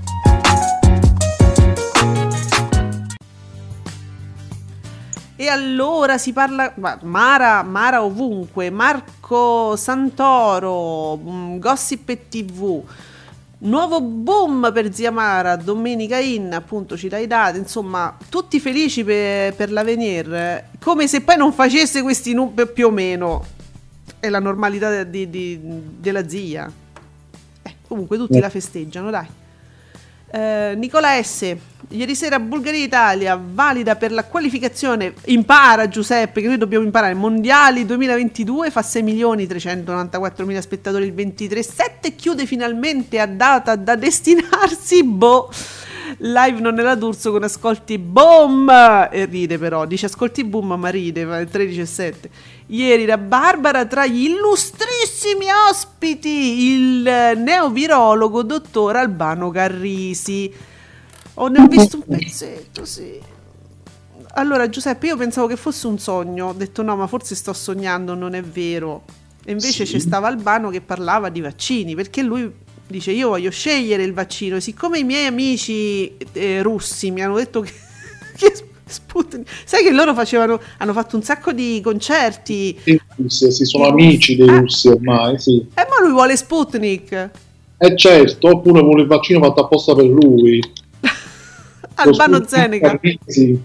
E 5.34 5.48
allora 5.48 6.16
si 6.16 6.32
parla 6.32 6.72
ma- 6.76 6.96
Mara, 7.02 7.64
Mara 7.64 8.04
ovunque, 8.04 8.70
Marco 8.70 9.74
Santoro, 9.74 11.16
mm, 11.16 11.58
Gossip 11.58 12.08
e 12.10 12.28
TV. 12.28 12.84
Nuovo 13.64 14.02
boom 14.02 14.70
per 14.74 14.92
Zia 14.92 15.10
Mara, 15.10 15.56
Domenica 15.56 16.18
In, 16.18 16.52
appunto 16.52 16.98
ci 16.98 17.08
dai 17.08 17.26
dati, 17.26 17.56
insomma, 17.56 18.14
tutti 18.28 18.60
felici 18.60 19.02
per, 19.04 19.54
per 19.54 19.72
l'Avenir, 19.72 20.64
come 20.82 21.06
se 21.08 21.22
poi 21.22 21.38
non 21.38 21.50
facesse 21.50 22.02
questi 22.02 22.34
numeri 22.34 22.70
più 22.70 22.88
o 22.88 22.90
meno. 22.90 23.42
È 24.20 24.28
la 24.28 24.38
normalità 24.38 25.02
di- 25.04 25.30
di- 25.30 25.58
della 25.98 26.28
zia. 26.28 26.70
Eh, 27.62 27.74
comunque 27.88 28.18
tutti 28.18 28.38
la 28.38 28.50
festeggiano, 28.50 29.08
dai. 29.08 29.26
Eh, 30.34 30.74
Nicola 30.74 31.22
S. 31.22 31.54
Ieri 31.90 32.16
sera 32.16 32.40
Bulgaria-Italia 32.40 33.40
valida 33.40 33.94
per 33.94 34.10
la 34.10 34.24
qualificazione. 34.24 35.14
Impara 35.26 35.86
Giuseppe, 35.86 36.40
che 36.40 36.48
noi 36.48 36.58
dobbiamo 36.58 36.84
imparare. 36.84 37.14
Mondiali 37.14 37.86
2022 37.86 38.72
fa 38.72 38.82
6 38.82 39.02
milioni 39.04 39.46
394 39.46 40.44
mila 40.44 40.60
spettatori 40.60 41.06
il 41.06 41.14
23-7. 41.14 42.16
Chiude 42.16 42.46
finalmente 42.46 43.20
a 43.20 43.26
data 43.26 43.76
da 43.76 43.94
destinarsi. 43.94 45.04
Boh. 45.04 45.52
Live 46.18 46.60
non 46.60 46.78
era 46.78 46.94
d'Urso 46.94 47.30
con 47.30 47.42
ascolti 47.42 47.98
boom 47.98 48.70
e 49.10 49.24
ride 49.24 49.58
però, 49.58 49.86
dice 49.86 50.06
ascolti 50.06 50.44
boom 50.44 50.74
ma 50.74 50.88
ride, 50.88 51.20
il 51.22 51.48
13 51.50 51.80
e 51.80 51.86
7. 51.86 52.30
Ieri 52.66 53.04
la 53.06 53.18
Barbara 53.18 53.84
tra 53.86 54.06
gli 54.06 54.24
illustrissimi 54.24 55.46
ospiti, 55.70 56.72
il 56.72 57.02
neovirologo 57.36 58.42
dottor 58.42 58.96
Albano 58.96 59.50
Carrisi. 59.50 60.52
Oh, 61.34 61.48
ne 61.48 61.60
ho 61.60 61.66
visto 61.66 61.96
un 61.96 62.16
pezzetto, 62.16 62.84
sì. 62.84 63.20
Allora 64.36 64.68
Giuseppe, 64.68 65.06
io 65.06 65.16
pensavo 65.16 65.46
che 65.46 65.56
fosse 65.56 65.86
un 65.86 65.98
sogno, 65.98 66.48
ho 66.48 66.52
detto 66.52 66.82
no, 66.82 66.96
ma 66.96 67.06
forse 67.06 67.34
sto 67.34 67.52
sognando, 67.52 68.14
non 68.14 68.34
è 68.34 68.42
vero. 68.42 69.04
E 69.44 69.52
invece 69.52 69.84
c'è 69.84 69.98
stava 69.98 70.28
Albano 70.28 70.70
che 70.70 70.80
parlava 70.80 71.28
di 71.28 71.40
vaccini, 71.40 71.94
perché 71.94 72.22
lui 72.22 72.50
dice 72.86 73.12
io 73.12 73.28
voglio 73.28 73.50
scegliere 73.50 74.02
il 74.02 74.12
vaccino, 74.12 74.60
siccome 74.60 74.98
i 74.98 75.04
miei 75.04 75.26
amici 75.26 76.16
eh, 76.32 76.62
russi 76.62 77.10
mi 77.10 77.22
hanno 77.22 77.36
detto 77.36 77.60
che, 77.62 77.72
che 78.36 78.52
Sputnik, 78.86 79.48
sai 79.64 79.82
che 79.82 79.92
loro 79.92 80.12
facevano, 80.14 80.60
hanno 80.78 80.92
fatto 80.92 81.16
un 81.16 81.22
sacco 81.22 81.52
di 81.52 81.80
concerti, 81.82 82.78
In 82.84 82.98
Russia, 83.16 83.50
sì, 83.50 83.64
sono 83.64 83.86
amici 83.86 84.36
dei 84.36 84.46
Eh. 84.46 84.58
russi 84.58 84.88
ormai, 84.88 85.38
sì. 85.38 85.56
e 85.74 85.86
ma 85.88 86.04
lui 86.04 86.12
vuole 86.12 86.36
Sputnik. 86.36 87.30
E 87.76 87.96
certo, 87.96 88.48
oppure 88.48 88.82
vuole 88.82 89.02
il 89.02 89.08
vaccino 89.08 89.42
fatto 89.42 89.64
apposta 89.64 89.94
per 89.94 90.04
lui. 90.04 90.62
Albano 91.96 92.46
Zeneca. 92.46 93.00
Sì. 93.26 93.58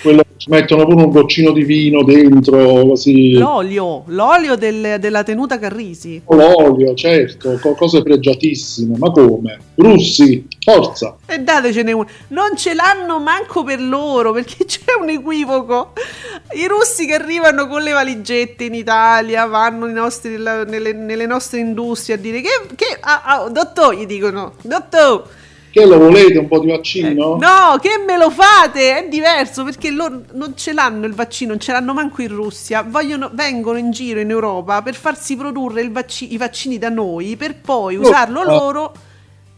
Quello 0.00 0.22
che 0.22 0.28
ci 0.36 0.48
mettono 0.50 0.84
pure 0.86 1.02
un 1.02 1.10
goccino 1.10 1.50
di 1.52 1.64
vino 1.64 2.04
dentro, 2.04 2.86
così. 2.86 3.32
L'olio, 3.32 4.04
l'olio 4.06 4.54
del- 4.56 4.96
della 5.00 5.24
tenuta 5.24 5.58
Carrisi. 5.58 6.22
L'olio, 6.28 6.94
certo, 6.94 7.58
co- 7.60 7.74
cose 7.74 8.02
pregiatissime. 8.02 8.96
Ma 8.96 9.10
come? 9.10 9.58
Russi, 9.74 10.46
forza! 10.60 11.16
E 11.26 11.40
datecene 11.40 11.90
uno. 11.92 12.06
Non 12.28 12.56
ce 12.56 12.74
l'hanno 12.74 13.18
manco 13.18 13.64
per 13.64 13.80
loro, 13.80 14.32
perché 14.32 14.64
c'è 14.66 14.92
un 15.00 15.08
equivoco. 15.08 15.92
I 16.52 16.66
russi 16.68 17.04
che 17.06 17.14
arrivano 17.14 17.66
con 17.66 17.82
le 17.82 17.90
valigette 17.92 18.64
in 18.64 18.74
Italia, 18.74 19.46
vanno 19.46 19.86
nostri- 19.86 20.36
nelle, 20.38 20.92
nelle 20.92 21.26
nostre 21.26 21.58
industrie 21.58 22.14
a 22.14 22.18
dire 22.18 22.40
che... 22.40 22.48
che 22.76 22.96
ah, 23.00 23.22
ah, 23.24 23.48
dottor, 23.48 23.96
gli 23.96 24.06
dicono, 24.06 24.52
dottor, 24.62 25.28
Che 25.78 25.86
lo 25.86 25.98
volete 25.98 26.38
un 26.38 26.48
po' 26.48 26.58
di 26.58 26.68
eh, 26.68 26.76
vaccino? 26.76 27.36
no, 27.36 27.78
che 27.80 28.02
me 28.04 28.16
lo 28.16 28.30
fate? 28.30 28.96
È 28.96 29.08
diverso, 29.08 29.62
perché 29.62 29.90
loro 29.90 30.22
non 30.32 30.54
ce 30.56 30.72
l'hanno 30.72 31.06
il 31.06 31.14
vaccino, 31.14 31.50
non 31.50 31.60
ce 31.60 31.70
l'hanno 31.70 31.94
manco 31.94 32.20
in 32.20 32.34
Russia. 32.34 32.82
Vogliono, 32.82 33.30
vengono 33.32 33.78
in 33.78 33.92
giro 33.92 34.18
in 34.18 34.30
Europa 34.30 34.82
per 34.82 34.96
farsi 34.96 35.36
produrre 35.36 35.88
vacci- 35.88 36.32
i 36.32 36.36
vaccini 36.36 36.78
da 36.78 36.88
noi, 36.88 37.36
per 37.36 37.60
poi 37.60 37.94
usarlo 37.94 38.42
eh. 38.42 38.46
loro 38.46 38.92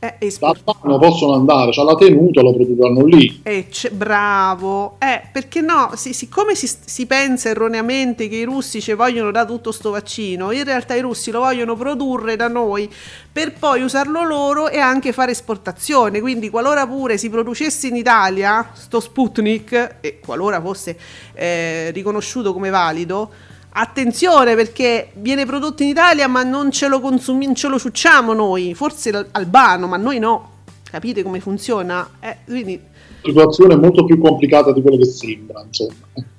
e 0.00 0.16
Da 0.18 0.26
esportarlo. 0.26 0.80
Albano 0.80 0.98
possono 0.98 1.34
andare, 1.34 1.72
c'ha 1.72 1.84
la 1.84 1.94
tenuta, 1.94 2.40
lo 2.40 2.54
produrranno 2.54 3.04
lì. 3.04 3.40
Eh, 3.42 3.66
c'è- 3.68 3.90
bravo, 3.90 4.96
eh, 4.98 5.20
perché 5.30 5.60
no? 5.60 5.90
Si- 5.94 6.14
siccome 6.14 6.54
si, 6.54 6.68
si 6.84 7.06
pensa 7.06 7.50
erroneamente 7.50 8.26
che 8.28 8.36
i 8.36 8.44
russi 8.44 8.80
ci 8.80 8.94
vogliono 8.94 9.30
da 9.30 9.44
tutto 9.44 9.70
sto 9.72 9.90
vaccino, 9.90 10.52
in 10.52 10.64
realtà 10.64 10.94
i 10.94 11.00
russi 11.00 11.30
lo 11.30 11.40
vogliono 11.40 11.76
produrre 11.76 12.34
da 12.36 12.48
noi 12.48 12.90
per 13.30 13.52
poi 13.52 13.82
usarlo 13.82 14.24
loro 14.24 14.68
e 14.70 14.78
anche 14.78 15.12
fare 15.12 15.32
esportazione. 15.32 16.20
Quindi, 16.20 16.48
qualora 16.48 16.86
pure 16.86 17.18
si 17.18 17.28
producesse 17.28 17.86
in 17.88 17.96
Italia 17.96 18.70
sto 18.72 19.00
Sputnik, 19.00 19.96
e 20.00 20.18
qualora 20.24 20.60
fosse 20.62 20.96
eh, 21.34 21.90
riconosciuto 21.90 22.54
come 22.54 22.70
valido, 22.70 23.30
attenzione 23.72 24.54
perché 24.54 25.10
viene 25.14 25.46
prodotto 25.46 25.82
in 25.82 25.88
Italia 25.90 26.26
ma 26.28 26.42
non 26.42 26.70
ce 26.70 26.88
lo 26.88 27.00
consumi, 27.00 27.46
non 27.46 27.54
ce 27.54 27.68
lo 27.68 27.78
ciucciamo 27.78 28.32
noi, 28.32 28.74
forse 28.74 29.12
l- 29.12 29.28
Albano, 29.32 29.86
ma 29.86 29.96
noi 29.96 30.18
no. 30.18 30.48
Capite 30.90 31.22
come 31.22 31.40
funziona? 31.40 32.08
Eh, 32.20 32.38
quindi 32.46 32.80
Situazione 33.22 33.76
molto 33.76 34.04
più 34.04 34.18
complicata 34.18 34.72
di 34.72 34.80
quello 34.80 34.96
che 34.96 35.04
sembra, 35.04 35.62
insomma. 35.66 35.94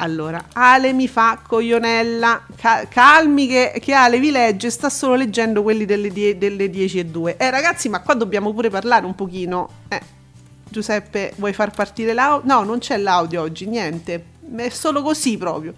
Allora, 0.00 0.46
Ale 0.52 0.92
mi 0.92 1.08
fa 1.08 1.40
coglionella, 1.46 2.46
Ca- 2.56 2.86
calmi 2.88 3.48
che, 3.48 3.74
che 3.80 3.92
Ale 3.92 4.18
vi 4.20 4.30
legge, 4.30 4.70
sta 4.70 4.88
solo 4.88 5.16
leggendo 5.16 5.62
quelli 5.62 5.84
delle, 5.84 6.10
die- 6.10 6.38
delle 6.38 6.70
10 6.70 7.00
e 7.00 7.04
2. 7.06 7.36
Eh 7.36 7.50
ragazzi, 7.50 7.88
ma 7.88 8.00
qua 8.00 8.14
dobbiamo 8.14 8.52
pure 8.54 8.70
parlare 8.70 9.04
un 9.04 9.14
pochino. 9.14 9.68
Eh, 9.88 10.00
Giuseppe, 10.68 11.32
vuoi 11.36 11.52
far 11.52 11.70
partire 11.72 12.14
l'audio? 12.14 12.54
No, 12.54 12.62
non 12.62 12.78
c'è 12.78 12.96
l'audio 12.96 13.42
oggi, 13.42 13.66
niente. 13.66 14.24
È 14.56 14.68
solo 14.70 15.02
così 15.02 15.36
proprio. 15.36 15.74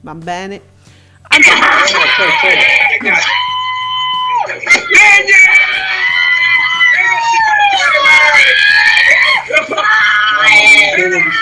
Va 0.00 0.14
bene. 0.14 0.60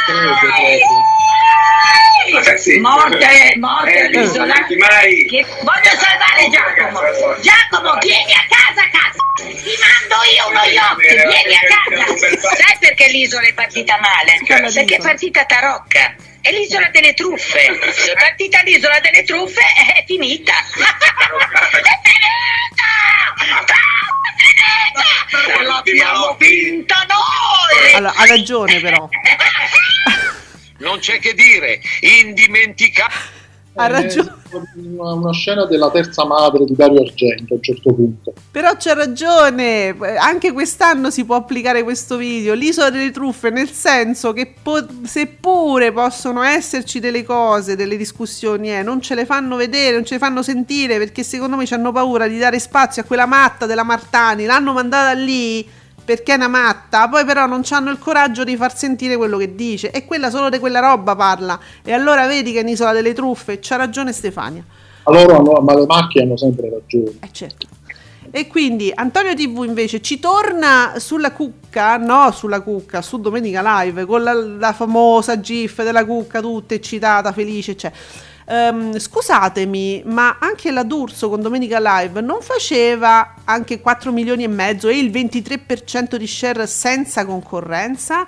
Proprio. 0.07 1.14
Morte, 2.81 3.55
morte 3.59 4.01
all'isola. 4.07 4.67
Eh, 4.67 4.77
mai. 4.77 5.27
Che 5.27 5.47
voglio 5.63 5.91
salvare 5.99 6.49
Giacomo. 6.51 7.01
Giacomo, 7.41 7.99
vieni 8.01 8.33
a 8.33 8.45
casa, 8.49 8.83
cazzo. 8.91 9.23
Ti 9.37 9.75
mando 9.83 10.23
io 10.35 10.49
uno 10.49 10.65
yacht, 10.65 10.99
vieni 11.01 11.55
a 11.55 11.61
casa. 11.69 12.57
Sai 12.57 12.77
perché 12.81 13.09
l'isola 13.09 13.47
è 13.47 13.53
partita 13.53 13.99
male? 13.99 14.39
Perché 14.73 14.97
è 14.97 15.01
partita 15.01 15.45
tarocca. 15.45 16.15
È 16.41 16.51
l'isola 16.51 16.89
delle 16.91 17.15
truffe. 17.15 17.79
Se 17.93 18.13
è 18.13 18.15
partita 18.17 18.61
l'isola 18.63 19.01
delle 19.01 19.23
truffe, 19.25 19.63
è 19.97 20.05
finita. 20.07 20.53
è 20.53 20.65
finita! 20.75 21.65
È 21.81 21.95
finita! 23.39 23.75
L'abbiamo 25.63 26.37
vinta 26.39 27.07
noi! 27.09 27.95
Allora, 27.95 28.15
ha 28.15 28.27
ragione 28.27 28.81
però. 28.81 29.09
Non 30.85 30.99
c'è 30.99 31.19
che 31.19 31.35
dire, 31.35 31.81
indimenticabile. 32.21 33.43
Ha 33.77 33.89
ragione. 33.89 34.33
Una, 34.75 35.15
una 35.15 35.33
scena 35.33 35.67
della 35.67 35.91
terza 35.91 36.25
madre 36.25 36.65
di 36.65 36.77
Dario 36.77 37.01
Argento 37.01 37.55
a 37.55 37.57
un 37.57 37.63
certo 37.63 37.93
punto. 37.93 38.33
Però 38.53 38.71
c'ha 38.79 38.95
ragione, 38.95 39.97
anche 40.17 40.53
quest'anno 40.53 41.11
si 41.11 41.25
può 41.25 41.35
applicare 41.35 41.83
questo 41.83 42.17
video, 42.17 42.55
l'isola 42.55 42.91
delle 42.91 43.11
truffe, 43.11 43.51
nel 43.51 43.71
senso 43.71 44.33
che 44.33 44.55
po- 44.63 44.87
seppure 45.03 45.91
possono 45.91 46.43
esserci 46.43 47.01
delle 47.01 47.25
cose, 47.25 47.75
delle 47.75 47.97
discussioni, 47.97 48.73
eh, 48.73 48.83
non 48.85 49.01
ce 49.01 49.17
le 49.17 49.25
fanno 49.25 49.57
vedere, 49.57 49.97
non 49.97 50.05
ce 50.05 50.15
le 50.15 50.21
fanno 50.21 50.45
sentire, 50.45 50.99
perché 50.99 51.25
secondo 51.25 51.57
me 51.57 51.67
hanno 51.69 51.91
paura 51.91 52.29
di 52.29 52.39
dare 52.39 52.61
spazio 52.61 53.03
a 53.03 53.05
quella 53.07 53.27
matta 53.27 53.67
della 53.67 53.83
Martani, 53.83 54.45
l'hanno 54.45 54.73
mandata 54.73 55.13
lì 55.15 55.67
perché 56.05 56.33
è 56.33 56.37
una 56.37 56.49
matta, 56.49 57.09
poi 57.09 57.25
però 57.25 57.47
non 57.47 57.63
hanno 57.71 57.91
il 57.91 57.99
coraggio 57.99 58.45
di 58.45 58.57
far 58.57 58.77
sentire 58.77 59.17
quello 59.17 59.39
che 59.39 59.55
dice 59.55 59.91
e 59.91 60.05
quella 60.05 60.31
solo 60.31 60.49
di 60.51 60.59
quella 60.59 60.81
roba 60.81 61.17
parla. 61.17 61.59
E 61.83 61.93
allora 61.93 62.27
vedi 62.27 62.53
che 62.53 62.59
è 62.59 62.63
un'isola 62.63 62.93
delle 62.93 63.15
truffe, 63.15 63.59
c'ha 63.61 63.77
ragione 63.77 64.13
Stefania. 64.13 64.65
Allora, 65.05 65.39
no, 65.39 65.61
ma 65.61 65.75
le 65.75 65.87
macchie 65.87 66.23
hanno 66.23 66.37
sempre 66.37 66.71
ragione. 66.71 67.19
Eh 67.21 67.29
certo. 67.33 67.67
E 68.31 68.49
quindi 68.49 68.91
Antonio 68.93 69.33
TV 69.35 69.63
invece 69.65 70.01
ci 70.01 70.19
torna 70.19 70.95
sulla 70.97 71.31
cucca, 71.31 71.97
no 71.99 72.33
sulla 72.33 72.63
cucca, 72.63 73.01
su 73.01 73.21
Domenica 73.21 73.63
Live, 73.63 74.07
con 74.07 74.25
la, 74.25 74.33
la 74.33 74.73
famosa 74.73 75.39
gif 75.39 75.85
della 75.85 76.05
cucca 76.05 76.41
tutta 76.41 76.75
eccitata, 76.75 77.33
felice, 77.33 77.77
cioè. 77.77 77.93
Ehm, 78.47 78.99
scusatemi, 78.99 80.03
ma 80.07 80.39
anche 80.39 80.71
la 80.71 80.83
D'Urso 80.83 81.29
con 81.29 81.41
Domenica 81.41 81.79
Live 81.81 82.21
non 82.21 82.41
faceva 82.43 83.37
anche 83.45 83.81
4 83.81 84.13
milioni 84.13 84.45
e 84.45 84.49
mezzo 84.49 84.89
e 84.89 84.99
il 84.99 85.11
23% 85.11 86.17
di 86.17 86.27
share 86.27 86.67
senza 86.67 87.25
concorrenza? 87.25 88.27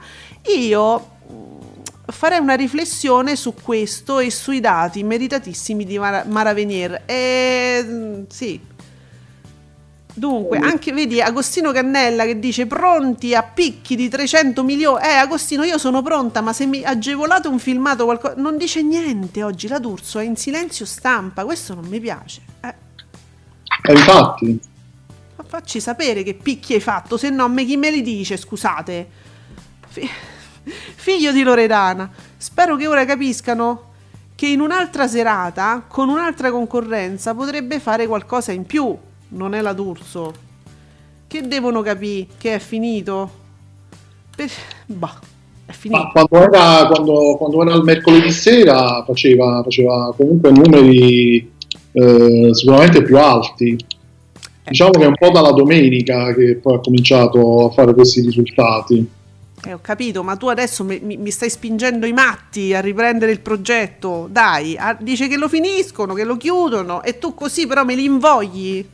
Io 0.56 1.10
mm, 1.30 1.58
farei 2.06 2.38
una 2.38 2.54
riflessione 2.54 3.36
su 3.36 3.54
questo 3.54 4.18
e 4.18 4.30
sui 4.30 4.60
dati 4.60 5.02
meritatissimi 5.02 5.84
di 5.84 5.98
Mara, 5.98 6.24
Mara. 6.26 6.54
E, 7.04 7.84
mm, 7.84 8.22
sì. 8.28 8.74
Dunque, 10.18 10.56
anche 10.56 10.92
vedi 10.94 11.20
Agostino 11.20 11.72
Cannella 11.72 12.24
che 12.24 12.38
dice 12.38 12.66
pronti 12.66 13.34
a 13.34 13.42
picchi 13.42 13.96
di 13.96 14.08
300 14.08 14.64
milioni. 14.64 15.04
Eh, 15.04 15.12
Agostino, 15.12 15.62
io 15.62 15.76
sono 15.76 16.00
pronta, 16.00 16.40
ma 16.40 16.54
se 16.54 16.64
mi 16.64 16.82
agevolate 16.82 17.48
un 17.48 17.58
filmato 17.58 18.04
qualcosa. 18.04 18.34
Non 18.38 18.56
dice 18.56 18.82
niente 18.82 19.42
oggi. 19.42 19.68
La 19.68 19.78
D'Urso 19.78 20.18
è 20.18 20.24
in 20.24 20.36
silenzio 20.36 20.86
stampa. 20.86 21.44
Questo 21.44 21.74
non 21.74 21.84
mi 21.84 22.00
piace. 22.00 22.40
Eh. 22.62 22.74
E 23.82 23.92
infatti, 23.92 24.58
Ma 25.36 25.44
facci 25.46 25.80
sapere 25.80 26.22
che 26.22 26.32
picchi 26.32 26.72
hai 26.72 26.80
fatto, 26.80 27.18
se 27.18 27.28
no 27.28 27.46
me 27.50 27.66
chi 27.66 27.76
me 27.76 27.90
li 27.90 28.00
dice, 28.00 28.38
scusate. 28.38 29.08
Fi- 29.86 30.08
figlio 30.96 31.30
di 31.30 31.42
Loredana, 31.42 32.10
spero 32.38 32.76
che 32.76 32.86
ora 32.86 33.04
capiscano 33.04 33.92
che 34.34 34.46
in 34.46 34.60
un'altra 34.60 35.06
serata, 35.06 35.84
con 35.86 36.08
un'altra 36.08 36.50
concorrenza, 36.50 37.34
potrebbe 37.34 37.80
fare 37.80 38.06
qualcosa 38.06 38.52
in 38.52 38.64
più. 38.64 38.96
Non 39.28 39.54
è 39.54 39.60
la 39.60 39.72
D'Urso. 39.72 40.32
Che 41.26 41.42
devono 41.48 41.82
capire 41.82 42.26
che 42.38 42.54
è 42.54 42.58
finito? 42.58 43.30
Per... 44.34 44.50
Bah, 44.86 45.18
è 45.66 45.72
finito. 45.72 46.00
ma 46.00 46.10
quando 46.10 46.52
era, 46.52 46.86
quando, 46.86 47.36
quando 47.36 47.62
era 47.62 47.74
il 47.74 47.82
mercoledì 47.82 48.30
sera 48.30 49.02
faceva, 49.04 49.62
faceva 49.64 50.14
comunque 50.16 50.50
numeri 50.50 51.52
eh, 51.92 52.48
sicuramente 52.52 53.02
più 53.02 53.18
alti. 53.18 53.76
Diciamo 54.68 54.90
che 54.90 55.02
è 55.02 55.06
un 55.06 55.14
po' 55.16 55.30
dalla 55.30 55.52
domenica 55.52 56.32
che 56.34 56.56
poi 56.56 56.74
ha 56.74 56.80
cominciato 56.80 57.66
a 57.66 57.70
fare 57.72 57.94
questi 57.94 58.20
risultati. 58.20 59.08
Eh, 59.64 59.72
ho 59.72 59.78
capito, 59.80 60.22
ma 60.22 60.36
tu 60.36 60.46
adesso 60.48 60.84
mi, 60.84 61.00
mi- 61.02 61.16
mi 61.16 61.30
stai 61.30 61.50
spingendo 61.50 62.04
i 62.06 62.12
matti 62.12 62.74
a 62.74 62.80
riprendere 62.80 63.32
il 63.32 63.40
progetto. 63.40 64.28
Dai, 64.30 64.76
a- 64.76 64.96
dice 65.00 65.28
che 65.28 65.36
lo 65.36 65.48
finiscono, 65.48 66.14
che 66.14 66.24
lo 66.24 66.36
chiudono 66.36 67.02
e 67.02 67.18
tu 67.18 67.34
così 67.34 67.66
però 67.66 67.84
me 67.84 67.94
li 67.94 68.04
invogli. 68.04 68.86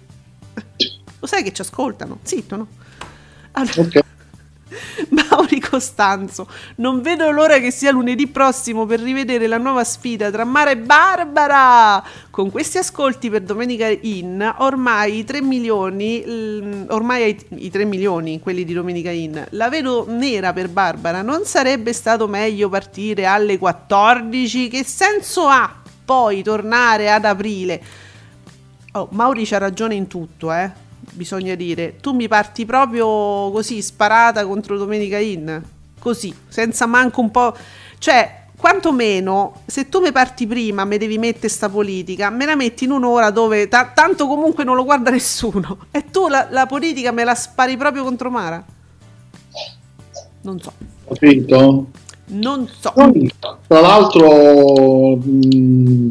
Lo 1.21 1.27
sai 1.27 1.43
che 1.43 1.53
ci 1.53 1.61
ascoltano? 1.61 2.19
Zitto, 2.23 2.57
no? 2.57 2.67
Allora, 3.53 3.83
Ok. 3.83 4.01
Mauri 5.11 5.61
Costanzo, 5.61 6.49
non 6.77 7.03
vedo 7.03 7.31
l'ora 7.31 7.59
che 7.59 7.71
sia 7.71 7.91
lunedì 7.91 8.27
prossimo 8.27 8.87
per 8.87 9.01
rivedere 9.01 9.47
la 9.47 9.59
nuova 9.59 9.85
sfida 9.85 10.31
tra 10.31 10.45
Mara 10.45 10.71
e 10.71 10.79
Barbara. 10.79 12.03
Con 12.31 12.51
questi 12.51 12.79
ascolti 12.79 13.29
per 13.29 13.43
Domenica 13.43 13.87
In, 13.89 14.55
ormai 14.59 15.19
i 15.19 15.25
3 15.25 15.43
milioni, 15.43 16.25
ormai 16.89 17.23
ai- 17.23 17.47
i 17.57 17.71
3 17.71 17.85
milioni, 17.85 18.41
quelli 18.41 18.65
di 18.65 18.73
Domenica 18.73 19.11
In, 19.11 19.45
la 19.51 19.69
vedo 19.69 20.07
nera 20.09 20.53
per 20.55 20.69
Barbara. 20.69 21.21
Non 21.21 21.45
sarebbe 21.45 21.93
stato 21.93 22.27
meglio 22.27 22.69
partire 22.71 23.27
alle 23.27 23.59
14? 23.59 24.69
Che 24.69 24.85
senso 24.85 25.49
ha 25.49 25.83
poi 26.05 26.43
tornare 26.43 27.11
ad 27.11 27.27
aprile? 27.27 27.83
Oh, 28.93 29.09
Mauri 29.13 29.45
c'ha 29.47 29.59
ragione 29.59 29.95
in 29.95 30.07
tutto, 30.07 30.53
eh. 30.53 30.71
Bisogna 31.13 31.55
dire, 31.55 31.97
tu 32.01 32.13
mi 32.13 32.29
parti 32.29 32.65
proprio 32.65 33.51
così 33.51 33.83
sparata 33.83 34.47
contro 34.47 34.77
Domenica 34.79 35.19
In, 35.19 35.61
così, 35.99 36.33
senza 36.49 36.87
manco 36.87 37.21
un 37.21 37.31
po'. 37.31 37.57
Cioè, 37.99 38.45
quantomeno, 38.57 39.63
se 39.67 39.89
tu 39.89 40.01
mi 40.01 40.13
parti 40.13 40.47
prima, 40.47 40.85
me 40.85 40.99
devi 40.99 41.19
mettere 41.19 41.49
sta 41.49 41.69
politica, 41.69 42.31
me 42.31 42.45
la 42.47 42.55
metti 42.55 42.85
in 42.85 42.93
un'ora 42.93 43.31
dove 43.31 43.67
ta- 43.69 43.91
tanto 43.95 44.27
comunque 44.27 44.63
non 44.65 44.77
lo 44.77 44.85
guarda 44.85 45.11
nessuno. 45.11 45.87
E 45.91 46.05
tu 46.11 46.29
la, 46.29 46.49
la 46.51 46.67
politica 46.67 47.11
me 47.13 47.25
la 47.25 47.35
spari 47.35 47.77
proprio 47.77 48.05
contro 48.05 48.31
Mara? 48.31 48.63
Non 50.43 50.61
so, 50.61 50.73
Capito? 51.09 51.87
non 52.27 52.69
so. 52.69 52.93
Tra 53.67 53.81
l'altro 53.81 55.17
mh, 55.17 56.11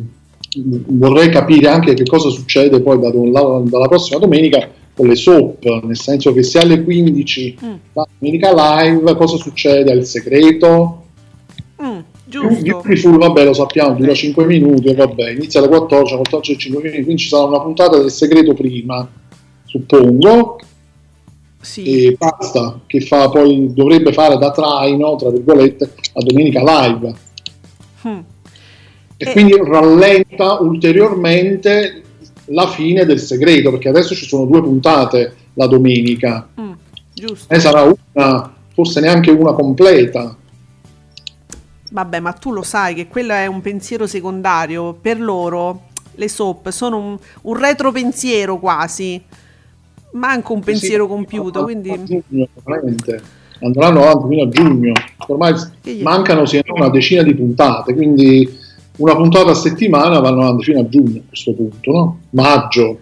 vorrei 0.58 1.30
capire 1.30 1.68
anche 1.70 1.94
che 1.94 2.04
cosa 2.04 2.30
succede 2.30 2.82
poi 2.82 3.00
da- 3.00 3.10
dalla, 3.12 3.62
dalla 3.64 3.88
prossima 3.88 4.20
domenica 4.20 4.68
con 4.94 5.08
le 5.08 5.16
soap, 5.16 5.64
nel 5.84 5.96
senso 5.98 6.34
che 6.34 6.44
se 6.44 6.60
alle 6.60 6.84
15 6.84 7.58
Mm. 7.64 7.74
la 7.94 8.06
domenica 8.20 8.52
live 8.84 9.16
cosa 9.16 9.38
succede? 9.38 9.92
Il 9.94 10.06
segreto? 10.06 11.04
Mm, 11.82 12.00
giusto. 12.26 13.18
Vabbè, 13.18 13.46
lo 13.46 13.54
sappiamo, 13.54 13.96
dura 13.96 14.14
5 14.14 14.46
minuti, 14.46 14.88
e 14.88 14.94
vabbè, 14.96 15.32
inizia 15.32 15.60
alle 15.62 15.70
14, 15.70 16.16
14 16.16 16.52
e 16.52 16.58
5 16.58 16.82
minuti, 16.84 17.04
quindi 17.04 17.22
ci 17.22 17.30
sarà 17.30 17.44
una 17.46 17.62
puntata 17.62 17.98
del 17.98 18.12
segreto 18.12 18.54
prima, 18.54 19.08
suppongo, 19.66 20.60
Sì. 21.62 21.84
e 22.08 22.18
basta, 22.20 22.80
che 22.86 23.00
fa 23.02 23.30
poi 23.30 23.72
dovrebbe 23.74 24.12
fare 24.14 24.38
da 24.38 24.52
traino, 24.52 25.16
tra 25.16 25.30
virgolette, 25.30 25.94
a 26.14 26.22
domenica 26.22 26.62
live. 26.62 27.14
Mm. 28.08 28.20
E 29.24 29.30
Eh. 29.30 29.32
quindi 29.34 29.56
rallenta 29.56 30.60
ulteriormente 30.62 32.02
la 32.46 32.68
fine 32.68 33.06
del 33.06 33.20
segreto, 33.20 33.70
perché 33.70 33.88
adesso 33.90 34.16
ci 34.16 34.26
sono 34.26 34.46
due 34.46 34.62
puntate 34.64 35.36
la 35.54 35.68
domenica, 35.68 36.48
Mm, 36.60 36.72
giusto. 37.14 37.54
ne 37.54 37.60
sarà 37.60 37.84
una, 37.84 38.54
forse 38.74 39.00
neanche 39.00 39.30
una 39.30 39.54
completa. 39.54 40.36
Vabbè, 41.92 42.20
ma 42.20 42.32
tu 42.34 42.52
lo 42.52 42.64
sai 42.64 42.96
che 42.96 43.08
quello 43.08 43.34
è 43.34 43.46
un 43.46 43.62
pensiero 43.62 44.08
secondario. 44.08 44.94
Per 45.00 45.20
loro 45.22 45.82
le 46.16 46.28
soap 46.30 46.70
sono 46.70 46.98
un, 46.98 47.18
un 47.44 47.58
retropensiero 47.58 48.58
quasi. 48.58 49.22
Manco 50.14 50.54
un 50.54 50.62
pensiero 50.62 51.04
Sì, 51.04 51.10
compiuto, 51.10 51.64
quindi... 51.64 51.90
a 51.92 52.04
giugno, 52.04 52.48
veramente. 52.64 53.22
andranno 53.60 54.02
avanti 54.02 54.28
fino 54.30 54.44
a 54.44 54.50
giugno. 54.50 54.94
Ormai 55.28 55.54
mancano 56.02 56.44
una 56.74 56.90
decina 56.90 57.22
di 57.24 57.36
puntate, 57.36 57.94
quindi 57.94 58.58
una 58.97 59.15
puntata 59.15 59.51
a 59.51 59.56
settimana 59.56 60.19
vanno 60.19 60.41
avanti 60.41 60.63
fino 60.65 60.80
a 60.80 60.88
giugno 60.88 61.19
a 61.19 61.23
questo 61.27 61.54
punto, 61.54 61.91
no? 61.91 62.19
Maggio. 62.32 62.99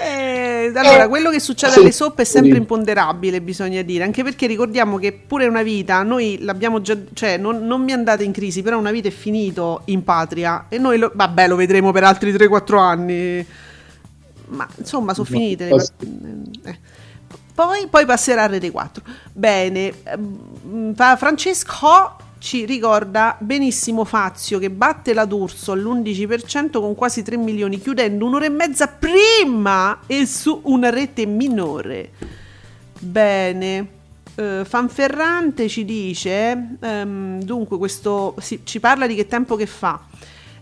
Eh, 0.00 0.70
allora, 0.74 1.08
quello 1.08 1.30
che 1.30 1.40
succede 1.40 1.72
Sì. 1.72 1.78
alle 1.80 1.92
soap 1.92 2.20
è 2.20 2.24
sempre 2.24 2.52
Sì. 2.52 2.58
imponderabile, 2.58 3.40
bisogna 3.40 3.82
dire, 3.82 4.04
anche 4.04 4.22
perché 4.22 4.46
ricordiamo 4.46 4.96
che 4.98 5.12
pure 5.12 5.46
una 5.46 5.62
vita, 5.62 6.02
noi 6.02 6.38
l'abbiamo 6.42 6.80
già, 6.80 6.96
cioè 7.14 7.36
non, 7.36 7.66
non 7.66 7.82
mi 7.82 7.92
andate 7.92 8.22
in 8.22 8.30
crisi, 8.32 8.62
però 8.62 8.78
una 8.78 8.92
vita 8.92 9.08
è 9.08 9.12
finito 9.12 9.82
in 9.86 10.04
patria 10.04 10.66
e 10.68 10.78
noi, 10.78 10.98
lo, 10.98 11.10
vabbè, 11.12 11.48
lo 11.48 11.56
vedremo 11.56 11.90
per 11.90 12.04
altri 12.04 12.32
3-4 12.32 12.78
anni, 12.78 13.44
ma 14.50 14.68
insomma 14.76 15.14
sono 15.14 15.26
finite. 15.26 15.68
le 15.68 15.86
eh. 16.64 16.78
Poi, 17.54 17.88
poi 17.90 18.06
passerà 18.06 18.44
a 18.44 18.46
Rete 18.46 18.70
4. 18.70 19.02
Bene, 19.32 19.92
ehm, 20.04 20.94
Francesco 20.94 22.16
ci 22.38 22.64
ricorda 22.64 23.36
benissimo 23.38 24.04
Fazio 24.04 24.58
che 24.58 24.70
batte 24.70 25.12
la 25.12 25.24
D'Urso 25.24 25.72
all'11% 25.72 26.80
con 26.80 26.94
quasi 26.94 27.22
3 27.22 27.36
milioni, 27.36 27.80
chiudendo 27.80 28.24
un'ora 28.24 28.46
e 28.46 28.50
mezza 28.50 28.88
prima 28.88 30.00
e 30.06 30.26
su 30.26 30.60
una 30.64 30.90
rete 30.90 31.26
minore. 31.26 32.10
Bene. 32.98 33.96
Eh, 34.34 34.62
Fanferrante 34.64 35.68
ci 35.68 35.84
dice, 35.84 36.76
ehm, 36.80 37.42
dunque 37.42 37.76
questo 37.76 38.36
si- 38.38 38.60
ci 38.62 38.78
parla 38.78 39.06
di 39.06 39.16
che 39.16 39.26
tempo 39.26 39.56
che 39.56 39.66
fa. 39.66 40.00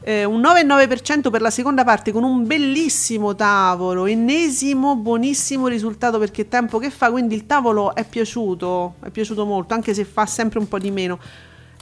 Eh, 0.01 0.25
un 0.25 0.41
9,9% 0.41 1.31
per 1.31 1.41
la 1.41 1.51
seconda 1.51 1.83
parte 1.83 2.13
con 2.13 2.23
un 2.23 2.47
bellissimo 2.47 3.35
tavolo, 3.35 4.07
ennesimo 4.07 4.95
buonissimo 4.95 5.67
risultato 5.67 6.19
perché 6.19 6.49
tempo 6.49 6.79
che 6.79 6.91
fa, 6.91 7.11
quindi 7.11 7.35
il 7.35 7.45
tavolo 7.45 7.95
è 7.95 8.05
piaciuto, 8.05 8.95
è 9.03 9.11
piaciuto 9.11 9.45
molto, 9.45 9.75
anche 9.75 9.95
se 9.95 10.05
fa 10.05 10.25
sempre 10.25 10.59
un 10.59 10.69
po' 10.69 10.79
di 10.79 10.91
meno. 10.91 11.19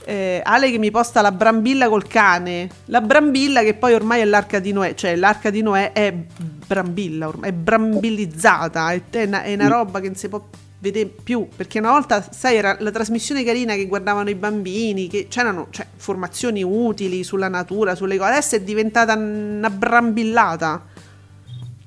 Eh, 0.07 0.39
Ale 0.43 0.69
che 0.69 0.77
mi 0.77 0.91
posta 0.91 1.21
la 1.21 1.31
brambilla 1.31 1.89
col 1.89 2.05
cane, 2.05 2.69
la 2.85 3.01
brambilla 3.01 3.63
che 3.63 3.73
poi 3.73 3.93
ormai 3.93 4.21
è 4.21 4.25
l'arca 4.25 4.59
di 4.59 4.71
Noè, 4.71 4.93
cioè 4.93 5.15
l'arca 5.15 5.49
di 5.49 5.63
Noè 5.63 5.93
è 5.93 6.13
brambilla, 6.13 7.27
ormai, 7.27 7.49
è 7.49 7.53
brambillizzata, 7.53 8.91
è, 8.91 9.01
è 9.09 9.23
una, 9.23 9.41
è 9.41 9.53
una 9.55 9.67
roba 9.67 9.99
che 9.99 10.05
non 10.05 10.15
si 10.15 10.29
può 10.29 10.47
vedere 10.77 11.07
più, 11.07 11.47
perché 11.55 11.79
una 11.79 11.89
volta, 11.89 12.23
sai, 12.31 12.57
era 12.57 12.77
la 12.79 12.91
trasmissione 12.91 13.43
carina 13.43 13.73
che 13.73 13.87
guardavano 13.87 14.29
i 14.29 14.35
bambini, 14.35 15.07
che 15.07 15.25
c'erano 15.27 15.69
cioè, 15.71 15.87
formazioni 15.95 16.61
utili 16.61 17.23
sulla 17.23 17.47
natura, 17.47 17.95
sulle 17.95 18.17
cose, 18.17 18.29
adesso 18.29 18.55
è 18.57 18.61
diventata 18.61 19.15
una 19.15 19.71
brambillata. 19.71 20.85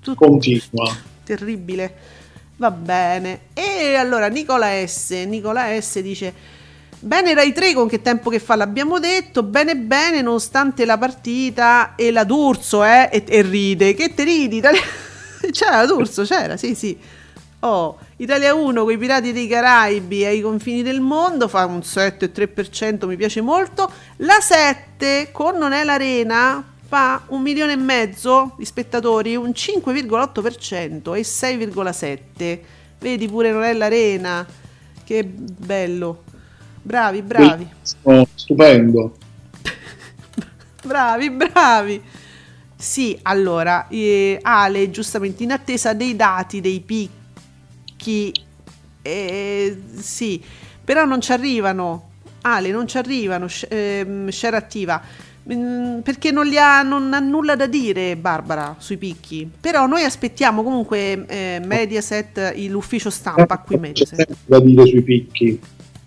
Tut- 0.00 0.16
Continua. 0.16 0.92
terribile. 1.22 1.94
Va 2.56 2.72
bene. 2.72 3.42
E 3.54 3.94
allora 3.94 4.26
Nicola 4.26 4.66
S. 4.84 5.10
Nicola 5.26 5.80
S. 5.80 6.00
dice: 6.00 6.34
Bene 7.00 7.32
Rai 7.32 7.52
3 7.52 7.74
con 7.74 7.88
che 7.88 8.02
tempo 8.02 8.28
che 8.28 8.38
fa 8.38 8.56
l'abbiamo 8.56 8.98
detto. 8.98 9.42
Bene, 9.42 9.76
bene, 9.76 10.20
nonostante 10.20 10.84
la 10.84 10.98
partita 10.98 11.94
e 11.94 12.10
la 12.10 12.24
D'Urso, 12.24 12.84
eh. 12.84 13.08
E, 13.12 13.24
e 13.26 13.42
ride. 13.42 13.94
Che 13.94 14.14
te 14.14 14.24
ridi? 14.24 14.56
Italia- 14.56 14.80
C'era 15.52 15.76
la 15.78 15.86
D'Urso, 15.86 16.24
c'era, 16.24 16.56
sì, 16.56 16.74
sì. 16.74 16.98
Oh, 17.60 17.98
Italia 18.16 18.54
1 18.54 18.82
con 18.84 18.92
i 18.92 18.98
Pirati 18.98 19.32
dei 19.32 19.48
Caraibi 19.48 20.24
ai 20.24 20.40
confini 20.40 20.82
del 20.82 21.00
mondo 21.00 21.48
fa 21.48 21.64
un 21.66 21.78
7,3%, 21.78 23.06
mi 23.06 23.16
piace 23.16 23.40
molto. 23.40 23.90
La 24.18 24.38
7 24.40 25.30
con 25.32 25.56
Non 25.56 25.72
è 25.72 25.84
l'Arena 25.84 26.64
fa 26.88 27.22
un 27.28 27.42
milione 27.42 27.72
e 27.72 27.76
mezzo 27.76 28.54
di 28.56 28.64
spettatori, 28.64 29.36
un 29.36 29.50
5,8% 29.50 31.14
e 31.14 31.20
6,7%. 31.20 32.58
Vedi 33.00 33.28
pure 33.28 33.50
Non 33.50 33.62
è 33.62 33.72
l'Arena, 33.72 34.46
che 35.04 35.24
bello. 35.24 36.22
Bravi, 36.88 37.20
bravi, 37.20 37.68
Bellissimo, 37.68 38.26
Stupendo. 38.34 39.14
bravi, 40.86 41.30
bravi. 41.30 42.02
Sì, 42.74 43.18
allora, 43.24 43.88
eh, 43.88 44.38
Ale, 44.40 44.88
giustamente 44.88 45.42
in 45.42 45.52
attesa 45.52 45.92
dei 45.92 46.16
dati 46.16 46.62
dei 46.62 46.80
picchi, 46.80 48.32
eh, 49.02 49.78
sì, 49.96 50.42
però 50.82 51.04
non 51.04 51.20
ci 51.20 51.30
arrivano. 51.32 52.06
Ale, 52.40 52.70
non 52.70 52.86
ci 52.88 52.96
arrivano, 52.96 53.48
ehm, 53.68 54.30
share 54.30 54.56
attiva. 54.56 55.02
Mm, 55.52 55.98
Perché 56.00 56.30
non, 56.30 56.46
li 56.46 56.56
ha, 56.56 56.80
non 56.82 57.12
ha 57.12 57.18
nulla 57.18 57.54
da 57.54 57.66
dire 57.66 58.16
Barbara 58.16 58.76
sui 58.78 58.96
picchi. 58.96 59.50
Però 59.60 59.86
noi 59.86 60.04
aspettiamo 60.04 60.62
comunque 60.62 61.26
eh, 61.26 61.60
Mediaset, 61.62 62.54
l'ufficio 62.68 63.10
stampa 63.10 63.58
qui 63.58 63.74
C'è 63.74 63.80
Mediaset. 63.80 64.16
sempre 64.16 64.36
da 64.46 64.60
dire 64.60 64.86
sui 64.86 65.02
picchi, 65.02 65.60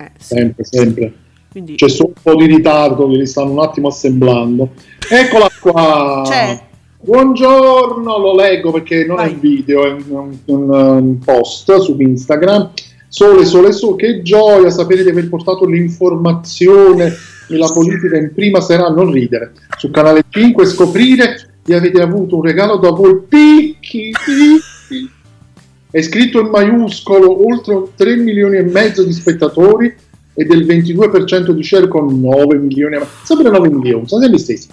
Eh, 0.05 0.11
sì. 0.17 0.35
sempre, 0.35 0.63
sempre. 0.65 1.13
Quindi 1.51 1.75
C'è 1.75 1.89
solo 1.89 2.13
un 2.15 2.21
po' 2.21 2.35
di 2.35 2.45
ritardo 2.45 3.09
che 3.09 3.17
li 3.17 3.25
stanno 3.27 3.51
un 3.51 3.59
attimo 3.59 3.89
assemblando. 3.89 4.69
Eccola 5.09 5.47
qua. 5.59 6.21
C'è. 6.25 6.59
Buongiorno, 7.03 8.17
lo 8.19 8.35
leggo 8.35 8.71
perché 8.71 9.05
non 9.05 9.19
è 9.19 9.23
Vai. 9.23 9.33
un 9.33 9.39
video, 9.39 9.85
è 9.85 9.91
un, 9.91 10.37
un- 10.45 10.69
un 10.69 11.19
post 11.19 11.75
su 11.79 11.95
Instagram. 11.99 12.71
Sole, 13.07 13.43
sole, 13.45 13.73
sole, 13.73 13.95
che 13.97 14.21
gioia 14.21 14.69
sapere 14.69 15.03
di 15.03 15.09
aver 15.09 15.27
portato 15.27 15.65
l'informazione 15.65 17.13
e 17.49 17.57
la 17.57 17.69
politica 17.73 18.17
in 18.17 18.31
prima 18.33 18.61
serata, 18.61 18.93
non 18.93 19.11
ridere. 19.11 19.51
Su 19.77 19.91
canale 19.91 20.23
5 20.29 20.65
scoprire 20.65 21.55
di 21.63 21.73
avete 21.73 22.01
avuto 22.01 22.37
un 22.37 22.43
regalo 22.43 22.77
da 22.77 22.91
voi, 22.91 23.19
picchi, 23.27 24.11
picchi. 24.23 25.09
È 25.91 26.01
scritto 26.01 26.39
in 26.39 26.47
maiuscolo, 26.47 27.45
oltre 27.45 27.83
3 27.95 28.15
milioni 28.15 28.55
e 28.55 28.63
mezzo 28.63 29.03
di 29.03 29.11
spettatori 29.11 29.93
e 30.33 30.45
del 30.45 30.65
22% 30.65 31.49
di 31.51 31.63
share 31.63 31.89
con 31.89 32.17
9 32.17 32.55
milioni, 32.55 32.97
sempre 33.23 33.49
9 33.49 33.69
milioni, 33.69 34.07
sono 34.07 34.25
gli 34.25 34.37
stessi. 34.37 34.69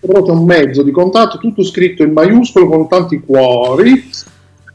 Proprio 0.00 0.34
un 0.34 0.44
mezzo 0.44 0.82
di 0.82 0.90
contatto, 0.90 1.38
tutto 1.38 1.62
scritto 1.62 2.02
in 2.02 2.12
maiuscolo 2.12 2.66
con 2.66 2.88
tanti 2.88 3.20
cuori, 3.20 4.10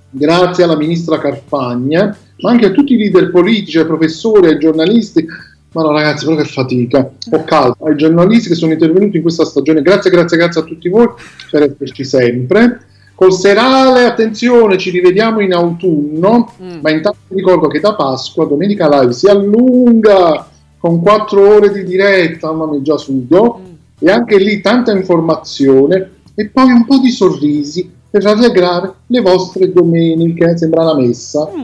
grazie 0.09 0.63
alla 0.63 0.77
ministra 0.77 1.19
Carfagna, 1.19 2.17
ma 2.39 2.49
anche 2.49 2.67
a 2.67 2.71
tutti 2.71 2.93
i 2.93 2.97
leader 2.97 3.29
politici, 3.29 3.77
ai 3.77 3.85
professori, 3.85 4.47
ai 4.47 4.57
giornalisti. 4.57 5.25
Ma 5.73 5.83
no 5.83 5.91
ragazzi, 5.91 6.25
però 6.25 6.37
che 6.37 6.45
fatica, 6.45 7.11
ho 7.31 7.43
calma, 7.43 7.75
ai 7.83 7.97
giornalisti 7.97 8.47
che 8.47 8.55
sono 8.55 8.71
intervenuti 8.71 9.17
in 9.17 9.21
questa 9.21 9.45
stagione, 9.45 9.81
grazie, 9.81 10.11
grazie, 10.11 10.37
grazie 10.37 10.61
a 10.61 10.63
tutti 10.63 10.87
voi 10.87 11.07
per 11.49 11.63
esserci 11.63 12.05
sempre. 12.05 12.85
Col 13.21 13.34
serale, 13.34 14.05
attenzione, 14.05 14.79
ci 14.79 14.89
rivediamo 14.89 15.41
in 15.41 15.53
autunno, 15.53 16.53
Mm. 16.60 16.79
ma 16.81 16.89
intanto 16.89 17.19
vi 17.27 17.36
ricordo 17.36 17.67
che 17.67 17.79
da 17.79 17.93
Pasqua, 17.93 18.47
Domenica 18.47 18.89
Live, 18.89 19.13
si 19.13 19.27
allunga 19.27 20.47
con 20.79 20.99
4 21.03 21.47
ore 21.47 21.71
di 21.71 21.84
diretta, 21.84 22.51
mamma 22.51 22.71
mia, 22.71 22.81
già 22.81 22.97
sudo, 22.97 23.62
e 23.99 24.10
anche 24.10 24.39
lì 24.39 24.60
tanta 24.60 24.91
informazione 24.91 26.13
e 26.34 26.49
poi 26.49 26.71
un 26.71 26.84
po' 26.84 26.97
di 26.97 27.12
sorrisi 27.12 27.88
per 28.10 28.23
rallegrare 28.23 28.91
le 29.05 29.21
vostre 29.21 29.71
domeniche, 29.71 30.57
sembra 30.57 30.84
la 30.84 30.95
messa. 30.95 31.47
Mm. 31.55 31.63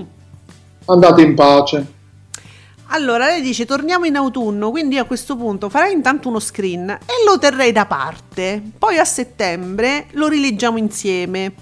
Andate 0.85 1.21
in 1.23 1.33
pace. 1.33 1.85
Allora 2.89 3.25
lei 3.25 3.41
dice 3.41 3.65
torniamo 3.65 4.05
in 4.05 4.15
autunno, 4.15 4.71
quindi 4.71 4.97
a 4.97 5.03
questo 5.03 5.35
punto 5.35 5.69
farai 5.69 5.93
intanto 5.93 6.29
uno 6.29 6.39
screen 6.39 6.89
e 6.89 7.23
lo 7.25 7.37
terrei 7.37 7.71
da 7.71 7.85
parte. 7.85 8.61
Poi 8.77 8.97
a 8.97 9.05
settembre 9.05 10.05
lo 10.11 10.27
rileggiamo 10.27 10.77
insieme. 10.77 11.53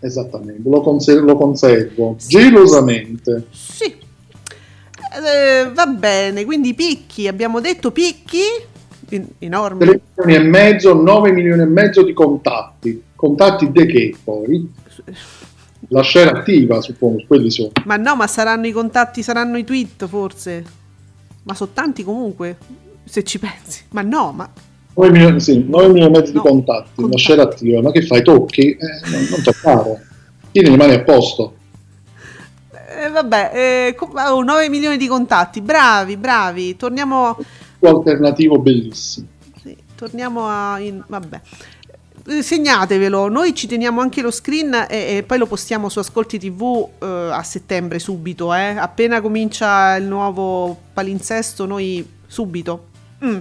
Esattamente, 0.00 0.68
lo, 0.68 0.80
conser- 0.80 1.22
lo 1.22 1.36
conservo 1.36 2.16
gelosamente. 2.18 3.46
Sì. 3.50 3.84
Eh, 5.14 5.70
va 5.72 5.86
bene, 5.86 6.44
quindi 6.44 6.74
picchi, 6.74 7.28
abbiamo 7.28 7.60
detto 7.60 7.92
picchi 7.92 8.40
enormi. 9.38 9.84
3 9.84 10.00
milioni 10.24 10.34
e 10.34 10.48
mezzo, 10.48 10.94
9 10.94 11.32
milioni 11.32 11.62
e 11.62 11.66
mezzo 11.66 12.02
di 12.02 12.12
contatti. 12.12 13.02
Contatti 13.14 13.70
di 13.70 13.86
che 13.86 14.16
poi? 14.24 14.72
La 15.92 16.02
share 16.02 16.30
attiva, 16.30 16.80
suppongo, 16.80 17.22
quelli 17.26 17.50
sono. 17.50 17.70
Ma 17.84 17.96
no, 17.96 18.16
ma 18.16 18.26
saranno 18.26 18.66
i 18.66 18.72
contatti, 18.72 19.22
saranno 19.22 19.58
i 19.58 19.64
tweet 19.64 20.06
forse. 20.06 20.64
Ma 21.42 21.54
sono 21.54 21.70
tanti 21.74 22.02
comunque, 22.02 22.56
se 23.04 23.22
ci 23.24 23.38
pensi. 23.38 23.82
Ma 23.90 24.00
no, 24.02 24.32
ma 24.32 24.48
9 24.94 25.10
milioni, 25.10 25.40
sì, 25.40 25.64
9 25.68 25.88
milioni 25.88 26.14
e 26.14 26.18
mezzo 26.18 26.32
No, 26.32 26.40
di 26.40 26.48
contatti, 26.48 26.88
una 26.96 27.08
contatti. 27.08 27.22
share 27.22 27.40
attiva. 27.42 27.82
Ma 27.82 27.90
che 27.90 28.02
fai? 28.02 28.22
Tocchi? 28.22 28.70
Eh, 28.70 29.10
non, 29.10 29.26
non 29.30 29.42
toccare. 29.42 30.06
Tieni 30.50 30.70
le 30.70 30.76
mani 30.76 30.92
a 30.94 31.02
posto. 31.02 31.54
eh, 32.70 33.08
vabbè, 33.10 33.50
eh, 33.88 33.94
co- 33.94 34.12
oh, 34.14 34.42
9 34.42 34.68
milioni 34.70 34.96
di 34.96 35.06
contatti. 35.08 35.60
Bravi, 35.60 36.16
bravi. 36.16 36.76
Torniamo 36.76 37.36
alternativo 37.80 38.58
bellissimo. 38.58 39.26
Sì, 39.62 39.76
torniamo 39.94 40.46
a... 40.48 40.78
in- 40.78 41.02
vabbè. 41.06 41.40
Eh, 42.24 42.40
Segnatevelo, 42.40 43.28
noi 43.28 43.52
ci 43.52 43.66
teniamo 43.66 44.00
anche 44.00 44.22
lo 44.22 44.30
screen 44.30 44.86
e, 44.88 45.16
e 45.16 45.22
poi 45.24 45.38
lo 45.38 45.46
postiamo 45.46 45.88
su 45.88 45.98
Ascolti 45.98 46.38
TV 46.38 46.88
eh, 47.00 47.06
a 47.32 47.42
settembre 47.42 47.98
subito, 47.98 48.54
eh. 48.54 48.76
appena 48.78 49.20
comincia 49.20 49.96
il 49.96 50.04
nuovo 50.04 50.78
palinsesto 50.92 51.66
noi 51.66 52.08
subito. 52.26 52.86
Mm. 53.24 53.38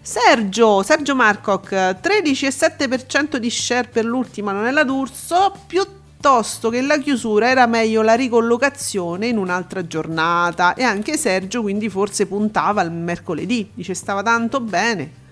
Sergio, 0.00 0.82
Sergio 0.84 1.16
Marcoc, 1.16 1.70
13,7% 1.72 3.36
di 3.36 3.50
share 3.50 3.88
per 3.88 4.04
l'ultima 4.04 4.52
non 4.52 4.66
è 4.66 4.70
la 4.70 4.84
D'Urso, 4.84 5.52
piuttosto 5.66 6.70
che 6.70 6.80
la 6.80 6.98
chiusura 6.98 7.50
era 7.50 7.66
meglio 7.66 8.02
la 8.02 8.14
ricollocazione 8.14 9.26
in 9.26 9.38
un'altra 9.38 9.86
giornata 9.86 10.74
e 10.74 10.84
anche 10.84 11.18
Sergio 11.18 11.62
quindi 11.62 11.88
forse 11.88 12.26
puntava 12.26 12.80
al 12.80 12.92
mercoledì, 12.92 13.70
dice 13.74 13.92
stava 13.94 14.22
tanto 14.22 14.60
bene. 14.60 15.26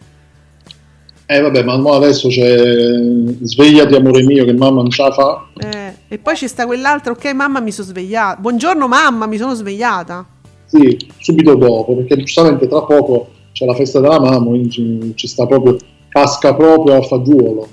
Eh 1.28 1.40
vabbè, 1.40 1.64
ma 1.64 1.74
adesso 1.96 2.28
c'è 2.28 2.56
svegliati 3.42 3.96
amore 3.96 4.22
mio 4.22 4.44
che 4.44 4.52
mamma 4.52 4.82
non 4.82 4.90
ce 4.90 5.02
la 5.02 5.10
fa. 5.10 5.48
Eh, 5.58 5.92
e 6.06 6.18
poi 6.18 6.34
c'è 6.34 6.46
sta 6.46 6.66
quell'altra, 6.66 7.10
ok 7.10 7.32
mamma 7.32 7.58
mi 7.58 7.72
sono 7.72 7.88
svegliata, 7.88 8.40
buongiorno 8.40 8.86
mamma 8.86 9.26
mi 9.26 9.36
sono 9.36 9.54
svegliata. 9.54 10.24
Sì, 10.66 10.96
subito 11.18 11.56
dopo, 11.56 11.96
perché 11.96 12.16
giustamente 12.16 12.68
tra 12.68 12.82
poco 12.82 13.30
c'è 13.50 13.64
la 13.64 13.74
festa 13.74 13.98
della 13.98 14.20
mamma, 14.20 14.50
quindi 14.50 14.70
ci, 14.70 15.12
ci 15.16 15.26
sta 15.26 15.46
proprio, 15.46 15.76
casca 16.08 16.54
proprio 16.54 16.96
a 16.96 17.02
fagiolo. 17.02 17.68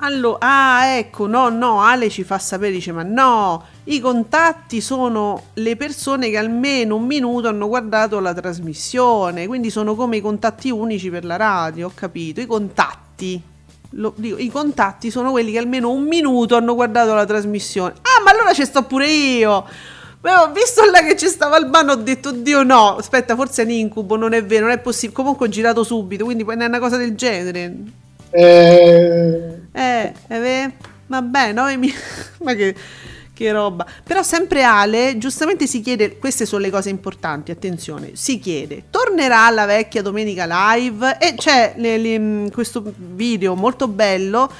Allora, 0.00 0.38
ah, 0.40 0.86
ecco, 0.96 1.26
no, 1.26 1.48
no, 1.48 1.82
Ale 1.82 2.08
ci 2.08 2.22
fa 2.22 2.38
sapere, 2.38 2.70
dice, 2.70 2.92
ma 2.92 3.02
no, 3.02 3.64
i 3.84 3.98
contatti 3.98 4.80
sono 4.80 5.46
le 5.54 5.74
persone 5.74 6.30
che 6.30 6.36
almeno 6.36 6.94
un 6.94 7.04
minuto 7.04 7.48
hanno 7.48 7.66
guardato 7.66 8.20
la 8.20 8.32
trasmissione, 8.32 9.48
quindi 9.48 9.70
sono 9.70 9.96
come 9.96 10.18
i 10.18 10.20
contatti 10.20 10.70
unici 10.70 11.10
per 11.10 11.24
la 11.24 11.34
radio, 11.34 11.88
ho 11.88 11.92
capito, 11.92 12.40
i 12.40 12.46
contatti. 12.46 13.42
Lo, 13.92 14.12
dico, 14.16 14.36
I 14.38 14.48
contatti 14.50 15.10
sono 15.10 15.32
quelli 15.32 15.50
che 15.50 15.58
almeno 15.58 15.90
un 15.90 16.04
minuto 16.04 16.54
hanno 16.54 16.76
guardato 16.76 17.12
la 17.14 17.24
trasmissione. 17.24 17.94
Ah, 17.94 18.22
ma 18.22 18.30
allora 18.30 18.52
ci 18.52 18.64
sto 18.64 18.84
pure 18.84 19.10
io. 19.10 19.64
Beh, 20.20 20.32
ho 20.32 20.52
visto 20.52 20.88
là 20.88 21.02
che 21.02 21.16
ci 21.16 21.26
stava 21.26 21.56
Albano, 21.56 21.92
ho 21.92 21.96
detto, 21.96 22.30
Dio 22.30 22.62
no, 22.62 22.96
aspetta, 22.96 23.34
forse 23.34 23.62
è 23.62 23.64
un 23.64 23.72
incubo, 23.72 24.14
non 24.16 24.32
è 24.32 24.44
vero, 24.44 24.66
non 24.66 24.74
è 24.74 24.78
possibile. 24.78 25.16
Comunque 25.16 25.46
ho 25.46 25.50
girato 25.50 25.82
subito, 25.82 26.24
quindi 26.24 26.44
poi 26.44 26.56
è 26.56 26.64
una 26.66 26.78
cosa 26.78 26.96
del 26.96 27.16
genere. 27.16 28.06
Eh, 28.30 29.54
Eh, 29.72 30.12
vero? 30.28 30.72
Vabbè, 31.06 31.52
9 31.52 31.76
mi- 31.76 31.92
ma 32.42 32.54
che, 32.54 32.74
che 33.32 33.52
roba. 33.52 33.86
Però 34.04 34.22
sempre 34.22 34.62
Ale, 34.62 35.16
giustamente 35.18 35.66
si 35.66 35.80
chiede, 35.80 36.18
queste 36.18 36.44
sono 36.44 36.62
le 36.62 36.70
cose 36.70 36.90
importanti, 36.90 37.50
attenzione, 37.50 38.10
si 38.14 38.38
chiede, 38.38 38.84
tornerà 38.90 39.48
la 39.50 39.64
vecchia 39.64 40.02
domenica 40.02 40.46
live? 40.76 41.16
E 41.18 41.34
c'è 41.36 41.74
le- 41.76 41.96
le- 41.98 42.50
questo 42.50 42.82
video 42.96 43.54
molto 43.54 43.88
bello 43.88 44.50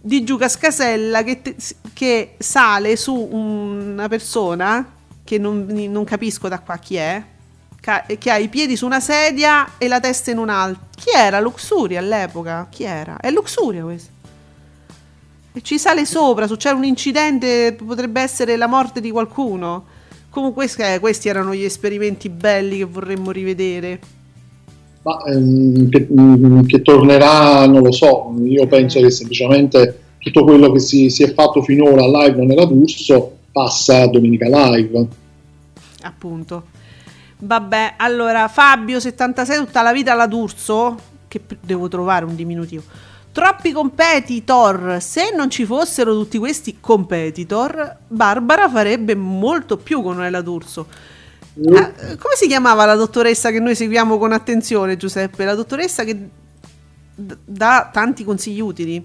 di 0.00 0.22
Giuca 0.24 0.48
Scasella 0.48 1.22
che, 1.22 1.42
te- 1.42 1.56
che 1.92 2.34
sale 2.38 2.96
su 2.96 3.14
una 3.14 4.08
persona 4.08 4.94
che 5.24 5.38
non, 5.38 5.66
non 5.66 6.04
capisco 6.04 6.48
da 6.48 6.58
qua 6.60 6.76
chi 6.78 6.96
è, 6.96 7.22
che 7.82 8.30
ha 8.30 8.36
i 8.36 8.48
piedi 8.48 8.76
su 8.76 8.86
una 8.86 9.00
sedia 9.00 9.72
e 9.76 9.88
la 9.88 9.98
testa 9.98 10.30
in 10.30 10.38
un'altra. 10.38 10.86
Chi 10.94 11.10
era? 11.16 11.40
Luxuria 11.40 11.98
all'epoca? 11.98 12.68
Chi 12.70 12.84
era? 12.84 13.16
È 13.18 13.28
Luxuria 13.30 13.82
questo. 13.82 14.10
E 15.52 15.60
ci 15.62 15.78
sale 15.78 16.06
sopra, 16.06 16.46
succede 16.46 16.76
un 16.76 16.84
incidente, 16.84 17.72
potrebbe 17.72 18.20
essere 18.20 18.56
la 18.56 18.68
morte 18.68 19.00
di 19.00 19.10
qualcuno. 19.10 19.84
Comunque 20.30 20.70
eh, 20.78 21.00
questi 21.00 21.28
erano 21.28 21.54
gli 21.54 21.64
esperimenti 21.64 22.28
belli 22.28 22.78
che 22.78 22.84
vorremmo 22.84 23.32
rivedere. 23.32 24.00
ma, 25.02 25.20
ehm, 25.24 25.88
che, 25.88 26.06
mm, 26.08 26.60
che 26.66 26.80
tornerà, 26.82 27.66
non 27.66 27.82
lo 27.82 27.90
so, 27.90 28.32
io 28.44 28.66
penso 28.68 29.00
che 29.00 29.10
semplicemente 29.10 30.00
tutto 30.18 30.44
quello 30.44 30.70
che 30.70 30.78
si, 30.78 31.10
si 31.10 31.24
è 31.24 31.34
fatto 31.34 31.60
finora 31.62 32.06
live 32.06 32.36
non 32.36 32.52
era 32.52 32.64
d'Urso 32.64 33.38
passa 33.50 34.02
a 34.02 34.06
Domenica 34.06 34.46
Live. 34.46 35.06
appunto. 36.02 36.80
Vabbè, 37.44 37.94
allora 37.96 38.46
Fabio 38.46 39.00
76 39.00 39.56
tutta 39.58 39.82
la 39.82 39.92
vita 39.92 40.12
alla 40.12 40.26
D'Urso, 40.26 40.96
che 41.26 41.40
devo 41.60 41.88
trovare 41.88 42.24
un 42.24 42.36
diminutivo. 42.36 42.82
Troppi 43.32 43.72
competitor, 43.72 44.98
se 45.00 45.32
non 45.34 45.50
ci 45.50 45.64
fossero 45.64 46.12
tutti 46.12 46.38
questi 46.38 46.78
competitor, 46.78 47.96
Barbara 48.06 48.68
farebbe 48.68 49.16
molto 49.16 49.76
più 49.76 50.02
con 50.02 50.16
Noella 50.16 50.40
D'Urso. 50.40 50.86
Ah, 51.74 51.92
eh, 51.96 52.16
come 52.16 52.34
si 52.36 52.46
chiamava 52.46 52.84
la 52.84 52.94
dottoressa 52.94 53.50
che 53.50 53.58
noi 53.58 53.74
seguiamo 53.74 54.18
con 54.18 54.32
attenzione, 54.32 54.96
Giuseppe? 54.96 55.44
La 55.44 55.54
dottoressa 55.54 56.04
che 56.04 56.16
d- 57.14 57.36
dà 57.44 57.90
tanti 57.92 58.22
consigli 58.22 58.60
utili. 58.60 59.04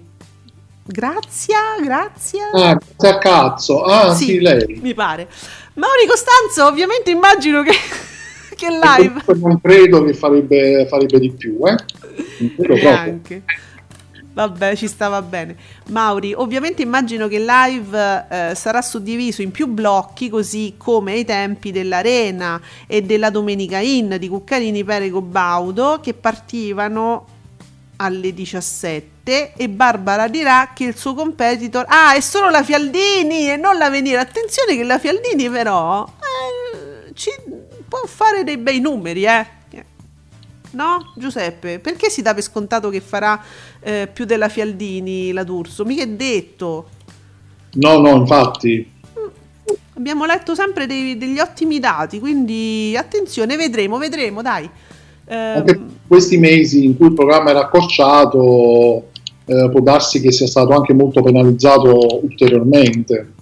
Grazia, 0.84 1.58
grazia. 1.82 2.50
Ah, 2.52 2.74
grazie 2.74 3.08
a 3.08 3.18
cazzo, 3.18 3.82
ah 3.82 4.14
sì, 4.14 4.38
lei. 4.40 4.78
Mi 4.80 4.94
pare. 4.94 5.28
Mauri 5.74 6.06
Costanzo, 6.06 6.66
ovviamente 6.66 7.10
immagino 7.10 7.62
che, 7.62 7.72
che 8.58 8.66
live. 8.70 9.22
Non 9.36 9.60
credo 9.60 10.02
che 10.02 10.14
farebbe, 10.14 10.86
farebbe 10.88 11.20
di 11.20 11.30
più, 11.30 11.60
eh? 11.64 11.76
Neanche. 12.56 13.42
Vabbè, 14.32 14.76
ci 14.76 14.88
stava 14.88 15.22
bene. 15.22 15.56
Mauri, 15.88 16.32
ovviamente 16.32 16.82
immagino 16.82 17.28
che 17.28 17.38
live 17.38 18.26
eh, 18.30 18.54
sarà 18.54 18.82
suddiviso 18.82 19.42
in 19.42 19.50
più 19.50 19.66
blocchi, 19.66 20.28
così 20.28 20.74
come 20.76 21.12
ai 21.12 21.24
tempi 21.24 21.72
dell'Arena 21.72 22.60
e 22.86 23.02
della 23.02 23.30
Domenica 23.30 23.78
In 23.78 24.16
di 24.18 24.28
Cuccarini, 24.28 24.84
Perego, 24.84 25.20
Baudo, 25.20 25.98
che 26.00 26.14
partivano 26.14 27.26
alle 27.96 28.32
17 28.32 29.54
e 29.56 29.68
Barbara 29.68 30.28
dirà 30.28 30.70
che 30.72 30.84
il 30.84 30.96
suo 30.96 31.14
competitor 31.14 31.84
ah 31.88 32.14
è 32.14 32.20
solo 32.20 32.48
la 32.48 32.62
Fialdini 32.62 33.50
e 33.50 33.56
non 33.56 33.76
la 33.76 33.90
Venire 33.90 34.18
attenzione 34.18 34.76
che 34.76 34.84
la 34.84 35.00
Fialdini 35.00 35.50
però 35.50 36.04
eh, 36.04 37.12
ci 37.14 37.30
può 37.88 38.00
fare 38.06 38.44
dei 38.44 38.58
bei 38.58 38.80
numeri 38.80 39.24
eh. 39.24 39.46
No 40.70 41.12
Giuseppe? 41.16 41.78
Perché 41.78 42.10
si 42.10 42.20
dà 42.20 42.34
per 42.34 42.42
scontato 42.42 42.90
che 42.90 43.00
farà 43.00 43.42
eh, 43.80 44.08
più 44.12 44.24
della 44.24 44.48
Fialdini 44.48 45.32
la 45.32 45.42
D'Urso? 45.42 45.84
Mica 45.84 46.02
è 46.02 46.08
detto. 46.08 46.88
No, 47.74 47.98
no, 47.98 48.16
infatti. 48.16 48.92
abbiamo 49.94 50.26
letto 50.26 50.54
sempre 50.54 50.86
dei- 50.86 51.16
degli 51.16 51.38
ottimi 51.38 51.80
dati 51.80 52.20
quindi 52.20 52.94
attenzione 52.96 53.56
vedremo 53.56 53.98
vedremo 53.98 54.42
dai. 54.42 54.68
Anche 55.26 55.72
Ehm, 55.72 55.90
questi 56.06 56.38
mesi 56.38 56.84
in 56.84 56.96
cui 56.96 57.08
il 57.08 57.14
programma 57.14 57.50
era 57.50 57.60
accorciato, 57.60 59.08
eh, 59.44 59.68
può 59.70 59.80
darsi 59.80 60.20
che 60.20 60.32
sia 60.32 60.46
stato 60.46 60.72
anche 60.74 60.94
molto 60.94 61.22
penalizzato 61.22 62.20
ulteriormente. 62.22 63.32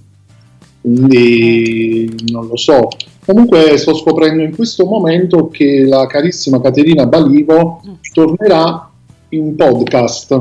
Quindi 0.87 2.15
non 2.31 2.47
lo 2.47 2.57
so. 2.57 2.87
Comunque 3.25 3.77
sto 3.77 3.93
scoprendo 3.93 4.45
in 4.45 4.55
questo 4.55 4.87
momento 4.87 5.49
che 5.49 5.85
la 5.85 6.07
carissima 6.07 6.61
Caterina 6.61 7.07
Balivo 7.07 7.83
tornerà 8.13 8.89
in 9.31 9.57
podcast. 9.57 10.41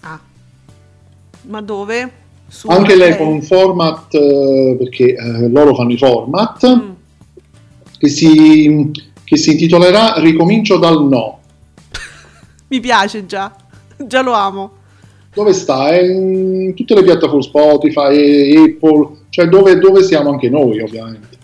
ah. 0.00 0.18
ma 1.42 1.60
dove? 1.60 2.12
Su 2.48 2.68
Anche 2.68 2.96
lei 2.96 3.14
con 3.18 3.26
un 3.26 3.42
format, 3.42 4.14
eh, 4.14 4.74
perché 4.78 5.14
eh, 5.16 5.48
loro 5.50 5.74
fanno 5.74 5.92
i 5.92 5.98
format, 5.98 6.66
Mm. 6.66 6.90
che, 7.98 8.08
si, 8.08 8.90
che 9.22 9.36
si 9.36 9.50
intitolerà 9.50 10.14
Ricomincio 10.16 10.78
dal 10.78 11.06
no. 11.06 11.40
Mi 12.68 12.80
piace 12.80 13.26
già, 13.26 13.54
già 13.98 14.22
lo 14.22 14.32
amo. 14.32 14.70
Dove 15.34 15.52
sta? 15.52 15.88
È 15.90 16.00
in 16.00 16.74
tutte 16.74 16.94
le 16.94 17.02
piattaforme 17.02 17.42
Spotify, 17.42 18.56
Apple, 18.56 19.08
cioè 19.30 19.46
dove, 19.46 19.78
dove 19.78 20.02
siamo 20.02 20.30
anche 20.30 20.48
noi 20.48 20.80
ovviamente. 20.80 21.36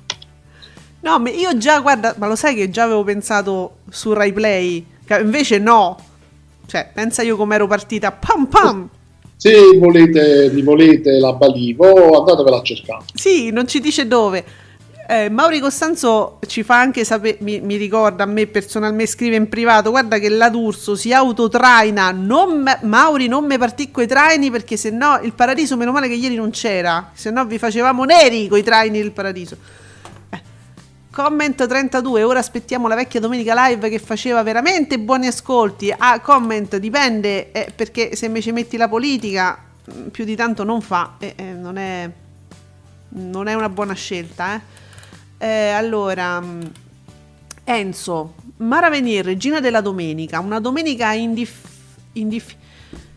No, 1.00 1.18
ma 1.18 1.30
io 1.30 1.56
già, 1.56 1.80
guarda, 1.80 2.14
ma 2.18 2.28
lo 2.28 2.36
sai 2.36 2.54
che 2.54 2.70
già 2.70 2.84
avevo 2.84 3.02
pensato 3.02 3.78
su 3.90 4.12
Rai 4.12 4.32
Play, 4.32 4.84
invece 5.20 5.58
no. 5.58 5.98
Cioè, 6.66 6.88
pensa 6.92 7.22
io 7.22 7.36
come 7.36 7.56
ero 7.56 7.66
partita, 7.66 8.12
pam 8.12 8.46
pam. 8.46 8.88
Se 9.36 9.76
volete, 9.78 10.50
vi 10.50 10.62
volete 10.62 11.18
la 11.18 11.32
Balivo, 11.32 12.18
andatevela 12.18 12.58
a 12.58 12.62
cercare. 12.62 13.04
Sì, 13.14 13.50
non 13.50 13.66
ci 13.66 13.80
dice 13.80 14.06
dove. 14.06 14.44
Eh, 15.10 15.28
Mauri 15.28 15.58
Costanzo 15.58 16.38
ci 16.46 16.62
fa 16.62 16.78
anche 16.78 17.04
sapere, 17.04 17.38
mi, 17.40 17.58
mi 17.58 17.74
ricorda 17.74 18.22
a 18.22 18.26
me 18.26 18.46
personalmente, 18.46 19.10
scrive 19.10 19.34
in 19.34 19.48
privato, 19.48 19.90
guarda 19.90 20.20
che 20.20 20.28
la 20.28 20.48
D'Urso 20.50 20.94
si 20.94 21.12
autotraina, 21.12 22.12
non 22.12 22.62
Mauri 22.82 23.26
non 23.26 23.44
me 23.44 23.58
partì 23.58 23.90
coi 23.90 24.06
traini 24.06 24.52
perché 24.52 24.76
se 24.76 24.90
no 24.90 25.18
il 25.20 25.32
paradiso, 25.32 25.76
meno 25.76 25.90
male 25.90 26.06
che 26.06 26.14
ieri 26.14 26.36
non 26.36 26.50
c'era, 26.50 27.10
se 27.12 27.32
no 27.32 27.44
vi 27.44 27.58
facevamo 27.58 28.04
neri 28.04 28.46
coi 28.46 28.62
traini 28.62 29.00
del 29.00 29.10
paradiso. 29.10 29.56
Eh. 30.30 30.40
Comment 31.10 31.66
32, 31.66 32.22
ora 32.22 32.38
aspettiamo 32.38 32.86
la 32.86 32.94
vecchia 32.94 33.18
domenica 33.18 33.66
live 33.66 33.88
che 33.88 33.98
faceva 33.98 34.44
veramente 34.44 34.96
buoni 35.00 35.26
ascolti. 35.26 35.92
Ah, 35.98 36.20
comment 36.20 36.76
dipende, 36.76 37.50
eh, 37.50 37.72
perché 37.74 38.14
se 38.14 38.26
invece 38.26 38.52
metti 38.52 38.76
la 38.76 38.86
politica, 38.86 39.58
mm, 39.92 40.06
più 40.10 40.24
di 40.24 40.36
tanto 40.36 40.62
non 40.62 40.80
fa, 40.80 41.16
eh, 41.18 41.32
eh, 41.34 41.42
non 41.52 41.78
è 41.78 42.10
non 43.12 43.48
è 43.48 43.54
una 43.54 43.68
buona 43.68 43.94
scelta, 43.94 44.54
eh. 44.54 44.60
Eh, 45.42 45.70
allora, 45.70 46.38
mm, 46.38 46.60
Enzo, 47.64 48.34
Mara 48.58 48.90
Venier, 48.90 49.24
regina 49.24 49.58
della 49.58 49.80
domenica, 49.80 50.38
una 50.38 50.60
domenica 50.60 51.12
in, 51.14 51.32
dif- 51.32 51.66
in 52.12 52.28
dif- 52.28 52.56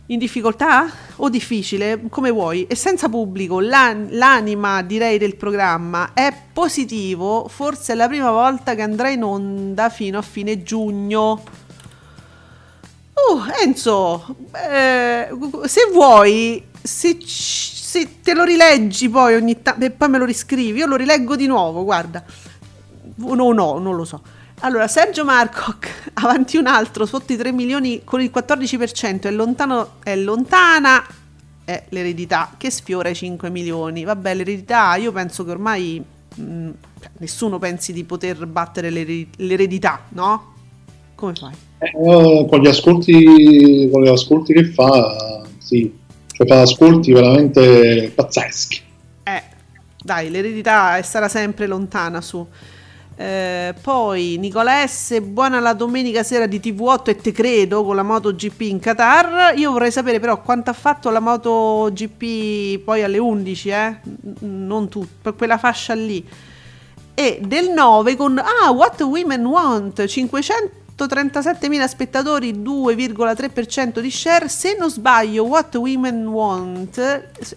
in 0.06 0.18
difficoltà 0.18 0.90
o 1.16 1.28
difficile, 1.28 2.00
come 2.08 2.30
vuoi, 2.30 2.66
e 2.66 2.74
senza 2.76 3.10
pubblico, 3.10 3.60
l'an- 3.60 4.08
l'anima 4.12 4.80
direi 4.82 5.18
del 5.18 5.36
programma 5.36 6.12
è 6.14 6.34
positivo, 6.50 7.46
forse 7.48 7.92
è 7.92 7.96
la 7.96 8.08
prima 8.08 8.30
volta 8.30 8.74
che 8.74 8.82
andrà 8.82 9.10
in 9.10 9.22
onda 9.22 9.90
fino 9.90 10.16
a 10.18 10.22
fine 10.22 10.62
giugno. 10.62 11.42
Uh, 13.12 13.40
Enzo, 13.62 14.34
eh, 14.52 15.28
se 15.66 15.88
vuoi, 15.92 16.62
se, 16.82 17.18
ci- 17.18 17.74
se 17.94 18.20
te 18.22 18.34
lo 18.34 18.42
rileggi 18.42 19.08
poi 19.08 19.36
ogni 19.36 19.62
tanto 19.62 19.84
e 19.84 19.90
poi 19.92 20.08
me 20.08 20.18
lo 20.18 20.24
riscrivi, 20.24 20.80
io 20.80 20.86
lo 20.86 20.96
rileggo 20.96 21.36
di 21.36 21.46
nuovo, 21.46 21.84
guarda. 21.84 22.24
No, 23.16 23.52
no, 23.52 23.78
non 23.78 23.94
lo 23.94 24.04
so. 24.04 24.20
Allora, 24.60 24.88
Sergio 24.88 25.24
Marcoc, 25.24 26.10
avanti 26.14 26.56
un 26.56 26.66
altro, 26.66 27.06
sotto 27.06 27.32
i 27.32 27.36
3 27.36 27.52
milioni 27.52 28.02
con 28.02 28.20
il 28.20 28.32
14%, 28.34 29.20
è, 29.20 29.30
lontano, 29.30 29.92
è 30.02 30.16
lontana 30.16 31.06
è 31.64 31.84
l'eredità 31.90 32.54
che 32.58 32.68
sfiora 32.68 33.10
i 33.10 33.14
5 33.14 33.48
milioni. 33.48 34.02
Vabbè, 34.02 34.34
l'eredità, 34.34 34.96
io 34.96 35.12
penso 35.12 35.44
che 35.44 35.52
ormai 35.52 36.02
mh, 36.34 36.70
nessuno 37.18 37.60
pensi 37.60 37.92
di 37.92 38.02
poter 38.02 38.44
battere 38.46 38.90
l'ere- 38.90 39.28
l'eredità, 39.36 40.00
no? 40.08 40.54
Come 41.14 41.34
fai? 41.34 41.54
Eh, 41.78 42.46
con, 42.50 42.58
gli 42.58 42.66
ascolti, 42.66 43.88
con 43.92 44.02
gli 44.02 44.08
ascolti 44.08 44.52
che 44.52 44.64
fa, 44.64 45.44
sì. 45.58 46.02
Cioè 46.34 46.46
fa 46.46 46.60
ascolti 46.62 47.12
veramente 47.12 48.10
pazzeschi. 48.14 48.80
Eh, 49.22 49.42
dai, 50.02 50.30
l'eredità 50.30 51.00
sarà 51.02 51.28
sempre 51.28 51.66
lontana 51.66 52.20
su. 52.20 52.46
Eh, 53.16 53.72
poi 53.80 54.36
Nicola 54.40 54.84
S, 54.84 55.20
buona 55.20 55.60
la 55.60 55.72
domenica 55.72 56.24
sera 56.24 56.46
di 56.46 56.58
TV8 56.58 57.10
e 57.10 57.16
te 57.16 57.30
credo 57.30 57.84
con 57.84 57.94
la 57.94 58.02
MotoGP 58.02 58.60
in 58.62 58.80
Qatar. 58.80 59.56
Io 59.56 59.70
vorrei 59.70 59.92
sapere 59.92 60.18
però 60.18 60.42
quanto 60.42 60.70
ha 60.70 60.74
fatto 60.74 61.10
la 61.10 61.20
MotoGP 61.20 62.82
poi 62.82 63.04
alle 63.04 63.18
11, 63.18 63.68
eh? 63.68 63.96
Non 64.40 64.88
tu, 64.88 65.06
per 65.22 65.36
quella 65.36 65.58
fascia 65.58 65.94
lì. 65.94 66.26
E 67.14 67.38
del 67.44 67.70
9 67.70 68.16
con 68.16 68.38
Ah, 68.38 68.72
What 68.72 69.00
Women 69.02 69.46
Want, 69.46 70.04
537.000 70.96 71.86
spettatori, 71.86 72.52
2,3% 72.52 74.00
di 74.00 74.10
share. 74.10 74.48
Se 74.48 74.76
non 74.78 74.90
sbaglio, 74.90 75.44
What 75.44 75.74
Women 75.74 76.26
Want 76.26 77.00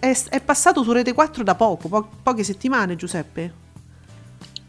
è, 0.00 0.16
è 0.28 0.40
passato 0.40 0.82
su 0.82 0.92
Rete 0.92 1.12
4 1.12 1.44
da 1.44 1.54
poco, 1.54 1.88
po- 1.88 2.08
poche 2.22 2.42
settimane, 2.42 2.96
Giuseppe. 2.96 3.66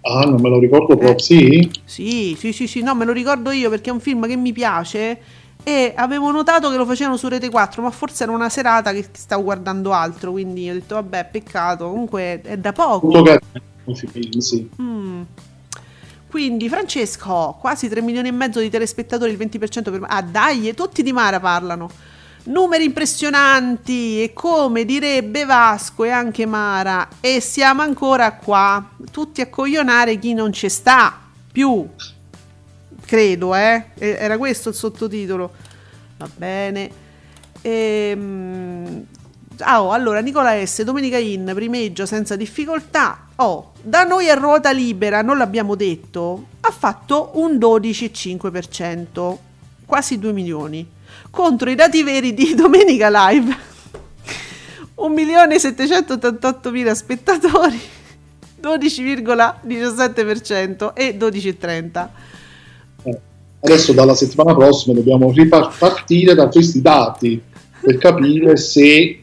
Ah, 0.01 0.21
non 0.21 0.39
me 0.39 0.49
lo 0.49 0.59
ricordo 0.59 0.95
proprio, 0.95 1.15
Eh. 1.15 1.19
sì? 1.19 1.71
Sì, 1.83 2.35
sì, 2.37 2.53
sì, 2.53 2.67
sì, 2.67 2.81
no, 2.81 2.95
me 2.95 3.05
lo 3.05 3.11
ricordo 3.11 3.51
io 3.51 3.69
perché 3.69 3.89
è 3.89 3.93
un 3.93 3.99
film 3.99 4.27
che 4.27 4.37
mi 4.37 4.53
piace 4.53 5.19
e 5.61 5.93
avevo 5.95 6.31
notato 6.31 6.69
che 6.69 6.77
lo 6.77 6.85
facevano 6.85 7.17
su 7.17 7.27
Rete 7.27 7.49
4, 7.49 7.81
ma 7.81 7.91
forse 7.91 8.23
era 8.23 8.31
una 8.31 8.49
serata 8.49 8.93
che 8.93 9.07
stavo 9.11 9.43
guardando 9.43 9.91
altro, 9.91 10.31
quindi 10.31 10.69
ho 10.69 10.73
detto 10.73 10.95
vabbè, 10.95 11.27
peccato, 11.31 11.89
comunque 11.89 12.41
è 12.41 12.57
da 12.57 12.71
poco. 12.71 13.07
Molto 13.07 13.23
carino 13.23 13.67
il 13.85 13.97
film, 13.97 14.39
sì. 14.39 14.69
Mm. 14.81 15.21
Quindi 16.29 16.69
Francesco, 16.69 17.57
quasi 17.59 17.89
3 17.89 18.01
milioni 18.01 18.27
e 18.27 18.31
mezzo 18.31 18.59
di 18.59 18.69
telespettatori, 18.69 19.31
il 19.31 19.37
20% 19.37 19.89
per... 19.89 20.01
Ah 20.07 20.21
dai, 20.21 20.73
tutti 20.75 21.01
di 21.01 21.11
Mara 21.11 21.39
parlano. 21.39 21.89
Numeri 22.43 22.83
impressionanti 22.83 24.21
e 24.21 24.31
come 24.33 24.85
direbbe 24.85 25.45
Vasco 25.45 26.03
e 26.03 26.11
anche 26.11 26.45
Mara, 26.45 27.07
e 27.19 27.41
siamo 27.41 27.81
ancora 27.81 28.33
qua, 28.33 28.91
tutti 29.11 29.41
a 29.41 29.49
coglionare 29.49 30.19
chi 30.19 30.33
non 30.33 30.53
ci 30.53 30.69
sta 30.69 31.19
più. 31.51 31.87
Credo, 33.05 33.55
eh? 33.55 33.85
Era 33.97 34.37
questo 34.37 34.69
il 34.69 34.75
sottotitolo. 34.75 35.51
Va 36.17 36.29
bene. 36.35 36.91
Ehm, 37.61 39.05
oh, 39.65 39.91
allora, 39.91 40.19
Nicola 40.19 40.65
S. 40.65 40.83
Domenica 40.83 41.17
In, 41.17 41.51
primeggio 41.53 42.05
senza 42.05 42.35
difficoltà. 42.35 43.27
Oh, 43.35 43.71
da 43.81 44.03
noi 44.03 44.29
a 44.29 44.33
ruota 44.35 44.71
libera, 44.71 45.21
non 45.21 45.37
l'abbiamo 45.37 45.75
detto, 45.75 46.45
ha 46.61 46.71
fatto 46.71 47.31
un 47.35 47.57
12,5%, 47.57 49.37
quasi 49.85 50.19
2 50.19 50.33
milioni, 50.33 50.85
contro 51.29 51.69
i 51.69 51.75
dati 51.75 52.03
veri 52.03 52.33
di 52.33 52.53
Domenica 52.55 53.09
Live. 53.09 53.67
1.788.000 54.99 56.91
spettatori, 56.93 57.79
12,17% 58.61 60.93
e 60.93 61.17
12,30%. 61.17 62.07
Eh, 63.03 63.19
Adesso 63.61 63.91
dalla 63.91 64.15
settimana 64.15 64.55
prossima 64.55 64.95
dobbiamo 64.95 65.31
ripartire 65.31 66.33
da 66.33 66.47
questi 66.47 66.81
dati 66.81 67.41
per 67.81 67.97
capire 67.97 68.55
se 68.57 69.18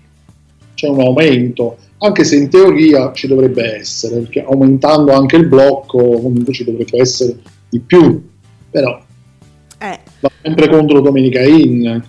c'è 0.77 0.89
un 0.89 1.01
aumento, 1.01 1.79
anche 1.99 2.23
se 2.23 2.37
in 2.37 2.51
teoria 2.51 3.13
ci 3.15 3.27
dovrebbe 3.27 3.79
essere, 3.79 4.21
perché 4.21 4.45
aumentando 4.45 5.13
anche 5.13 5.37
il 5.37 5.47
blocco 5.47 5.99
comunque 5.99 6.53
ci 6.53 6.65
dovrebbe 6.65 7.01
essere 7.01 7.37
di 7.69 7.81
più, 7.81 8.23
però 8.71 9.03
Eh, 9.79 10.01
va 10.21 10.31
sempre 10.43 10.69
contro 10.69 11.01
Domenica 11.01 11.43
In. 11.43 12.05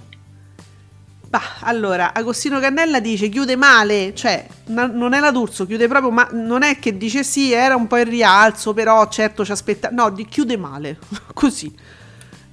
Bah, 1.30 1.59
allora, 1.61 2.13
Agostino 2.13 2.59
Cannella 2.59 2.99
dice 2.99 3.28
chiude 3.30 3.55
male, 3.55 4.13
cioè 4.15 4.45
na- 4.68 4.88
non 4.88 5.13
è 5.13 5.20
la 5.20 5.32
D'Urso, 5.32 5.65
chiude 5.65 5.88
proprio, 5.88 6.11
ma 6.11 6.28
non 6.32 6.63
è 6.63 6.80
che 6.80 6.97
dice 6.97 7.24
sì, 7.24 7.51
era 7.51 7.76
un 7.76 7.88
po' 7.88 7.97
in 7.97 8.09
rialzo, 8.09 8.74
però 8.74 9.07
certo 9.09 9.43
ci 9.43 9.51
aspetta, 9.51 9.89
no, 9.91 10.09
di- 10.09 10.26
chiude 10.26 10.57
male, 10.57 10.97
così. 11.34 11.74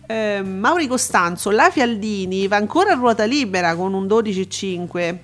Eh, 0.06 0.42
Mauri 0.42 0.86
Costanzo, 0.86 1.50
la 1.50 1.70
Fialdini 1.70 2.46
va 2.46 2.56
ancora 2.56 2.92
a 2.92 2.94
ruota 2.94 3.24
libera 3.24 3.74
con 3.74 3.94
un 3.94 4.06
12,5 4.06 5.18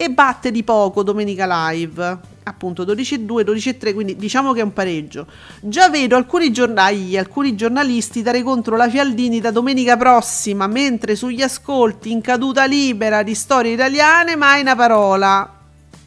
e 0.00 0.08
batte 0.08 0.50
di 0.50 0.62
poco 0.62 1.02
Domenica 1.02 1.44
Live, 1.68 2.18
appunto 2.44 2.86
12,2, 2.86 3.44
12,3, 3.44 3.92
quindi 3.92 4.16
diciamo 4.16 4.54
che 4.54 4.60
è 4.60 4.62
un 4.62 4.72
pareggio. 4.72 5.26
Già 5.60 5.90
vedo 5.90 6.16
alcuni, 6.16 6.50
giornali, 6.52 7.18
alcuni 7.18 7.54
giornalisti 7.54 8.22
dare 8.22 8.42
contro 8.42 8.76
la 8.76 8.88
Fialdini 8.88 9.40
da 9.40 9.50
domenica 9.50 9.98
prossima, 9.98 10.66
mentre 10.66 11.16
sugli 11.16 11.42
ascolti 11.42 12.12
in 12.12 12.22
caduta 12.22 12.64
libera 12.64 13.22
di 13.22 13.34
storie 13.34 13.74
italiane 13.74 14.36
mai 14.36 14.62
una 14.62 14.74
parola. 14.74 15.58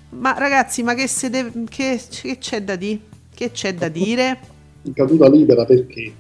Ma 0.10 0.34
ragazzi, 0.40 0.82
ma 0.82 0.96
che, 0.96 1.08
deve- 1.30 1.52
che- 1.70 2.02
che 2.10 2.38
c'è 2.40 2.64
da 2.64 2.76
dire? 2.76 3.00
Che 3.32 3.52
c'è 3.52 3.76
da 3.76 3.90
dire? 3.90 4.40
In 4.86 4.94
caduta 4.94 5.30
libera 5.30 5.66
perché? 5.66 6.12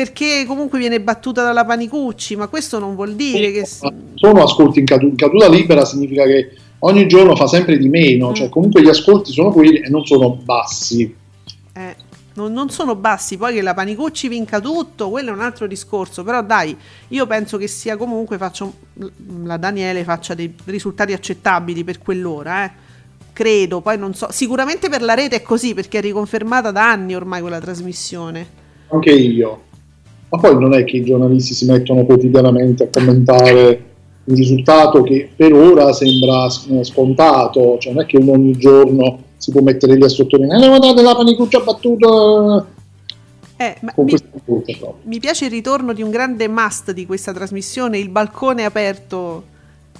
Perché 0.00 0.46
comunque 0.46 0.78
viene 0.78 0.98
battuta 0.98 1.42
dalla 1.42 1.62
Panicucci, 1.62 2.34
ma 2.34 2.46
questo 2.46 2.78
non 2.78 2.94
vuol 2.94 3.14
dire 3.14 3.52
che... 3.52 3.68
Ma 3.82 3.92
sono 4.14 4.42
ascolti 4.42 4.78
in 4.78 4.86
cadu- 4.86 5.10
in 5.10 5.14
caduta 5.14 5.46
libera 5.46 5.84
significa 5.84 6.24
che 6.24 6.56
ogni 6.78 7.06
giorno 7.06 7.36
fa 7.36 7.46
sempre 7.46 7.76
di 7.76 7.90
meno, 7.90 8.32
cioè 8.32 8.46
Mm. 8.46 8.50
comunque 8.50 8.80
gli 8.80 8.88
ascolti 8.88 9.30
sono 9.30 9.50
quelli 9.50 9.76
e 9.76 9.90
non 9.90 10.06
sono 10.06 10.30
bassi. 10.42 11.14
Eh, 11.74 11.96
non, 12.32 12.50
non 12.50 12.70
sono 12.70 12.94
bassi, 12.94 13.36
poi 13.36 13.52
che 13.52 13.60
la 13.60 13.74
Panicucci 13.74 14.28
vinca 14.28 14.58
tutto, 14.58 15.10
quello 15.10 15.28
è 15.28 15.32
un 15.34 15.42
altro 15.42 15.66
discorso, 15.66 16.24
però 16.24 16.42
dai, 16.42 16.74
io 17.08 17.26
penso 17.26 17.58
che 17.58 17.66
sia 17.66 17.98
comunque, 17.98 18.38
faccio, 18.38 18.72
la 19.42 19.58
Daniele 19.58 20.02
faccia 20.02 20.32
dei 20.32 20.54
risultati 20.64 21.12
accettabili 21.12 21.84
per 21.84 21.98
quell'ora, 21.98 22.64
eh. 22.64 22.70
credo, 23.34 23.82
poi 23.82 23.98
non 23.98 24.14
so, 24.14 24.28
sicuramente 24.30 24.88
per 24.88 25.02
la 25.02 25.12
rete 25.12 25.36
è 25.36 25.42
così, 25.42 25.74
perché 25.74 25.98
è 25.98 26.00
riconfermata 26.00 26.70
da 26.70 26.90
anni 26.90 27.14
ormai 27.14 27.42
quella 27.42 27.60
trasmissione. 27.60 28.48
Anche 28.88 29.10
io. 29.10 29.68
Ma 30.30 30.38
poi 30.38 30.58
non 30.58 30.74
è 30.74 30.84
che 30.84 30.98
i 30.98 31.04
giornalisti 31.04 31.54
si 31.54 31.66
mettono 31.66 32.04
quotidianamente 32.04 32.84
a 32.84 32.88
commentare 32.88 33.84
il 34.24 34.36
risultato 34.36 35.02
che 35.02 35.28
per 35.34 35.52
ora 35.52 35.92
sembra 35.92 36.46
eh, 36.46 36.84
scontato, 36.84 37.78
cioè 37.78 37.92
non 37.92 38.02
è 38.02 38.06
che 38.06 38.16
uno 38.16 38.32
ogni 38.32 38.52
giorno 38.52 39.18
si 39.36 39.50
può 39.50 39.60
mettere 39.60 39.96
lì 39.96 40.04
a 40.04 40.08
sottolineare, 40.08 40.64
eh, 40.64 40.68
guardate 40.68 41.02
la 41.02 41.16
panicuccia 41.16 41.58
ha 41.58 41.62
battuto 41.62 42.66
Eh, 43.56 43.76
mi, 43.80 44.14
mi 45.04 45.18
piace 45.18 45.46
il 45.46 45.50
ritorno 45.50 45.92
di 45.92 46.02
un 46.02 46.10
grande 46.10 46.48
must 46.48 46.92
di 46.92 47.06
questa 47.06 47.32
trasmissione, 47.32 47.98
il 47.98 48.08
balcone 48.08 48.64
aperto. 48.64 49.44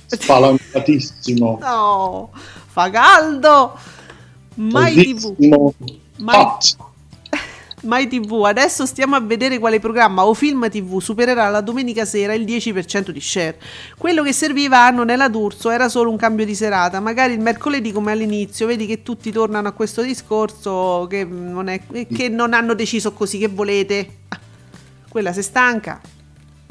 spalancatissimo. 0.06 1.58
No, 1.62 2.30
fa 2.32 2.88
caldo! 2.90 3.72
Mai 4.54 4.94
TV. 4.94 5.34
Mai, 6.18 6.36
Hot. 6.36 6.76
Mai 7.82 8.08
TV, 8.08 8.42
adesso 8.44 8.84
stiamo 8.84 9.16
a 9.16 9.20
vedere 9.20 9.58
quale 9.58 9.80
programma 9.80 10.26
o 10.26 10.34
film 10.34 10.68
TV 10.68 11.00
supererà 11.00 11.48
la 11.48 11.62
domenica 11.62 12.04
sera 12.04 12.34
il 12.34 12.44
10% 12.44 13.08
di 13.08 13.20
share. 13.20 13.58
Quello 13.96 14.22
che 14.22 14.34
serviva 14.34 14.84
a 14.84 14.90
Nonella 14.90 15.28
D'Urso 15.28 15.70
era 15.70 15.88
solo 15.88 16.10
un 16.10 16.16
cambio 16.16 16.44
di 16.44 16.54
serata, 16.54 17.00
magari 17.00 17.32
il 17.32 17.40
mercoledì 17.40 17.90
come 17.90 18.12
all'inizio, 18.12 18.66
vedi 18.66 18.84
che 18.84 19.02
tutti 19.02 19.32
tornano 19.32 19.68
a 19.68 19.72
questo 19.72 20.02
discorso 20.02 21.06
che 21.08 21.24
non, 21.24 21.68
è, 21.68 21.80
che 22.06 22.28
non 22.28 22.52
hanno 22.52 22.74
deciso 22.74 23.12
così, 23.14 23.38
che 23.38 23.48
volete? 23.48 24.18
Ah, 24.28 24.38
Quella 25.08 25.32
si 25.32 25.42
stanca, 25.42 26.00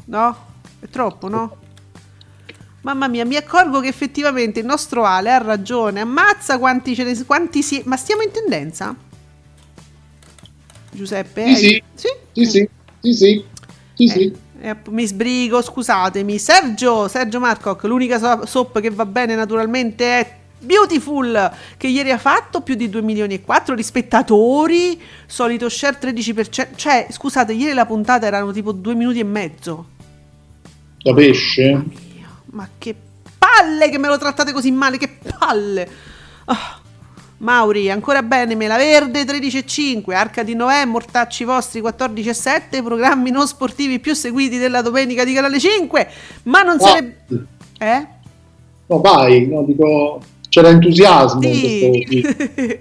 no? 0.04 0.36
È 0.78 0.86
troppo, 0.86 1.28
no? 1.28 1.56
Mamma 2.82 3.08
mia, 3.08 3.24
mi 3.26 3.34
accorgo 3.36 3.80
che 3.80 3.88
effettivamente 3.88 4.60
il 4.60 4.64
nostro 4.64 5.04
Ale 5.04 5.32
ha 5.32 5.38
ragione. 5.38 6.00
Ammazza 6.00 6.58
quanti 6.58 6.94
ce 6.94 7.04
ne 7.04 7.24
quanti 7.26 7.62
si. 7.62 7.82
Ma 7.84 7.96
stiamo 7.96 8.22
in 8.22 8.30
tendenza? 8.30 8.96
Giuseppe? 10.90 11.54
Sì, 11.54 11.66
Hai- 11.66 11.82
sì. 11.94 12.08
Sì, 12.32 12.44
sì, 12.44 12.68
sì, 13.00 13.12
sì, 13.14 13.44
sì, 13.94 14.08
sì. 14.08 14.36
Eh, 14.62 14.68
app- 14.68 14.88
mi 14.88 15.06
sbrigo, 15.06 15.62
scusatemi. 15.62 16.38
Sergio, 16.38 17.08
Sergio 17.08 17.40
Marcoc, 17.40 17.82
l'unica 17.84 18.18
so- 18.18 18.46
soap 18.46 18.80
che 18.80 18.90
va 18.90 19.06
bene 19.06 19.34
naturalmente 19.34 20.04
è 20.04 20.38
Beautiful, 20.62 21.50
che 21.78 21.86
ieri 21.86 22.10
ha 22.10 22.18
fatto 22.18 22.60
più 22.60 22.74
di 22.74 22.90
2 22.90 23.00
milioni 23.00 23.32
e 23.34 23.40
4 23.40 23.74
di 23.74 23.82
spettatori, 23.82 25.00
solito 25.24 25.70
share 25.70 25.96
13%. 25.98 26.76
Cioè, 26.76 27.06
scusate, 27.10 27.54
ieri 27.54 27.72
la 27.72 27.86
puntata 27.86 28.26
erano 28.26 28.52
tipo 28.52 28.72
2 28.72 28.94
minuti 28.94 29.20
e 29.20 29.24
mezzo. 29.24 29.86
Da 31.02 31.14
pesce. 31.14 31.82
Ma 32.50 32.68
che 32.76 32.94
palle 33.38 33.88
che 33.88 33.96
me 33.98 34.08
lo 34.08 34.18
trattate 34.18 34.52
così 34.52 34.70
male, 34.70 34.98
che 34.98 35.08
palle. 35.38 35.88
Ah. 36.44 36.79
Mauri, 37.40 37.90
ancora 37.90 38.22
bene, 38.22 38.54
Mela 38.54 38.76
Verde 38.76 39.24
13,5, 39.24 40.12
Arca 40.12 40.42
di 40.42 40.54
Noè, 40.54 40.84
Mortacci 40.84 41.44
vostri 41.44 41.80
14,7, 41.80 42.82
programmi 42.82 43.30
non 43.30 43.46
sportivi 43.46 43.98
più 43.98 44.14
seguiti 44.14 44.58
della 44.58 44.82
domenica 44.82 45.24
di 45.24 45.32
Canale 45.32 45.58
5, 45.58 46.08
ma 46.44 46.60
non 46.62 46.76
No. 46.76 46.82
sarebbe... 46.86 47.16
Eh? 47.78 48.06
No, 48.88 49.00
vai, 49.00 49.46
no, 49.46 49.62
dico, 49.62 50.20
c'era 50.50 50.68
entusiasmo 50.68 51.40
Sì. 51.40 52.78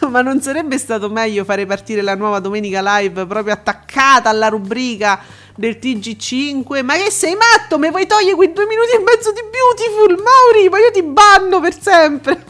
ma 0.08 0.22
non 0.22 0.40
sarebbe 0.40 0.78
stato 0.78 1.10
meglio 1.10 1.44
fare 1.44 1.66
partire 1.66 2.00
la 2.00 2.14
nuova 2.14 2.38
domenica 2.38 2.80
live 3.00 3.26
proprio 3.26 3.52
attaccata 3.52 4.30
alla 4.30 4.48
rubrica 4.48 5.20
del 5.54 5.76
TG5. 5.78 6.82
Ma 6.84 6.94
che 6.94 7.10
sei 7.10 7.34
matto? 7.34 7.78
Mi 7.78 7.90
vuoi 7.90 8.06
togliere 8.06 8.34
quei 8.34 8.50
due 8.52 8.64
minuti 8.64 8.92
e 8.94 8.98
mezzo 9.00 9.30
di 9.32 9.40
Beautiful? 9.42 10.24
Mauri, 10.24 10.68
ma 10.70 10.78
io 10.78 10.90
ti 10.90 11.02
banno 11.02 11.60
per 11.60 11.78
sempre. 11.78 12.44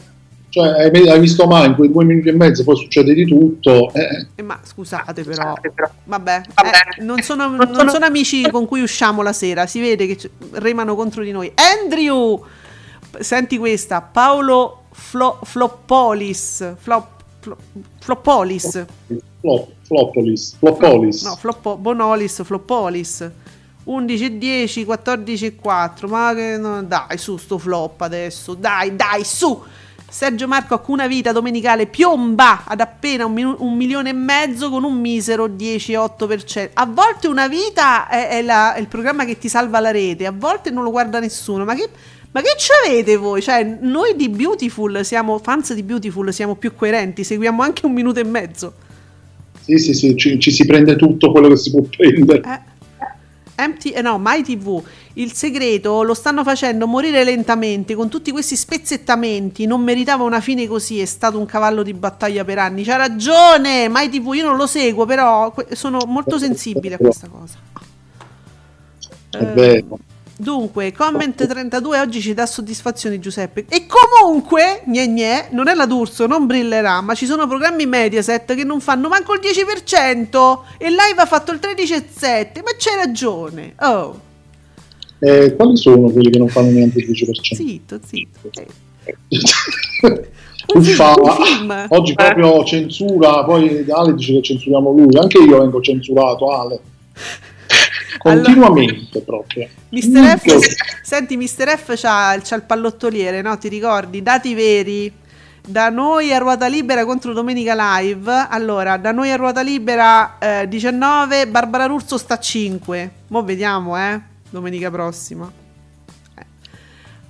Cioè, 0.51 0.67
hai, 0.67 1.09
hai 1.09 1.19
visto 1.21 1.47
mai 1.47 1.67
in 1.67 1.75
quei 1.75 1.89
due 1.89 2.03
minuti 2.03 2.27
e 2.27 2.33
mezzo, 2.33 2.65
poi 2.65 2.75
succede 2.75 3.13
di 3.13 3.25
tutto. 3.25 3.89
eh, 3.93 4.27
Eh, 4.35 4.41
ma 4.41 4.59
scusate 4.61 5.23
però, 5.23 5.55
vabbè, 6.03 6.41
eh, 6.97 7.03
non, 7.03 7.21
sono, 7.21 7.47
non 7.55 7.87
sono 7.89 8.03
amici 8.05 8.49
con 8.51 8.65
cui 8.67 8.81
usciamo 8.81 9.21
la 9.21 9.31
sera, 9.31 9.65
si 9.65 9.79
vede 9.79 10.05
che 10.07 10.29
remano 10.51 10.95
contro 10.95 11.23
di 11.23 11.31
noi. 11.31 11.49
Andrew, 11.55 12.43
senti 13.19 13.57
questa, 13.57 14.01
Paolo 14.01 14.83
Flo- 14.91 15.39
Floppolis, 15.43 16.73
Flop- 16.77 17.23
Flo- 17.39 17.57
Floppolis, 18.01 18.85
Flop, 19.39 19.67
Floppolis, 19.83 20.55
Floppolis. 20.57 21.23
no, 21.23 21.35
Floppo- 21.37 21.77
Bonolis, 21.77 22.43
Floppolis. 22.43 23.29
11 23.83 24.25
e 24.25 24.37
10, 24.37 24.85
14 24.85 25.45
e 25.47 25.55
4. 25.55 26.07
Ma 26.07 26.33
che 26.35 26.55
no, 26.57 26.83
dai, 26.83 27.17
su 27.17 27.37
sto 27.37 27.57
flop 27.57 28.01
adesso. 28.01 28.53
Dai, 28.53 28.95
dai, 28.95 29.23
su. 29.23 29.59
Sergio 30.11 30.45
Marco 30.45 30.73
a 30.73 30.81
una 30.87 31.07
vita 31.07 31.31
domenicale 31.31 31.87
piomba 31.87 32.65
ad 32.65 32.81
appena 32.81 33.25
un, 33.25 33.31
minu- 33.31 33.55
un 33.59 33.77
milione 33.77 34.09
e 34.09 34.13
mezzo 34.13 34.69
con 34.69 34.83
un 34.83 34.99
misero 34.99 35.47
10,8%. 35.47 36.71
A 36.73 36.85
volte 36.85 37.27
una 37.27 37.47
vita 37.47 38.09
è, 38.09 38.27
è 38.27 38.41
la- 38.41 38.73
è 38.73 38.81
il 38.81 38.87
programma 38.87 39.23
che 39.23 39.37
ti 39.37 39.47
salva 39.47 39.79
la 39.79 39.89
rete, 39.91 40.25
a 40.25 40.33
volte 40.37 40.69
non 40.69 40.83
lo 40.83 40.91
guarda 40.91 41.21
nessuno. 41.21 41.63
Ma 41.63 41.75
che, 41.75 41.87
ma 42.31 42.41
che 42.41 42.49
c'avete 42.57 43.15
voi? 43.15 43.41
Cioè, 43.41 43.63
noi 43.79 44.17
di 44.17 44.27
Beautiful 44.27 45.05
siamo 45.05 45.39
fans 45.39 45.73
di 45.73 45.81
Beautiful, 45.81 46.33
siamo 46.33 46.55
più 46.55 46.75
coerenti, 46.75 47.23
seguiamo 47.23 47.61
anche 47.61 47.85
un 47.85 47.93
minuto 47.93 48.19
e 48.19 48.25
mezzo. 48.25 48.73
Sì, 49.61 49.77
sì, 49.77 49.93
sì, 49.93 50.13
ci, 50.17 50.37
ci 50.41 50.51
si 50.51 50.65
prende 50.65 50.97
tutto 50.97 51.31
quello 51.31 51.47
che 51.47 51.55
si 51.55 51.71
può 51.71 51.83
prendere. 51.83 52.41
Eh. 52.41 52.70
MT, 53.67 53.91
eh 53.95 54.01
no, 54.01 54.17
MyTV, 54.19 54.83
il 55.13 55.33
segreto 55.33 56.03
lo 56.03 56.13
stanno 56.13 56.43
facendo 56.43 56.87
morire 56.87 57.23
lentamente 57.23 57.95
con 57.95 58.09
tutti 58.09 58.31
questi 58.31 58.55
spezzettamenti. 58.55 59.65
Non 59.65 59.81
meritava 59.81 60.23
una 60.23 60.41
fine 60.41 60.67
così, 60.67 60.99
è 60.99 61.05
stato 61.05 61.37
un 61.37 61.45
cavallo 61.45 61.83
di 61.83 61.93
battaglia 61.93 62.43
per 62.43 62.59
anni. 62.59 62.83
C'ha 62.83 62.97
ragione, 62.97 63.87
MyTV, 63.89 64.33
io 64.33 64.45
non 64.45 64.57
lo 64.57 64.67
seguo, 64.67 65.05
però 65.05 65.53
sono 65.73 65.99
molto 66.07 66.37
sensibile 66.37 66.95
a 66.95 66.97
questa 66.97 67.27
cosa. 67.27 67.57
È 69.29 69.37
Eh. 69.37 70.10
Dunque, 70.41 70.91
comment 70.91 71.45
32 71.45 71.99
oggi 71.99 72.19
ci 72.19 72.33
dà 72.33 72.47
soddisfazione 72.47 73.19
Giuseppe. 73.19 73.65
E 73.69 73.85
comunque, 73.85 74.81
gne 74.85 75.07
gne, 75.07 75.49
non 75.51 75.67
è 75.67 75.75
la 75.75 75.85
D'Urso, 75.85 76.25
non 76.25 76.47
brillerà, 76.47 76.99
ma 77.01 77.13
ci 77.13 77.27
sono 77.27 77.45
programmi 77.45 77.85
Mediaset 77.85 78.55
che 78.55 78.63
non 78.63 78.79
fanno 78.79 79.07
manco 79.07 79.35
il 79.35 79.39
10% 79.39 80.59
e 80.79 80.89
live 80.89 81.21
ha 81.21 81.25
fatto 81.27 81.51
il 81.51 81.59
13,7%, 81.61 82.63
ma 82.63 82.71
c'hai 82.75 82.95
ragione. 83.05 83.75
Oh, 83.81 84.19
Eh, 85.19 85.53
quali 85.55 85.77
sono 85.77 86.09
quelli 86.09 86.31
che 86.31 86.39
non 86.39 86.47
fanno 86.47 86.71
neanche 86.71 86.97
il 86.97 87.11
10%? 87.11 87.53
zitto, 87.53 87.99
zitto. 88.03 88.49
Eh, 88.55 90.27
un 90.73 90.83
film. 90.83 91.85
oggi 91.89 92.13
proprio 92.15 92.63
censura, 92.63 93.43
poi 93.43 93.85
Ale 93.87 94.15
dice 94.15 94.33
che 94.33 94.41
censuriamo 94.41 94.89
lui, 94.89 95.15
anche 95.17 95.37
io 95.37 95.59
vengo 95.59 95.79
censurato 95.81 96.47
Ale. 96.49 96.79
Continuamente 98.21 99.21
proprio. 99.21 99.67
Mr. 99.89 100.37
F, 100.37 100.45
Minchia. 100.45 100.59
senti, 101.01 101.37
Mr. 101.37 101.77
F 101.77 101.93
c'ha, 101.95 102.39
c'ha 102.41 102.55
il 102.55 102.63
pallottoliere, 102.63 103.41
no? 103.41 103.57
Ti 103.57 103.67
ricordi? 103.67 104.21
Dati 104.21 104.53
veri. 104.53 105.11
Da 105.65 105.89
noi 105.89 106.33
a 106.33 106.39
ruota 106.39 106.67
libera 106.67 107.05
contro 107.05 107.33
Domenica 107.33 107.99
Live. 107.99 108.47
Allora, 108.49 108.97
da 108.97 109.11
noi 109.11 109.31
a 109.31 109.35
ruota 109.35 109.61
libera 109.61 110.37
eh, 110.39 110.67
19, 110.67 111.47
Barbara 111.47 111.85
Russo 111.85 112.17
sta 112.17 112.35
a 112.35 112.39
5. 112.39 113.11
Mo' 113.27 113.43
vediamo, 113.43 113.97
eh. 113.97 114.19
Domenica 114.49 114.89
prossima. 114.89 115.60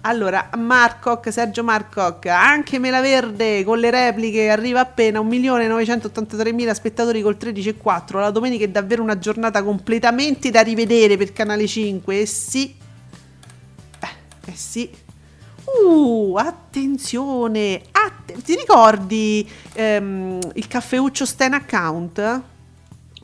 Eh. 0.01 0.07
Allora, 0.09 0.49
Marcoc, 0.57 1.31
Sergio 1.31 1.63
Marcoc, 1.63 2.25
anche 2.25 2.79
Mela 2.79 3.01
Verde 3.01 3.63
con 3.63 3.79
le 3.79 3.91
repliche 3.91 4.49
arriva 4.49 4.81
appena 4.81 5.19
1.983.000 5.21 6.71
spettatori 6.73 7.21
col 7.21 7.37
13,4. 7.39 8.19
La 8.19 8.31
domenica 8.31 8.65
è 8.65 8.69
davvero 8.69 9.03
una 9.03 9.17
giornata 9.17 9.63
completamente 9.63 10.49
da 10.49 10.61
rivedere 10.61 11.17
per 11.17 11.33
Canale 11.33 11.67
5. 11.67 12.19
E 12.19 12.25
sì, 12.25 12.73
eh, 13.99 14.49
eh 14.51 14.55
sì. 14.55 14.89
Uh, 15.63 16.35
attenzione! 16.37 17.81
Atte- 17.91 18.41
ti 18.43 18.55
ricordi 18.55 19.47
ehm, 19.73 20.39
il 20.55 20.67
caffeuccio 20.67 21.25
Stan 21.25 21.53
Account? 21.53 22.41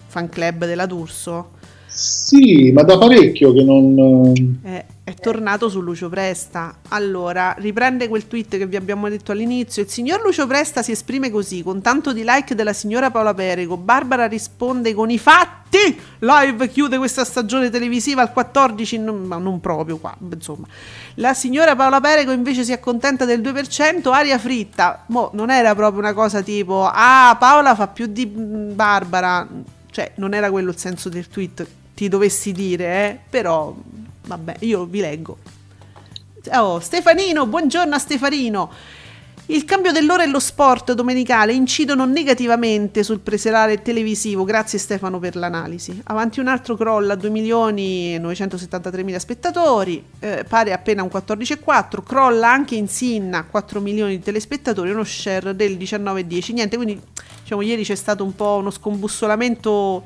Fan 0.08 0.30
club 0.30 0.66
della 0.66 0.86
D'Urso? 0.86 1.56
Sì, 1.88 2.72
ma 2.72 2.84
da 2.84 2.98
parecchio 2.98 3.54
che 3.54 3.64
non... 3.64 4.60
Eh, 4.64 4.86
è 5.08 5.14
tornato 5.14 5.70
su 5.70 5.80
Lucio 5.80 6.10
Presta. 6.10 6.80
Allora, 6.90 7.56
riprende 7.60 8.10
quel 8.10 8.28
tweet 8.28 8.58
che 8.58 8.68
vi 8.68 8.76
abbiamo 8.76 9.08
detto 9.08 9.32
all'inizio. 9.32 9.82
Il 9.82 9.88
signor 9.88 10.22
Lucio 10.22 10.46
Presta 10.48 10.84
si 10.84 10.92
esprime 10.92 11.32
così, 11.32 11.64
con 11.64 11.82
tanto 11.82 12.12
di 12.12 12.24
like 12.26 12.56
della 12.56 12.74
signora 12.74 13.10
Paola 13.10 13.34
Perego. 13.34 13.78
Barbara 13.78 14.28
risponde 14.28 14.94
con 14.94 15.10
i 15.10 15.18
fatti. 15.18 15.98
Live 16.20 16.68
chiude 16.68 16.98
questa 16.98 17.24
stagione 17.24 17.70
televisiva 17.70 18.22
al 18.22 18.34
14, 18.34 19.00
non- 19.00 19.22
ma 19.22 19.38
non 19.38 19.62
proprio 19.62 19.96
qua, 19.96 20.14
insomma. 20.30 20.68
La 21.14 21.34
signora 21.34 21.74
Paola 21.78 22.02
Perego 22.02 22.34
invece 22.34 22.66
si 22.66 22.74
accontenta 22.74 23.24
del 23.24 23.40
2%, 23.40 24.12
aria 24.12 24.38
fritta. 24.38 25.06
Mo, 25.08 25.30
non 25.36 25.52
era 25.52 25.74
proprio 25.74 26.00
una 26.02 26.14
cosa 26.14 26.42
tipo, 26.42 26.84
ah, 26.84 27.34
Paola 27.40 27.76
fa 27.76 27.88
più 27.88 28.08
di 28.08 28.26
Barbara. 28.26 29.48
Cioè, 29.90 30.12
non 30.16 30.34
era 30.34 30.52
quello 30.52 30.72
il 30.72 30.78
senso 30.78 31.08
del 31.08 31.30
tweet, 31.30 31.66
ti 31.96 32.10
dovessi 32.10 32.52
dire, 32.52 33.06
eh? 33.06 33.20
Però, 33.30 33.74
vabbè, 34.28 34.58
io 34.60 34.86
vi 34.86 35.00
leggo. 35.00 35.38
Oh, 36.54 36.80
Stefanino, 36.80 37.46
buongiorno 37.46 37.96
a 37.96 38.00
Stefanino. 38.00 38.72
Il 39.50 39.64
cambio 39.64 39.94
dell'ora 39.94 40.24
e 40.24 40.28
lo 40.28 40.40
sport 40.42 40.92
domenicale 40.92 41.54
incidono 41.54 42.06
negativamente 42.06 43.02
sul 43.02 43.20
preserale 43.20 43.82
televisivo. 43.82 44.44
Grazie 44.44 44.78
Stefano 44.78 45.20
per 45.20 45.38
l'analisi. 45.38 46.02
Avanti 46.08 46.42
un 46.42 46.48
altro 46.48 46.76
crollo 46.76 47.14
a 47.14 47.16
2 47.16 47.30
milioni 47.30 48.16
e 48.16 48.20
973 48.20 49.04
mila 49.04 49.20
spettatori, 49.20 50.04
eh, 50.20 50.44
pare 50.46 50.74
appena 50.74 51.02
un 51.02 51.10
14,4. 51.10 52.04
Crolla 52.04 52.52
anche 52.52 52.76
in 52.76 52.90
Sinna 52.90 53.46
4 53.46 53.80
milioni 53.80 54.18
di 54.18 54.24
telespettatori, 54.24 54.92
uno 54.92 55.06
share 55.06 55.56
del 55.56 55.78
19,10. 55.78 56.52
Niente, 56.52 56.76
quindi 56.76 57.00
diciamo 57.42 57.62
ieri 57.62 57.84
c'è 57.86 57.96
stato 57.96 58.26
un 58.26 58.36
po' 58.36 58.56
uno 58.56 58.70
scombussolamento 58.70 60.04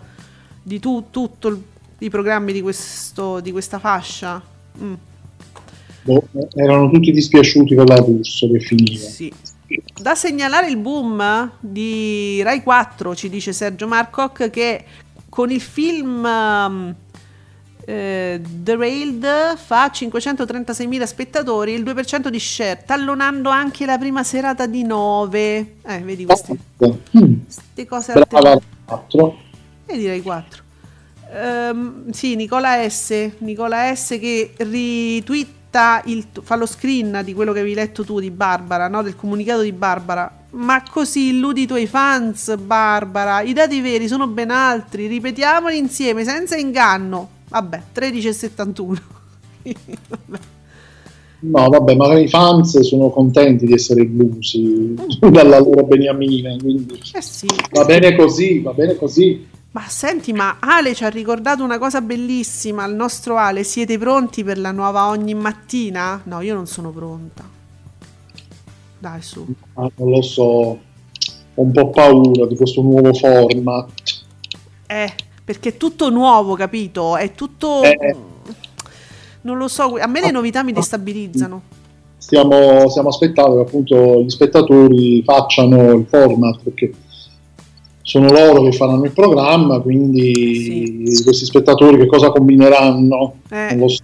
di 0.61 0.79
tu, 0.79 1.05
tutto 1.09 1.47
il- 1.47 1.63
i 2.01 2.09
programmi 2.09 2.51
di, 2.51 2.61
questo, 2.61 3.39
di 3.39 3.51
questa 3.51 3.79
fascia. 3.79 4.41
Mm. 4.81 4.93
boh, 6.03 6.27
erano 6.55 6.89
tutti 6.89 7.11
dispiaciuti 7.11 7.75
con 7.75 7.85
la 7.85 7.99
D'Urso 7.99 8.49
che 8.51 8.59
finiva. 8.59 9.05
Sì. 9.07 9.31
Da 10.01 10.15
segnalare 10.15 10.67
il 10.69 10.77
boom 10.77 11.51
di 11.59 12.41
Rai 12.43 12.61
4, 12.61 13.15
ci 13.15 13.29
dice 13.29 13.53
Sergio 13.53 13.87
Marcoc, 13.87 14.49
che 14.49 14.83
con 15.29 15.49
il 15.51 15.61
film 15.61 16.23
um, 16.25 16.95
eh, 17.85 18.41
The 18.63 18.75
Railed 18.75 19.57
fa 19.57 19.87
536.000 19.87 21.03
spettatori, 21.03 21.71
il 21.73 21.83
2% 21.83 22.27
di 22.27 22.39
share, 22.39 22.83
tallonando 22.85 23.49
anche 23.49 23.85
la 23.85 23.97
prima 23.97 24.23
serata 24.23 24.65
di 24.65 24.83
9. 24.83 25.75
Eh, 25.85 25.99
vedi 25.99 26.25
queste, 26.25 26.57
Mm, 27.17 27.33
queste 27.43 27.85
cose 27.85 28.13
brava 28.13 28.25
alterne- 28.37 28.61
4. 28.85 29.37
e 29.85 29.97
direi 29.97 30.21
4. 30.21 30.63
Ehm, 31.33 32.11
sì, 32.11 32.35
Nicola 32.35 32.87
S. 32.89 33.31
Nicola 33.39 33.95
S. 33.95 34.17
che 34.19 34.51
ritwitta, 34.57 36.01
il, 36.05 36.25
fa 36.41 36.55
lo 36.55 36.65
screen 36.65 37.21
di 37.23 37.33
quello 37.33 37.53
che 37.53 37.59
avevi 37.59 37.73
letto 37.73 38.03
tu 38.03 38.19
di 38.19 38.31
Barbara, 38.31 38.87
no? 38.87 39.01
del 39.01 39.15
comunicato 39.15 39.61
di 39.61 39.71
Barbara. 39.71 40.39
Ma 40.51 40.83
così 40.89 41.29
illudi 41.29 41.61
i 41.61 41.67
tuoi 41.67 41.87
fans, 41.87 42.55
Barbara. 42.57 43.41
I 43.41 43.53
dati 43.53 43.79
veri 43.79 44.07
sono 44.07 44.27
ben 44.27 44.51
altri. 44.51 45.07
Ripetiamoli 45.07 45.77
insieme, 45.77 46.25
senza 46.25 46.57
inganno. 46.57 47.29
Vabbè, 47.47 47.81
13,71. 47.95 48.97
Vabbè. 50.09 50.39
No, 51.43 51.69
vabbè, 51.69 51.95
magari 51.95 52.23
i 52.23 52.27
fans 52.27 52.79
sono 52.81 53.09
contenti 53.09 53.65
di 53.65 53.73
essere 53.73 54.03
illusi 54.03 54.93
dalla 55.31 55.57
loro 55.59 55.83
beniamina, 55.85 56.55
quindi 56.61 56.99
Eh 57.13 57.21
sì. 57.21 57.47
va 57.71 57.83
bene 57.83 58.15
così, 58.15 58.59
va 58.59 58.73
bene 58.73 58.95
così. 58.95 59.47
Ma 59.73 59.87
senti, 59.87 60.33
ma 60.33 60.57
Ale 60.59 60.93
ci 60.93 61.05
ha 61.05 61.09
ricordato 61.09 61.63
una 61.63 61.77
cosa 61.77 62.01
bellissima. 62.01 62.85
Il 62.85 62.93
nostro 62.93 63.37
Ale, 63.37 63.63
siete 63.63 63.97
pronti 63.97 64.43
per 64.43 64.57
la 64.57 64.71
nuova 64.71 65.07
ogni 65.07 65.33
mattina? 65.33 66.21
No, 66.25 66.41
io 66.41 66.53
non 66.53 66.67
sono 66.67 66.89
pronta. 66.89 67.43
Dai, 68.99 69.21
su. 69.21 69.45
Ah, 69.75 69.89
non 69.95 70.09
lo 70.09 70.21
so, 70.21 70.43
ho 70.43 70.79
un 71.53 71.71
po' 71.71 71.89
paura 71.89 72.45
di 72.47 72.55
questo 72.55 72.81
nuovo 72.81 73.13
format. 73.13 73.89
Eh, 74.87 75.13
perché 75.43 75.69
è 75.69 75.77
tutto 75.77 76.09
nuovo, 76.09 76.55
capito? 76.55 77.15
È 77.15 77.33
tutto... 77.33 77.81
Eh. 77.83 78.15
Non 79.43 79.57
lo 79.57 79.69
so, 79.69 79.95
a 79.95 80.05
me 80.05 80.19
le 80.19 80.31
novità 80.31 80.63
mi 80.63 80.73
destabilizzano. 80.73 81.61
Stiamo, 82.17 82.87
stiamo 82.89 83.07
aspettando 83.07 83.55
che 83.55 83.61
appunto 83.61 84.21
gli 84.21 84.29
spettatori 84.29 85.23
facciano 85.23 85.93
il 85.93 86.05
format 86.07 86.61
perché 86.61 86.93
sono 88.01 88.29
loro 88.29 88.63
che 88.63 88.71
faranno 88.71 89.05
il 89.05 89.11
programma, 89.11 89.79
quindi 89.79 91.03
questi 91.23 91.45
spettatori 91.45 91.97
che 91.97 92.07
cosa 92.07 92.29
combineranno? 92.31 93.35
Eh. 93.49 93.77
So. 93.87 94.03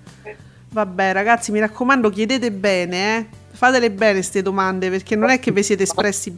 Vabbè, 0.72 1.14
ragazzi, 1.14 1.52
mi 1.52 1.60
raccomando, 1.60 2.10
chiedete 2.10 2.52
bene, 2.52 3.18
eh. 3.18 3.26
Fatele 3.52 3.90
bene 3.90 4.14
queste 4.14 4.42
domande, 4.42 4.90
perché 4.90 5.16
non 5.16 5.30
è 5.30 5.40
che 5.40 5.52
vi 5.52 5.64
siete 5.64 5.84
espressi 5.84 6.32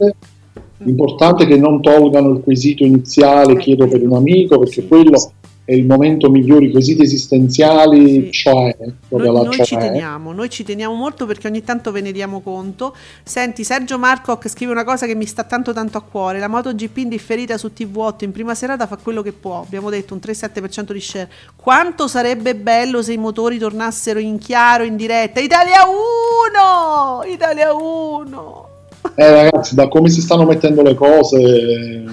L'importante 0.82 1.44
è 1.44 1.46
che 1.46 1.58
non 1.58 1.82
tolgano 1.82 2.30
il 2.30 2.40
quesito 2.40 2.84
iniziale, 2.84 3.58
chiedo 3.58 3.86
per 3.86 4.02
un 4.02 4.14
amico, 4.14 4.58
perché 4.58 4.80
Sì. 4.80 4.88
quello 4.88 5.32
è 5.70 5.74
il 5.74 5.86
momento 5.86 6.28
migliore, 6.30 6.64
i 6.64 6.72
quesiti 6.72 7.02
esistenziali, 7.02 8.24
Sì. 8.24 8.32
cioè, 8.32 8.76
proprio 9.06 9.30
Noi, 9.30 9.40
la 9.42 9.48
noi 9.48 9.52
ci 9.58 9.64
cioè. 9.64 9.78
teniamo, 9.78 10.32
noi 10.32 10.50
ci 10.50 10.64
teniamo 10.64 10.94
molto 10.94 11.26
perché 11.26 11.46
ogni 11.46 11.62
tanto 11.62 11.92
ve 11.92 12.00
ne 12.00 12.10
diamo 12.10 12.40
conto. 12.40 12.92
Senti, 13.22 13.62
Sergio 13.62 13.96
Marcoc 13.96 14.48
scrive 14.48 14.72
una 14.72 14.82
cosa 14.82 15.06
che 15.06 15.14
mi 15.14 15.26
sta 15.26 15.44
tanto 15.44 15.72
tanto 15.72 15.96
a 15.96 16.02
cuore. 16.02 16.40
La 16.40 16.48
MotoGP 16.48 16.96
indifferita 16.96 17.56
su 17.56 17.70
TV8 17.72 18.24
in 18.24 18.32
prima 18.32 18.56
serata 18.56 18.88
fa 18.88 18.96
quello 18.96 19.22
che 19.22 19.30
può. 19.30 19.60
Abbiamo 19.60 19.90
detto 19.90 20.12
un 20.12 20.18
3-7% 20.20 20.92
di 20.92 21.00
share. 21.00 21.28
Quanto 21.54 22.08
sarebbe 22.08 22.56
bello 22.56 23.00
se 23.00 23.12
i 23.12 23.16
motori 23.16 23.56
tornassero 23.58 24.18
in 24.18 24.38
chiaro, 24.38 24.82
in 24.82 24.96
diretta. 24.96 25.38
Italia 25.38 25.82
1! 25.86 27.32
Italia 27.32 27.72
1! 27.72 28.68
Eh, 29.14 29.30
ragazzi, 29.30 29.74
da 29.76 29.86
come 29.88 30.08
si 30.08 30.20
stanno 30.20 30.44
mettendo 30.44 30.82
le 30.82 30.94
cose, 30.94 31.38
eh, 31.40 32.04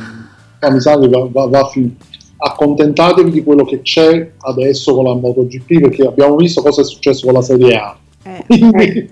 mi 0.69 0.79
sa 0.79 0.99
che 0.99 1.07
va, 1.09 1.27
va- 1.31 1.47
va 1.47 1.67
fin- 1.69 1.95
accontentatevi 2.37 3.31
di 3.31 3.43
quello 3.43 3.65
che 3.65 3.81
c'è 3.81 4.31
adesso 4.39 4.93
con 4.95 5.05
la 5.05 5.15
MotoGP, 5.15 5.79
perché 5.81 6.03
abbiamo 6.05 6.35
visto 6.35 6.61
cosa 6.61 6.81
è 6.81 6.85
successo 6.85 7.25
con 7.25 7.33
la 7.33 7.41
Serie 7.41 7.75
A. 7.75 7.97
Eh, 8.23 8.43
Quindi 8.47 9.09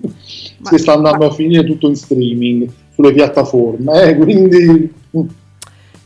Ma- 0.58 0.70
si 0.70 0.78
sta 0.78 0.92
andando 0.94 1.26
a 1.26 1.30
finire 1.32 1.64
tutto 1.64 1.88
in 1.88 1.96
streaming 1.96 2.68
sulle 2.94 3.12
piattaforme, 3.12 4.02
eh, 4.02 4.16
quindi 4.16 4.92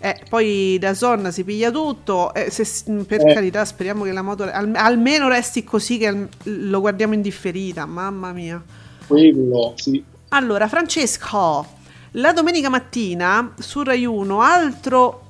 Eh, 0.03 0.17
poi 0.31 0.79
da 0.81 0.95
Zon 0.95 1.31
si 1.31 1.45
piglia 1.45 1.71
tutto. 1.71 2.33
eh, 2.33 2.51
se- 2.51 2.65
per 3.07 3.21
Eh. 3.21 3.35
carità, 3.35 3.67
speriamo 3.67 4.05
che 4.05 4.13
la 4.13 4.23
moto 4.23 4.45
al- 4.45 4.73
almeno 4.75 5.29
resti 5.29 5.63
così 5.63 5.99
che 5.99 6.07
al- 6.07 6.27
lo 6.45 6.81
guardiamo 6.81 7.13
in 7.13 7.21
differita. 7.21 7.85
Mamma 7.85 8.33
mia. 8.33 8.63
quello 9.07 9.75
sì. 9.77 10.03
Allora, 10.29 10.69
Francesco, 10.69 11.67
la 12.13 12.33
domenica 12.33 12.71
mattina 12.71 13.53
su 13.59 13.83
Rai 13.83 14.07
1, 14.07 14.41
altro, 14.41 15.21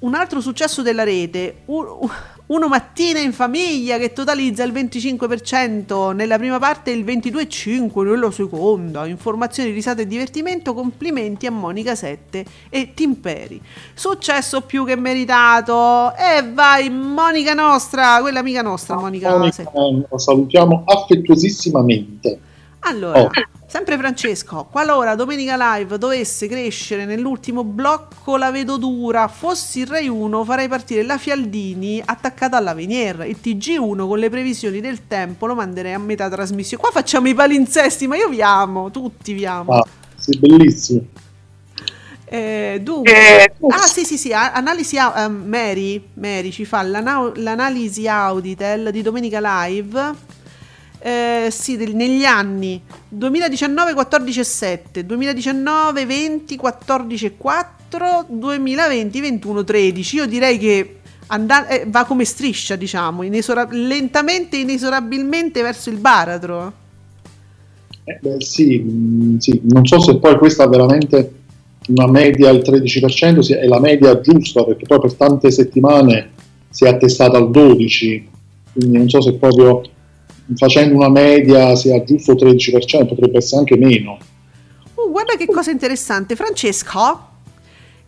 un 0.00 0.14
altro 0.14 0.40
successo 0.40 0.82
della 0.82 1.02
rete, 1.04 1.62
u- 1.66 2.08
uno 2.46 2.68
mattina 2.68 3.18
in 3.18 3.32
famiglia 3.32 3.98
che 3.98 4.12
totalizza 4.12 4.62
il 4.62 4.72
25% 4.72 6.14
nella 6.14 6.38
prima 6.38 6.58
parte 6.58 6.90
e 6.90 6.94
il 6.94 7.04
22,5% 7.04 8.02
nella 8.04 8.30
seconda. 8.30 9.06
Informazioni, 9.06 9.70
risate 9.70 10.02
e 10.02 10.06
divertimento, 10.06 10.72
complimenti 10.72 11.46
a 11.46 11.50
Monica 11.50 11.94
7 11.94 12.44
e 12.70 12.94
Timperi. 12.94 13.60
Successo 13.92 14.62
più 14.62 14.86
che 14.86 14.96
meritato. 14.96 16.14
E 16.14 16.42
vai, 16.52 16.88
Monica 16.88 17.52
nostra, 17.52 18.18
quella 18.20 18.38
amica 18.38 18.62
nostra, 18.62 18.94
Monica 18.96 19.28
7. 19.50 19.70
Monica, 19.74 20.06
la 20.10 20.18
salutiamo 20.18 20.84
affettuosissimamente. 20.86 22.38
Allora, 22.80 23.20
Oh. 23.22 23.30
Sempre 23.70 23.98
Francesco, 23.98 24.66
qualora 24.70 25.14
Domenica 25.14 25.76
Live 25.76 25.98
dovesse 25.98 26.48
crescere 26.48 27.04
nell'ultimo 27.04 27.64
blocco 27.64 28.38
la 28.38 28.50
vedo 28.50 28.78
dura, 28.78 29.28
fossi 29.28 29.80
il 29.80 29.86
Rai 29.86 30.08
1 30.08 30.42
farei 30.44 30.68
partire 30.68 31.02
la 31.02 31.18
Fialdini 31.18 32.02
attaccata 32.04 32.56
alla 32.56 32.72
Venier, 32.72 33.26
il 33.28 33.36
TG1 33.42 34.06
con 34.06 34.18
le 34.18 34.30
previsioni 34.30 34.80
del 34.80 35.06
tempo 35.06 35.46
lo 35.46 35.54
manderei 35.54 35.92
a 35.92 35.98
metà 35.98 36.30
trasmissione. 36.30 36.82
Qua 36.82 36.92
facciamo 36.92 37.28
i 37.28 37.34
palinsesti, 37.34 38.06
ma 38.06 38.16
io 38.16 38.28
vi 38.28 38.40
amo, 38.40 38.90
tutti 38.90 39.34
vi 39.34 39.44
amo. 39.44 39.72
Ah, 39.72 39.86
sì, 40.16 40.38
bellissimo. 40.38 41.02
Eh, 42.30 42.80
dunque, 42.82 43.12
Eh, 43.44 43.52
ah 43.70 43.86
sì 43.86 44.04
sì 44.04 44.18
sì, 44.18 44.32
a- 44.34 44.52
analisi 44.52 44.96
ehm, 44.96 45.44
Mary, 45.46 46.08
Mary 46.14 46.50
ci 46.50 46.66
fa 46.66 46.82
l'ana- 46.82 47.32
l'analisi 47.36 48.06
Auditel 48.06 48.90
di 48.90 49.00
Domenica 49.02 49.40
Live. 49.42 50.36
Eh, 51.00 51.48
sì, 51.50 51.76
del- 51.76 51.94
negli 51.94 52.24
anni. 52.24 52.80
2019 53.08 53.94
14 53.94 54.40
e 54.40 54.44
7, 54.44 55.06
2019 55.06 56.06
20 56.06 56.56
14 56.56 57.26
e 57.26 57.36
4, 57.36 58.26
2020 58.28 59.20
21 59.20 59.64
13. 59.64 60.16
Io 60.16 60.26
direi 60.26 60.58
che 60.58 60.96
anda- 61.28 61.68
eh, 61.68 61.84
va 61.86 62.04
come 62.04 62.24
striscia, 62.24 62.74
diciamo, 62.76 63.22
inesora- 63.22 63.68
lentamente 63.70 64.56
inesorabilmente 64.56 65.62
verso 65.62 65.88
il 65.90 65.98
baratro. 65.98 66.72
Eh, 68.04 68.18
beh, 68.20 68.40
sì, 68.40 68.78
mh, 68.78 69.38
sì, 69.38 69.60
non 69.64 69.86
so 69.86 70.00
se 70.00 70.16
poi 70.18 70.36
questa 70.36 70.64
è 70.64 70.68
veramente 70.68 71.32
una 71.88 72.06
media 72.08 72.48
al 72.48 72.58
13%, 72.64 73.40
sia- 73.42 73.60
è 73.60 73.66
la 73.66 73.80
media 73.80 74.20
giusta, 74.20 74.64
perché 74.64 74.84
poi 74.86 74.98
per 75.00 75.14
tante 75.14 75.50
settimane 75.50 76.30
si 76.70 76.84
è 76.84 76.88
attestata 76.88 77.38
al 77.38 77.50
12%, 77.50 78.24
quindi 78.72 78.98
non 78.98 79.08
so 79.08 79.20
se 79.20 79.34
proprio 79.34 79.82
facendo 80.56 80.94
una 80.94 81.10
media 81.10 81.74
sia 81.76 82.02
giusto 82.04 82.32
il 82.32 82.38
13%, 82.38 83.06
potrebbe 83.06 83.38
essere 83.38 83.60
anche 83.60 83.76
meno. 83.76 84.18
Uh, 84.94 85.10
guarda 85.10 85.34
che 85.36 85.46
cosa 85.46 85.70
interessante. 85.70 86.36
Francesco 86.36 87.26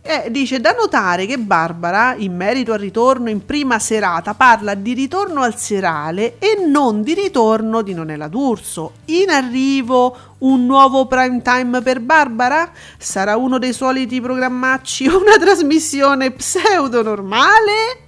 eh, 0.03 0.31
dice 0.31 0.59
da 0.59 0.71
notare 0.71 1.27
che 1.27 1.37
Barbara, 1.37 2.15
in 2.17 2.35
merito 2.35 2.73
al 2.73 2.79
ritorno 2.79 3.29
in 3.29 3.45
prima 3.45 3.77
serata, 3.77 4.33
parla 4.33 4.73
di 4.73 4.93
ritorno 4.93 5.41
al 5.41 5.55
serale 5.55 6.39
e 6.39 6.65
non 6.65 7.03
di 7.03 7.13
ritorno 7.13 7.83
di 7.83 7.93
Nonella 7.93 8.27
D'Urso. 8.27 8.93
In 9.05 9.29
arrivo 9.29 10.15
un 10.39 10.65
nuovo 10.65 11.05
prime 11.05 11.41
time 11.43 11.81
per 11.83 11.99
Barbara? 11.99 12.71
Sarà 12.97 13.37
uno 13.37 13.59
dei 13.59 13.73
soliti 13.73 14.19
programmacci 14.19 15.05
una 15.07 15.37
trasmissione 15.37 16.31
pseudo 16.31 17.03
normale? 17.03 18.00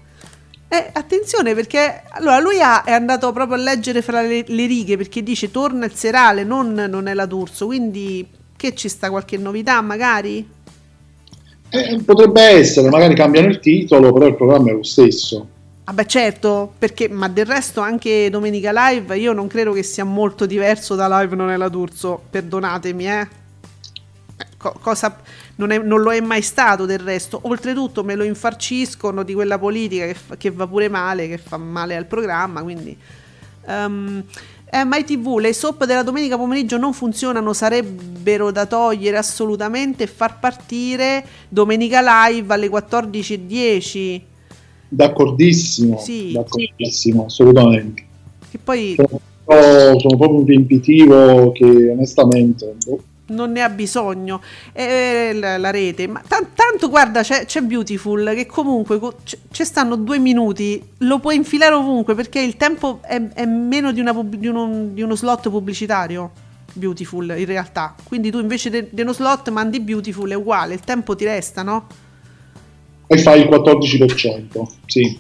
Eh, 0.74 0.90
attenzione 0.92 1.54
perché 1.54 2.02
allora 2.10 2.40
lui 2.40 2.60
ha- 2.60 2.84
è 2.84 2.94
andato 2.94 3.32
proprio 3.32 3.58
a 3.58 3.60
leggere 3.62 4.02
fra 4.02 4.24
le, 4.24 4.44
le 4.48 4.66
righe 4.66 4.98
perché 4.98 5.22
dice 5.22 5.52
torna 5.52 5.86
il 5.86 5.94
serale, 5.94 6.44
non, 6.44 6.74
non 6.74 7.06
è 7.06 7.14
la 7.14 7.28
D'Urso, 7.28 7.68
quindi 7.68 8.28
che 8.56 8.74
ci 8.74 8.90
sta 8.90 9.12
qualche 9.12 9.38
novità 9.38 9.80
magari? 9.82 10.50
Eh, 11.70 12.02
potrebbe 12.06 12.42
essere, 12.42 12.90
magari 12.90 13.16
cambiano 13.16 13.48
il 13.48 13.60
titolo, 13.60 14.14
però 14.14 14.28
il 14.28 14.36
programma 14.36 14.70
è 14.70 14.74
lo 14.74 14.84
stesso. 14.84 15.48
Vabbè 15.86 16.06
certo, 16.06 16.74
perché 16.78 17.10
ma 17.10 17.28
del 17.28 17.46
resto 17.46 17.82
anche 17.82 18.30
Domenica 18.30 18.72
Live 18.74 19.18
io 19.18 19.34
non 19.34 19.48
credo 19.48 19.74
che 19.74 19.84
sia 19.84 20.06
molto 20.06 20.46
diverso 20.46 20.96
da 20.96 21.08
Live 21.20 21.36
non 21.36 21.50
è 21.50 21.58
la 21.58 21.68
D'Urso, 21.68 22.22
perdonatemi 22.30 23.08
eh. 23.08 23.28
Eh, 24.38 24.46
co- 24.58 24.78
cosa, 24.82 25.22
non, 25.56 25.72
è- 25.72 25.80
non 25.80 26.02
lo 26.02 26.12
è 26.12 26.20
mai 26.20 26.42
stato 26.42 26.86
del 26.86 27.00
resto, 27.00 27.40
oltretutto 27.44 28.04
me 28.04 28.16
lo 28.16 28.24
infarciscono 28.24 29.24
di 29.24 29.34
quella 29.34 29.58
politica 29.60 30.06
che, 30.06 30.14
fa- 30.14 30.38
che 30.38 30.52
va 30.52 30.68
pure 30.68 30.90
male, 30.90 31.28
che 31.28 31.38
fa 31.38 31.58
male 31.58 31.96
al 31.96 32.06
programma, 32.06 32.62
quindi... 32.62 32.98
Um, 33.66 34.24
eh, 34.76 34.84
My 34.86 35.04
TV, 35.04 35.38
le 35.38 35.54
soap 35.54 35.86
della 35.86 36.02
domenica 36.02 36.36
pomeriggio 36.36 36.78
non 36.78 36.94
funzionano, 36.94 37.54
sarebbero 37.54 38.50
da 38.50 38.66
togliere 38.66 39.18
assolutamente 39.18 40.06
e 40.06 40.08
far 40.08 40.40
partire 40.40 41.24
Domenica 41.48 42.02
Live 42.02 42.52
alle 42.52 42.70
14.10. 42.70 44.22
D'accordissimo, 44.90 46.00
Sì. 46.00 46.32
d'accordissimo, 46.32 47.26
assolutamente. 47.26 48.04
Che 48.50 48.58
poi 48.58 48.96
Sono, 48.96 49.20
sono 50.00 50.18
proprio 50.18 50.40
un 50.40 50.46
riempitivo 50.46 51.52
che 51.52 51.90
onestamente... 51.92 52.74
boh, 52.84 53.00
non 53.28 53.52
ne 53.52 53.62
ha 53.62 53.70
bisogno 53.70 54.42
eh, 54.74 55.32
la, 55.34 55.58
la 55.58 55.72
rete 55.72 56.08
ma 56.08 56.22
tan- 56.28 56.50
tanto 56.54 56.90
guarda 56.90 57.22
c'è, 57.22 57.46
c'è 57.46 57.62
Beautiful 57.62 58.34
che 58.36 58.46
comunque 58.46 59.00
co- 59.00 59.16
c- 59.24 59.38
ci 59.52 59.64
stanno 59.64 59.96
due 59.96 60.20
minuti 60.20 60.84
lo 61.00 61.20
puoi 61.20 61.36
infilare 61.36 61.74
ovunque 61.74 62.16
perché 62.16 62.40
il 62.42 62.58
tempo 62.58 63.00
è, 63.02 63.22
è 63.34 63.46
meno 63.46 63.92
di, 63.94 64.02
una 64.02 64.14
di 64.24 64.48
uno, 64.48 64.88
di 64.92 65.02
uno 65.02 65.16
slot 65.16 65.50
pubblicitario 65.50 66.32
Beautiful 66.74 67.34
in 67.38 67.46
realtà 67.46 67.96
quindi 68.04 68.30
tu 68.30 68.40
invece 68.40 68.70
de- 68.70 68.90
di 68.92 69.02
uno 69.02 69.14
slot 69.14 69.50
mandi 69.52 69.80
Beautiful 69.80 70.30
è 70.30 70.36
uguale 70.36 70.74
il 70.74 70.82
tempo 70.82 71.16
ti 71.16 71.24
resta 71.24 71.64
no? 71.64 71.88
E 73.06 73.18
fai 73.20 73.42
il 73.42 73.48
14%, 73.48 74.68
sì. 74.86 75.20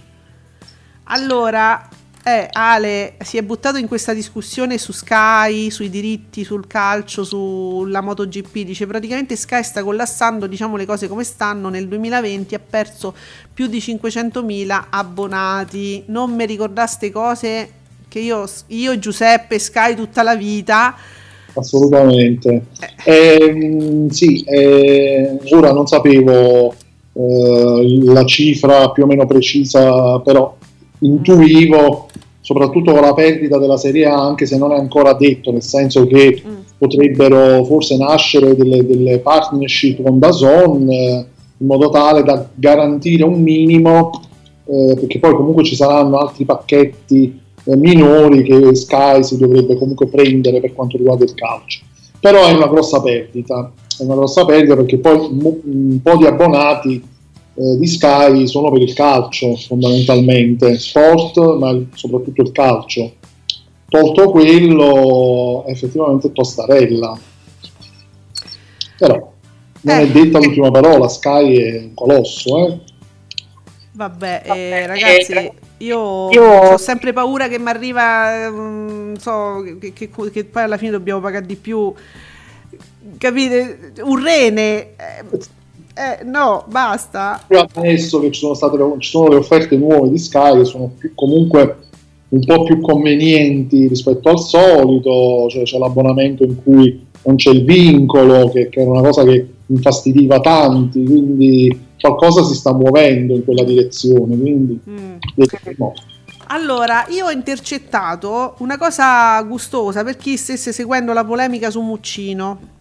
Allora, 1.05 1.87
eh, 2.25 2.47
Ale 2.51 3.15
si 3.19 3.37
è 3.37 3.43
buttato 3.43 3.77
in 3.77 3.87
questa 3.87 4.13
discussione 4.13 4.77
su 4.77 4.93
Sky, 4.93 5.69
sui 5.69 5.89
diritti, 5.89 6.45
sul 6.45 6.67
calcio, 6.67 7.25
sulla 7.25 7.99
MotoGP. 7.99 8.59
Dice 8.59 8.87
praticamente 8.87 9.35
Sky 9.35 9.61
sta 9.61 9.83
collassando, 9.83 10.47
diciamo 10.47 10.77
le 10.77 10.85
cose 10.85 11.09
come 11.09 11.25
stanno. 11.25 11.67
Nel 11.67 11.87
2020 11.87 12.55
ha 12.55 12.61
perso 12.67 13.13
più 13.53 13.67
di 13.67 13.79
500.000 13.79 14.83
abbonati. 14.89 16.03
Non 16.07 16.33
mi 16.33 16.45
ricordaste 16.45 17.11
cose 17.11 17.69
che 18.07 18.19
io, 18.19 18.45
io 18.67 18.91
e 18.93 18.99
Giuseppe 18.99 19.59
Sky 19.59 19.93
tutta 19.93 20.23
la 20.23 20.35
vita. 20.35 20.95
assolutamente. 21.55 22.67
Ehm, 23.03 24.07
sì, 24.07 24.43
eh, 24.43 25.39
ora 25.51 25.73
non 25.73 25.87
sapevo 25.87 26.73
eh, 27.11 27.99
la 28.03 28.23
cifra 28.23 28.91
più 28.91 29.03
o 29.03 29.07
meno 29.07 29.25
precisa, 29.25 30.19
però 30.19 30.55
intuivo, 31.05 32.07
soprattutto 32.41 32.91
con 32.91 33.01
la 33.01 33.13
perdita 33.13 33.57
della 33.57 33.77
Serie 33.77 34.05
A, 34.05 34.21
anche 34.25 34.45
se 34.45 34.57
non 34.57 34.71
è 34.71 34.77
ancora 34.77 35.13
detto, 35.13 35.51
nel 35.51 35.61
senso 35.63 36.05
che 36.07 36.41
Mm. 36.45 36.51
potrebbero 36.77 37.63
forse 37.63 37.95
nascere 37.97 38.55
delle, 38.55 38.85
delle 38.85 39.19
partnership 39.19 40.03
con 40.03 40.19
Dazon, 40.19 40.89
eh, 40.89 41.25
in 41.57 41.67
modo 41.67 41.89
tale 41.89 42.23
da 42.23 42.45
garantire 42.53 43.23
un 43.23 43.41
minimo, 43.41 44.21
eh, 44.65 44.95
perché 44.95 45.19
poi 45.19 45.33
comunque 45.35 45.63
ci 45.63 45.75
saranno 45.75 46.17
altri 46.17 46.43
pacchetti 46.43 47.39
eh, 47.65 47.75
minori 47.77 48.43
che 48.43 48.75
Sky 48.75 49.23
si 49.23 49.37
dovrebbe 49.37 49.77
comunque 49.77 50.07
prendere 50.07 50.59
per 50.59 50.73
quanto 50.73 50.97
riguarda 50.97 51.23
il 51.23 51.33
calcio. 51.33 51.81
Però 52.19 52.45
è 52.45 52.53
una 52.53 52.67
grossa 52.67 53.01
perdita, 53.01 53.71
è 53.97 54.03
una 54.03 54.15
grossa 54.15 54.43
perdita 54.45 54.75
perché 54.75 54.97
poi 54.97 55.15
un 55.15 56.01
po' 56.01 56.17
di 56.17 56.25
abbonati 56.25 57.01
eh, 57.55 57.77
di 57.77 57.87
Sky 57.87 58.47
sono 58.47 58.71
per 58.71 58.81
il 58.81 58.93
calcio 58.93 59.55
fondamentalmente, 59.55 60.77
sport, 60.79 61.37
ma 61.57 61.77
soprattutto 61.93 62.41
il 62.41 62.51
calcio. 62.51 63.13
Tolto 63.87 64.31
quello, 64.31 65.63
effettivamente 65.67 66.31
tostarella. 66.31 67.17
Però 68.97 69.31
non 69.81 69.95
è 69.97 70.01
Eh. 70.03 70.11
detta 70.11 70.39
l'ultima 70.39 70.71
parola, 70.71 71.07
Sky 71.07 71.55
è 71.57 71.77
un 71.79 71.93
colosso, 71.93 72.67
eh? 72.67 72.79
Vabbè, 73.95 74.41
eh, 74.43 74.47
Vabbè, 74.47 74.85
ragazzi, 74.87 75.31
eh, 75.33 75.51
io, 75.77 76.31
io- 76.31 76.43
ho 76.71 76.77
sempre 76.77 77.13
paura 77.13 77.47
che 77.47 77.59
mi 77.59 77.69
arriva, 77.69 78.49
mm, 78.49 79.13
so, 79.15 79.63
che, 79.79 79.93
che- 79.93 80.09
che 80.31 80.43
poi 80.45 80.63
alla 80.63 80.77
fine 80.77 80.89
dobbiamo 80.91 81.19
pagare 81.19 81.45
di 81.45 81.55
più. 81.55 81.93
Capite? 83.17 83.91
Un 84.01 84.23
rene. 84.23 84.79
eh, 84.95 85.23
eh, 85.93 86.23
no, 86.23 86.65
basta. 86.67 87.41
Più 87.45 87.57
adesso 87.57 88.19
che 88.19 88.31
ci 88.31 88.39
sono 88.39 88.53
state 88.53 88.77
le, 88.77 88.95
ci 88.99 89.09
sono 89.09 89.29
le 89.29 89.35
offerte 89.35 89.77
nuove 89.77 90.09
di 90.09 90.17
Sky 90.17 90.57
che 90.57 90.65
sono 90.65 90.91
più- 90.97 91.11
comunque 91.13 91.77
un 92.29 92.43
po' 92.45 92.63
più 92.63 92.81
convenienti 92.81 93.87
rispetto 93.87 94.29
al 94.29 94.39
solito, 94.39 95.47
cioè 95.49 95.63
c'è 95.63 95.77
l'abbonamento 95.77 96.43
in 96.43 96.61
cui 96.63 97.05
non 97.25 97.35
c'è 97.35 97.51
il 97.51 97.63
vincolo, 97.63 98.49
che, 98.49 98.69
che 98.69 98.81
era 98.81 98.89
una 98.89 99.01
cosa 99.01 99.23
che 99.23 99.47
infastidiva 99.67 100.39
tanti, 100.39 101.03
quindi 101.03 101.79
qualcosa 101.99 102.43
si 102.43 102.55
sta 102.55 102.73
muovendo 102.73 103.35
in 103.35 103.43
quella 103.45 103.63
direzione, 103.63 104.37
quindi 104.37 104.79
Mm. 104.89 105.15
Allora, 106.47 107.05
io 107.09 107.25
ho 107.25 107.31
intercettato 107.31 108.55
una 108.59 108.77
cosa 108.77 109.41
gustosa 109.43 110.03
per 110.03 110.17
chi 110.17 110.37
stesse 110.37 110.71
seguendo 110.71 111.13
la 111.13 111.23
polemica 111.23 111.71
su 111.71 111.81
Muccino. 111.81 112.72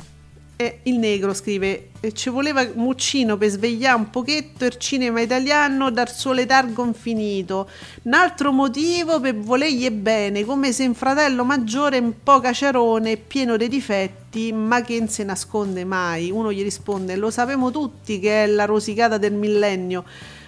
Il 0.84 0.98
negro 0.98 1.32
scrive: 1.34 1.90
"E 2.00 2.12
Ci 2.12 2.28
voleva 2.30 2.66
Muccino 2.74 3.36
per 3.36 3.48
svegliare 3.50 3.96
un 3.96 4.10
pochetto 4.10 4.64
il 4.64 4.76
cinema 4.76 5.20
italiano 5.20 5.90
dal 5.90 6.10
suo 6.10 6.32
letargo 6.32 6.84
infinito. 6.84 7.68
Un 8.02 8.12
altro 8.14 8.52
motivo 8.52 9.20
per 9.20 9.36
volergli 9.36 9.90
bene, 9.90 10.44
come 10.44 10.72
se 10.72 10.84
un 10.84 10.94
fratello 10.94 11.44
maggiore 11.44 11.98
un 11.98 12.12
po' 12.22 12.40
caciarone, 12.40 13.16
pieno 13.16 13.56
di 13.56 13.68
difetti, 13.68 14.52
ma 14.52 14.82
che 14.82 14.98
non 14.98 15.08
si 15.08 15.24
nasconde 15.24 15.84
mai. 15.84 16.30
Uno 16.30 16.52
gli 16.52 16.62
risponde: 16.62 17.16
Lo 17.16 17.30
sappiamo 17.30 17.70
tutti 17.70 18.18
che 18.18 18.44
è 18.44 18.46
la 18.46 18.64
rosicata 18.64 19.18
del 19.18 19.32
millennio, 19.32 20.04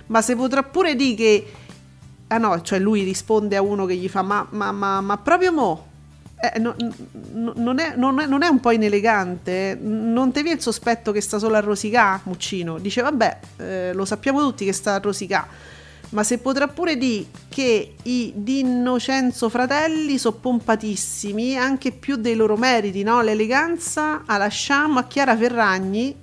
ma 0.06 0.22
se 0.22 0.36
potrà 0.36 0.62
pure 0.62 0.94
dire 0.96 1.14
che 1.14 1.46
Ah 2.28 2.38
no, 2.38 2.60
cioè 2.62 2.78
lui 2.78 3.02
risponde 3.02 3.54
a 3.54 3.62
uno 3.62 3.84
che 3.84 3.94
gli 3.94 4.08
fa 4.08 4.22
ma, 4.22 4.46
ma, 4.50 4.72
ma, 4.72 5.00
ma 5.00 5.18
proprio 5.18 5.52
mo? 5.52 5.86
Eh, 6.52 6.58
no- 6.58 6.74
no- 7.32 7.52
non, 7.56 7.78
è, 7.78 7.94
non 7.96 8.20
è- 8.20 8.26
non 8.26 8.42
è 8.42 8.48
un 8.48 8.60
po' 8.60 8.70
inelegante? 8.70 9.78
Non 9.80 10.32
ti 10.32 10.42
viene 10.42 10.56
il 10.56 10.62
sospetto 10.62 11.10
che 11.12 11.20
sta 11.20 11.38
solo 11.38 11.56
a 11.56 11.60
rosicà, 11.60 12.20
Muccino? 12.24 12.78
Dice 12.78 13.00
vabbè, 13.02 13.38
eh, 13.58 13.92
lo 13.94 14.04
sappiamo 14.04 14.40
tutti 14.40 14.64
che 14.64 14.72
sta 14.72 14.94
a 14.94 14.98
rosicà, 14.98 15.46
ma 16.10 16.22
se 16.22 16.38
potrà 16.38 16.68
pure 16.68 16.96
dire 16.96 17.26
che 17.48 17.94
i 18.02 18.32
Di 18.36 18.58
Innocenzo 18.60 19.48
fratelli 19.48 20.18
sono 20.18 20.36
pompatissimi, 20.36 21.56
anche 21.56 21.92
più 21.92 22.16
dei 22.16 22.34
loro 22.36 22.56
meriti, 22.56 23.02
no? 23.02 23.22
L'eleganza 23.22 24.22
la 24.26 24.36
lasciamo 24.36 24.98
a 24.98 25.04
Chiara 25.04 25.36
Ferragni 25.36 26.14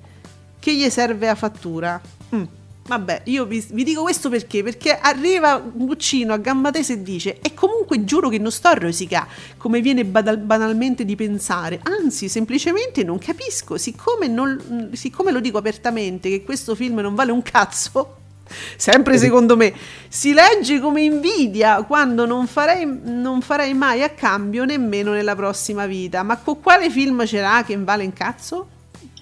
che 0.59 0.75
gli 0.75 0.89
serve 0.89 1.27
a 1.29 1.35
fattura. 1.35 1.99
Mm, 2.35 2.43
Vabbè, 2.91 3.21
io 3.27 3.45
vi, 3.45 3.65
vi 3.71 3.85
dico 3.85 4.01
questo 4.01 4.27
perché? 4.27 4.63
Perché 4.63 4.97
arriva 4.99 5.63
Muccino 5.75 6.33
a 6.33 6.37
gamba 6.37 6.71
tesa 6.71 6.91
e 6.91 7.01
dice 7.01 7.39
e 7.41 7.53
comunque 7.53 8.03
giuro 8.03 8.27
che 8.27 8.37
non 8.37 8.51
sto 8.51 8.67
a 8.67 8.73
rosicà, 8.73 9.25
come 9.55 9.79
viene 9.79 10.03
badal- 10.03 10.39
banalmente 10.39 11.05
di 11.05 11.15
pensare, 11.15 11.79
anzi 11.83 12.27
semplicemente 12.27 13.05
non 13.05 13.17
capisco, 13.17 13.77
siccome, 13.77 14.27
non- 14.27 14.89
siccome 14.91 15.31
lo 15.31 15.39
dico 15.39 15.57
apertamente 15.57 16.27
che 16.27 16.43
questo 16.43 16.75
film 16.75 16.99
non 16.99 17.15
vale 17.15 17.31
un 17.31 17.41
cazzo, 17.41 18.15
sempre 18.75 19.17
secondo 19.17 19.55
me, 19.55 19.73
si 20.09 20.33
legge 20.33 20.81
come 20.81 21.01
invidia 21.01 21.81
quando 21.83 22.25
non 22.25 22.45
farei, 22.45 22.85
non 23.05 23.39
farei 23.39 23.73
mai 23.73 24.03
a 24.03 24.09
cambio 24.09 24.65
nemmeno 24.65 25.13
nella 25.13 25.37
prossima 25.37 25.85
vita, 25.85 26.23
ma 26.23 26.35
con 26.39 26.59
quale 26.59 26.89
film 26.89 27.23
c'era 27.23 27.63
che 27.65 27.77
vale 27.77 28.03
un 28.03 28.11
cazzo? 28.11 28.67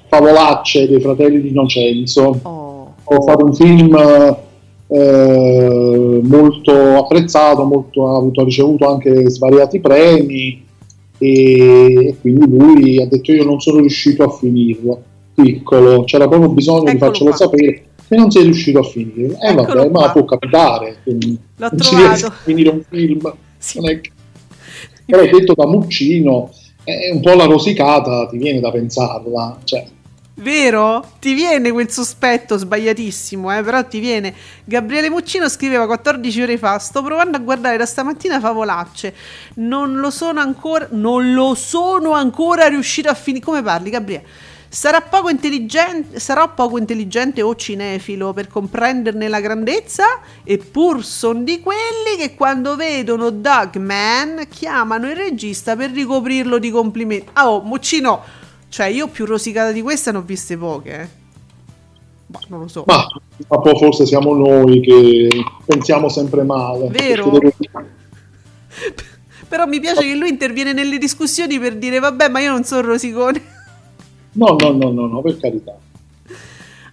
Favolacce 0.08 0.88
dei 0.88 1.00
fratelli 1.00 1.40
di 1.40 1.50
Innocenzo. 1.50 2.40
Oh. 2.42 2.69
Ho 3.12 3.22
fatto 3.22 3.46
un 3.46 3.54
film 3.54 3.96
eh, 4.88 6.20
molto 6.24 6.72
apprezzato, 7.04 7.64
molto, 7.66 8.08
ha 8.08 8.18
avuto, 8.18 8.42
ha 8.42 8.44
ricevuto 8.44 8.88
anche 8.90 9.30
svariati 9.30 9.80
premi 9.80 10.64
e, 11.18 12.08
e 12.08 12.16
quindi 12.22 12.46
lui 12.58 13.02
ha 13.02 13.08
detto 13.08 13.32
io 13.32 13.44
non 13.44 13.60
sono 13.60 13.80
riuscito 13.80 14.24
a 14.24 14.30
finirlo, 14.30 15.02
piccolo, 15.36 16.04
c'era 16.04 16.28
proprio 16.28 16.50
bisogno 16.50 16.84
di 16.84 16.92
Eccolo 16.92 17.06
farcelo 17.06 17.30
qua. 17.30 17.38
sapere 17.38 17.84
che 18.08 18.16
non 18.16 18.32
sei 18.32 18.44
riuscito 18.44 18.80
a 18.80 18.84
finire. 18.84 19.38
Eh 19.40 19.50
Eccolo 19.52 19.66
vabbè, 19.66 19.90
ma 19.90 20.00
qua. 20.00 20.12
può 20.12 20.26
capitare, 20.26 20.98
quindi 21.04 21.38
L'ho 21.58 21.68
non 21.72 21.80
si 21.80 21.90
trovato. 21.90 22.08
riesce 22.08 22.26
a 22.26 22.32
finire 22.44 22.70
un 22.70 22.82
film. 22.90 23.34
Sì. 23.58 23.80
Che- 23.80 24.02
Però 25.06 25.22
detto 25.24 25.54
da 25.56 25.66
Muccino, 25.68 26.50
è 26.84 27.12
un 27.12 27.22
po' 27.22 27.34
la 27.34 27.46
rosicata, 27.46 28.28
ti 28.28 28.38
viene 28.38 28.60
da 28.60 28.72
pensarla, 28.72 29.58
cioè, 29.64 29.86
Vero? 30.40 31.06
Ti 31.20 31.34
viene 31.34 31.70
quel 31.72 31.92
sospetto 31.92 32.58
sbagliatissimo, 32.58 33.58
eh? 33.58 33.62
però 33.62 33.86
ti 33.86 34.00
viene. 34.00 34.34
Gabriele 34.64 35.10
Muccino 35.10 35.50
scriveva 35.50 35.86
14 35.86 36.42
ore 36.42 36.58
fa: 36.58 36.80
Sto 36.80 37.04
provando 37.04 37.36
a 37.36 37.42
guardare 37.42 37.76
da 37.76 37.86
stamattina 37.86 38.40
favolacce. 38.40 39.14
Non 39.56 39.98
lo 39.98 40.10
sono 40.10 40.40
ancora. 40.40 40.88
Non 40.92 41.34
lo 41.34 41.56
sono 41.56 42.14
ancora 42.14 42.68
riuscito 42.68 43.10
a 43.10 43.14
finire. 43.16 43.44
Come 43.44 43.62
parli, 43.62 43.90
Gabriele? 43.90 44.26
Sarà 44.72 45.02
poco 45.02 45.30
intelligente, 45.30 46.20
sarò 46.20 46.54
poco 46.54 46.78
intelligente 46.78 47.42
o 47.42 47.56
cinefilo 47.56 48.34
per 48.34 48.48
comprenderne 48.48 49.28
la 49.28 49.40
grandezza, 49.40 50.22
eppur 50.44 51.04
son 51.04 51.44
di 51.44 51.60
quelli 51.60 52.16
che 52.20 52.36
quando 52.36 52.76
vedono 52.76 53.32
Dogman 53.32 54.46
chiamano 54.48 55.10
il 55.10 55.16
regista 55.16 55.76
per 55.76 55.90
ricoprirlo 55.90 56.60
di 56.60 56.70
complimenti. 56.70 57.30
Ah, 57.34 57.50
oh, 57.50 57.64
Muccino, 57.64 58.24
cioè 58.70 58.88
io 58.88 59.08
più 59.08 59.26
rosicata 59.26 59.72
di 59.72 59.82
questa 59.82 60.12
ne 60.12 60.18
ho 60.20 60.22
viste 60.22 60.58
poche. 60.58 61.00
eh. 61.02 61.08
Ma 62.28 62.40
non 62.50 62.60
lo 62.62 62.68
so. 62.68 62.84
ma, 62.86 63.04
ma 63.48 63.60
poi 63.60 63.76
forse 63.78 64.06
siamo 64.06 64.36
noi 64.36 64.80
che 64.82 65.28
pensiamo 65.66 66.10
sempre 66.10 66.44
male. 66.44 66.88
Vero? 66.90 67.32
Però 69.50 69.66
mi 69.66 69.80
piace 69.80 70.02
che 70.04 70.14
lui 70.16 70.30
interviene 70.30 70.74
nelle 70.74 71.00
discussioni 71.00 71.60
per 71.60 71.76
dire 71.78 71.98
vabbè, 72.00 72.30
ma 72.30 72.40
io 72.40 72.52
non 72.52 72.64
sono 72.64 72.82
rosicone. 72.82 73.42
No, 74.34 74.56
no, 74.60 74.72
no, 74.72 74.92
no, 74.92 75.08
no, 75.08 75.22
per 75.24 75.38
carità. 75.40 75.76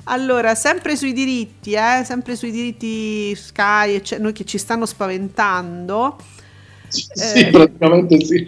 Allora, 0.04 0.54
sempre 0.54 0.96
sui 0.96 1.12
diritti, 1.12 1.72
eh, 1.72 2.02
sempre 2.04 2.34
sui 2.36 2.50
diritti 2.50 3.34
Sky, 3.34 3.94
ecce- 3.96 4.18
noi 4.18 4.32
che 4.32 4.44
ci 4.44 4.56
stanno 4.56 4.86
spaventando. 4.86 6.16
Sì, 6.88 7.06
Eh. 7.12 7.18
sì, 7.18 7.44
praticamente 7.50 8.24
sì. 8.24 8.46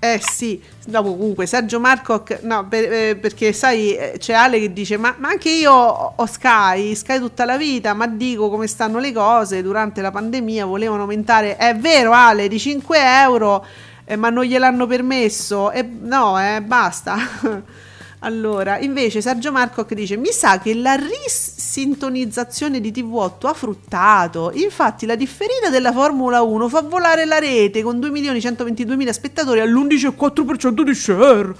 Eh 0.00 0.18
sì, 0.20 0.60
no, 0.86 1.00
comunque 1.02 1.46
Sergio 1.46 1.78
Marcoc, 1.78 2.40
no, 2.42 2.66
per- 2.66 2.92
eh, 2.92 3.16
perché 3.16 3.52
sai, 3.52 3.94
eh, 3.94 4.14
c'è 4.18 4.32
Ale 4.32 4.58
che 4.58 4.72
dice, 4.72 4.96
ma, 4.96 5.14
ma 5.18 5.28
anche 5.28 5.48
io 5.50 5.72
ho 5.72 6.26
Sky, 6.26 6.96
Sky 6.96 7.18
tutta 7.20 7.44
la 7.44 7.56
vita, 7.56 7.94
ma 7.94 8.08
dico 8.08 8.50
come 8.50 8.66
stanno 8.66 8.98
le 8.98 9.12
cose, 9.12 9.62
durante 9.62 10.00
la 10.00 10.10
pandemia 10.10 10.64
volevano 10.66 11.02
aumentare, 11.02 11.56
è 11.56 11.76
vero 11.76 12.12
Ale, 12.12 12.48
di 12.48 12.58
5 12.58 12.98
euro, 13.22 13.64
eh, 14.04 14.16
ma 14.16 14.28
non 14.30 14.42
gliel'hanno 14.44 14.86
permesso, 14.88 15.70
e, 15.70 15.82
no, 15.82 16.40
eh, 16.40 16.60
basta. 16.62 17.16
Allora, 18.22 18.78
invece 18.78 19.22
Sergio 19.22 19.50
Marcoc 19.50 19.94
dice: 19.94 20.16
Mi 20.16 20.30
sa 20.30 20.58
che 20.58 20.74
la 20.74 20.94
risintonizzazione 20.94 22.80
di 22.80 22.92
TV8 22.92 23.46
ha 23.46 23.54
fruttato. 23.54 24.50
Infatti, 24.54 25.06
la 25.06 25.16
differita 25.16 25.70
della 25.70 25.92
Formula 25.92 26.42
1 26.42 26.68
fa 26.68 26.82
volare 26.82 27.24
la 27.24 27.38
rete 27.38 27.82
con 27.82 27.98
2.122.000 27.98 29.10
spettatori 29.10 29.60
all'11,4% 29.60 30.82
di 30.82 30.94
share. 30.94 31.54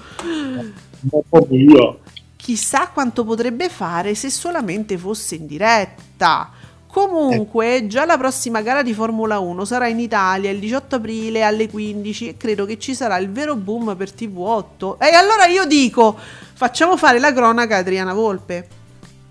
Mamma 1.09 1.47
mia. 1.49 1.95
Chissà 2.35 2.89
quanto 2.89 3.23
potrebbe 3.23 3.67
fare 3.69 4.13
se 4.13 4.29
solamente 4.29 4.99
fosse 4.99 5.35
in 5.35 5.47
diretta. 5.47 6.51
Comunque, 6.91 7.87
già 7.87 8.05
la 8.05 8.17
prossima 8.17 8.61
gara 8.61 8.83
di 8.83 8.93
Formula 8.93 9.39
1 9.39 9.63
sarà 9.63 9.87
in 9.87 9.99
Italia 9.99 10.51
il 10.51 10.59
18 10.59 10.97
aprile 10.97 11.41
alle 11.41 11.69
15 11.69 12.27
e 12.27 12.35
credo 12.35 12.65
che 12.65 12.77
ci 12.77 12.93
sarà 12.93 13.15
il 13.17 13.31
vero 13.31 13.55
boom 13.55 13.95
per 13.95 14.09
TV8. 14.09 14.97
E 14.99 15.13
allora 15.15 15.45
io 15.45 15.63
dico, 15.65 16.17
facciamo 16.61 16.95
fare 16.95 17.17
la 17.17 17.33
cronaca 17.33 17.77
a 17.77 17.79
Adriana 17.79 18.13
Volpe. 18.13 18.67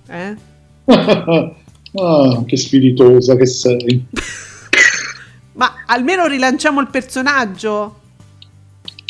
Eh? 0.09 0.37
ah, 1.95 2.43
che 2.45 2.57
spiritosa 2.57 3.37
che 3.37 3.47
sei. 3.47 4.05
Ma 5.55 5.85
almeno 5.87 6.27
rilanciamo 6.27 6.81
il 6.81 6.89
personaggio? 6.89 8.01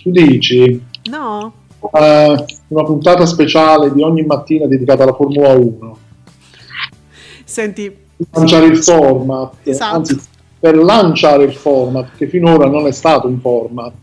Tu 0.02 0.10
dici? 0.10 0.84
No? 1.04 1.54
eh, 1.92 2.44
una 2.68 2.84
puntata 2.84 3.24
speciale 3.24 3.90
di 3.90 4.02
ogni 4.02 4.26
mattina 4.26 4.66
dedicata 4.66 5.04
alla 5.04 5.14
Formula 5.14 5.54
1. 5.54 5.98
Senti, 7.44 7.96
lanciare 8.32 8.66
il 8.66 8.76
format, 8.76 9.54
Esatto. 9.62 9.96
anzi 9.96 10.20
per 10.58 10.76
lanciare 10.76 11.44
il 11.44 11.54
format, 11.54 12.10
che 12.18 12.28
finora 12.28 12.66
non 12.66 12.86
è 12.86 12.92
stato 12.92 13.28
un 13.28 13.40
format. 13.40 13.94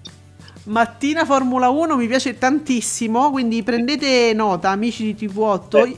Mattina 0.68 1.26
Formula 1.26 1.70
1 1.70 1.95
mi 1.95 2.07
piace 2.07 2.38
tantissimo, 2.38 3.32
quindi 3.32 3.63
prendete 3.63 4.34
nota, 4.34 4.70
amici 4.70 5.13
di 5.13 5.28
TV8. 5.28 5.95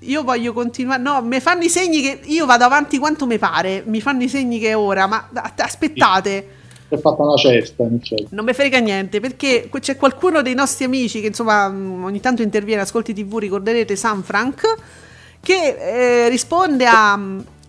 Io 0.00 0.22
voglio 0.22 0.52
continuare. 0.52 1.02
No, 1.02 1.22
mi 1.22 1.40
fanno 1.40 1.62
i 1.64 1.68
segni 1.68 2.00
che 2.00 2.20
io 2.24 2.46
vado 2.46 2.64
avanti 2.64 2.98
quanto 2.98 3.26
mi 3.26 3.38
pare. 3.38 3.82
Mi 3.86 4.00
fanno 4.00 4.22
i 4.22 4.28
segni 4.28 4.58
che 4.58 4.68
è 4.68 4.76
ora, 4.76 5.06
ma 5.06 5.28
aspettate. 5.56 6.48
È 6.88 6.96
fatta 6.98 7.22
una 7.22 7.36
cesta. 7.36 7.84
Non 8.30 8.44
mi 8.44 8.52
frega 8.52 8.78
niente 8.78 9.18
perché 9.18 9.68
c'è 9.80 9.96
qualcuno 9.96 10.42
dei 10.42 10.54
nostri 10.54 10.84
amici 10.84 11.20
che 11.20 11.28
insomma 11.28 11.68
mh, 11.68 12.04
ogni 12.04 12.20
tanto 12.20 12.42
interviene, 12.42 12.82
ascolti 12.82 13.12
TV, 13.12 13.38
ricorderete 13.38 13.96
San 13.96 14.22
Frank, 14.22 14.74
che 15.40 15.76
eh, 16.24 16.28
risponde 16.28 16.86
a, 16.86 17.18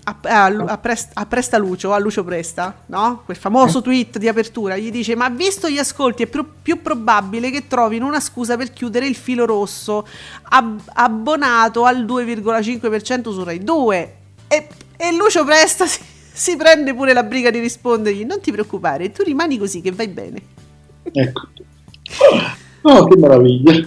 a, 0.08 0.16
a, 0.22 0.46
a 0.46 0.78
Prest- 0.78 1.12
a 1.14 1.26
Presta 1.26 1.58
Lucio, 1.58 1.92
a 1.92 2.00
Lucio 2.00 2.24
Presta, 2.24 2.84
no? 2.86 3.24
Quel 3.26 3.36
famoso 3.36 3.82
tweet 3.82 4.18
di 4.18 4.30
apertura, 4.30 4.78
gli 4.78 4.90
dice 4.90 5.16
ma 5.16 5.28
visto 5.30 5.68
gli 5.68 5.78
ascolti 5.78 6.24
è 6.24 6.28
più, 6.28 6.46
più 6.62 6.82
probabile 6.82 7.52
che 7.52 7.68
trovino 7.68 8.08
una 8.08 8.22
scusa 8.22 8.56
per 8.56 8.72
chiudere 8.72 9.06
il 9.06 9.16
filo 9.16 9.46
rosso 9.46 10.08
ab- 10.44 10.90
abbonato 10.94 11.84
al 11.84 12.06
2,5% 12.06 13.34
su 13.34 13.44
Rai 13.44 13.60
2 13.60 14.16
e, 14.48 14.68
e 14.96 15.14
Lucio 15.14 15.44
Presta 15.44 15.86
si, 15.86 16.00
si 16.32 16.56
prende 16.56 16.94
pure 16.94 17.12
la 17.12 17.24
briga 17.24 17.52
di 17.52 17.60
rispondergli 17.60 18.24
non 18.24 18.40
ti 18.40 18.52
preoccupare, 18.52 19.12
tu 19.12 19.24
rimani 19.24 19.58
così 19.58 19.82
che 19.82 19.92
vai 19.92 20.08
bene. 20.08 20.42
Ecco. 21.04 21.48
Oh, 22.84 23.08
che 23.08 23.18
meraviglia. 23.18 23.86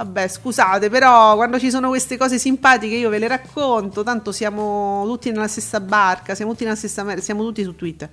Vabbè, 0.00 0.28
scusate, 0.28 0.88
però 0.88 1.36
quando 1.36 1.58
ci 1.58 1.68
sono 1.68 1.88
queste 1.90 2.16
cose 2.16 2.38
simpatiche 2.38 2.94
io 2.94 3.10
ve 3.10 3.18
le 3.18 3.28
racconto, 3.28 4.02
tanto 4.02 4.32
siamo 4.32 5.04
tutti 5.04 5.30
nella 5.30 5.46
stessa 5.46 5.78
barca, 5.78 6.34
siamo 6.34 6.52
tutti 6.52 6.64
nella 6.64 6.74
stessa 6.74 7.02
mer- 7.04 7.20
siamo 7.20 7.44
tutti 7.44 7.62
su 7.62 7.76
Twitter. 7.76 8.08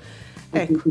Ecco. 0.52 0.82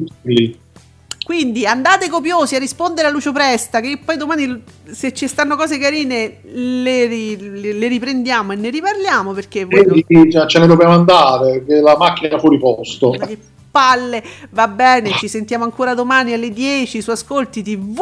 Quindi 1.23 1.67
andate 1.67 2.09
copiosi 2.09 2.55
a 2.55 2.59
rispondere 2.59 3.09
a 3.09 3.11
Lucio 3.11 3.33
Presta, 3.33 3.81
che 3.81 4.01
poi 4.03 4.17
domani 4.17 4.63
se 4.91 5.13
ci 5.13 5.29
stanno 5.29 5.57
cose 5.57 5.77
carine 5.77 6.39
le, 6.45 7.05
ri- 7.05 7.61
le- 7.79 7.89
riprendiamo 7.89 8.53
e 8.53 8.57
ne 8.57 8.71
riparliamo 8.71 9.33
perché 9.33 9.67
voi 9.67 10.05
non- 10.09 10.31
già 10.31 10.47
ce 10.47 10.61
ne 10.61 10.67
dobbiamo 10.67 10.95
andare, 10.95 11.63
che 11.67 11.81
la 11.81 11.99
macchina 11.99 12.39
fuori 12.39 12.59
posto. 12.59 13.11
Ma 13.19 13.27
che 13.27 13.39
palle, 13.71 14.25
va 14.49 14.67
bene, 14.67 15.11
ci 15.19 15.29
sentiamo 15.29 15.65
ancora 15.65 15.93
domani 15.93 16.33
alle 16.33 16.51
10 16.51 17.03
su 17.03 17.11
Ascolti 17.11 17.63
TV 17.63 18.01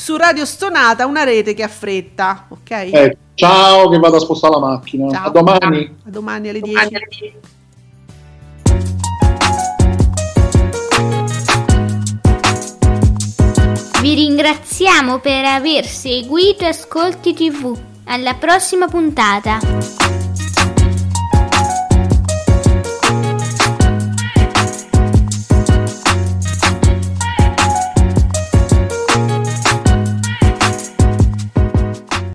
su 0.00 0.16
Radio 0.16 0.46
Stonata, 0.46 1.04
una 1.04 1.24
rete 1.24 1.52
che 1.52 1.62
ha 1.62 1.68
fretta, 1.68 2.46
ok? 2.48 2.70
Eh, 2.70 3.16
ciao, 3.34 3.90
che 3.90 3.98
vado 3.98 4.16
a 4.16 4.20
spostare 4.20 4.54
la 4.54 4.60
macchina. 4.60 5.10
Ciao. 5.10 5.26
A 5.26 5.30
domani. 5.30 5.96
A 6.06 6.10
domani 6.10 6.48
alle 6.48 6.60
10. 6.62 7.34
Vi 14.00 14.14
ringraziamo 14.14 15.18
per 15.18 15.44
aver 15.44 15.84
seguito 15.84 16.64
Ascolti 16.64 17.34
TV. 17.34 17.78
Alla 18.04 18.32
prossima 18.36 18.86
puntata. 18.88 20.09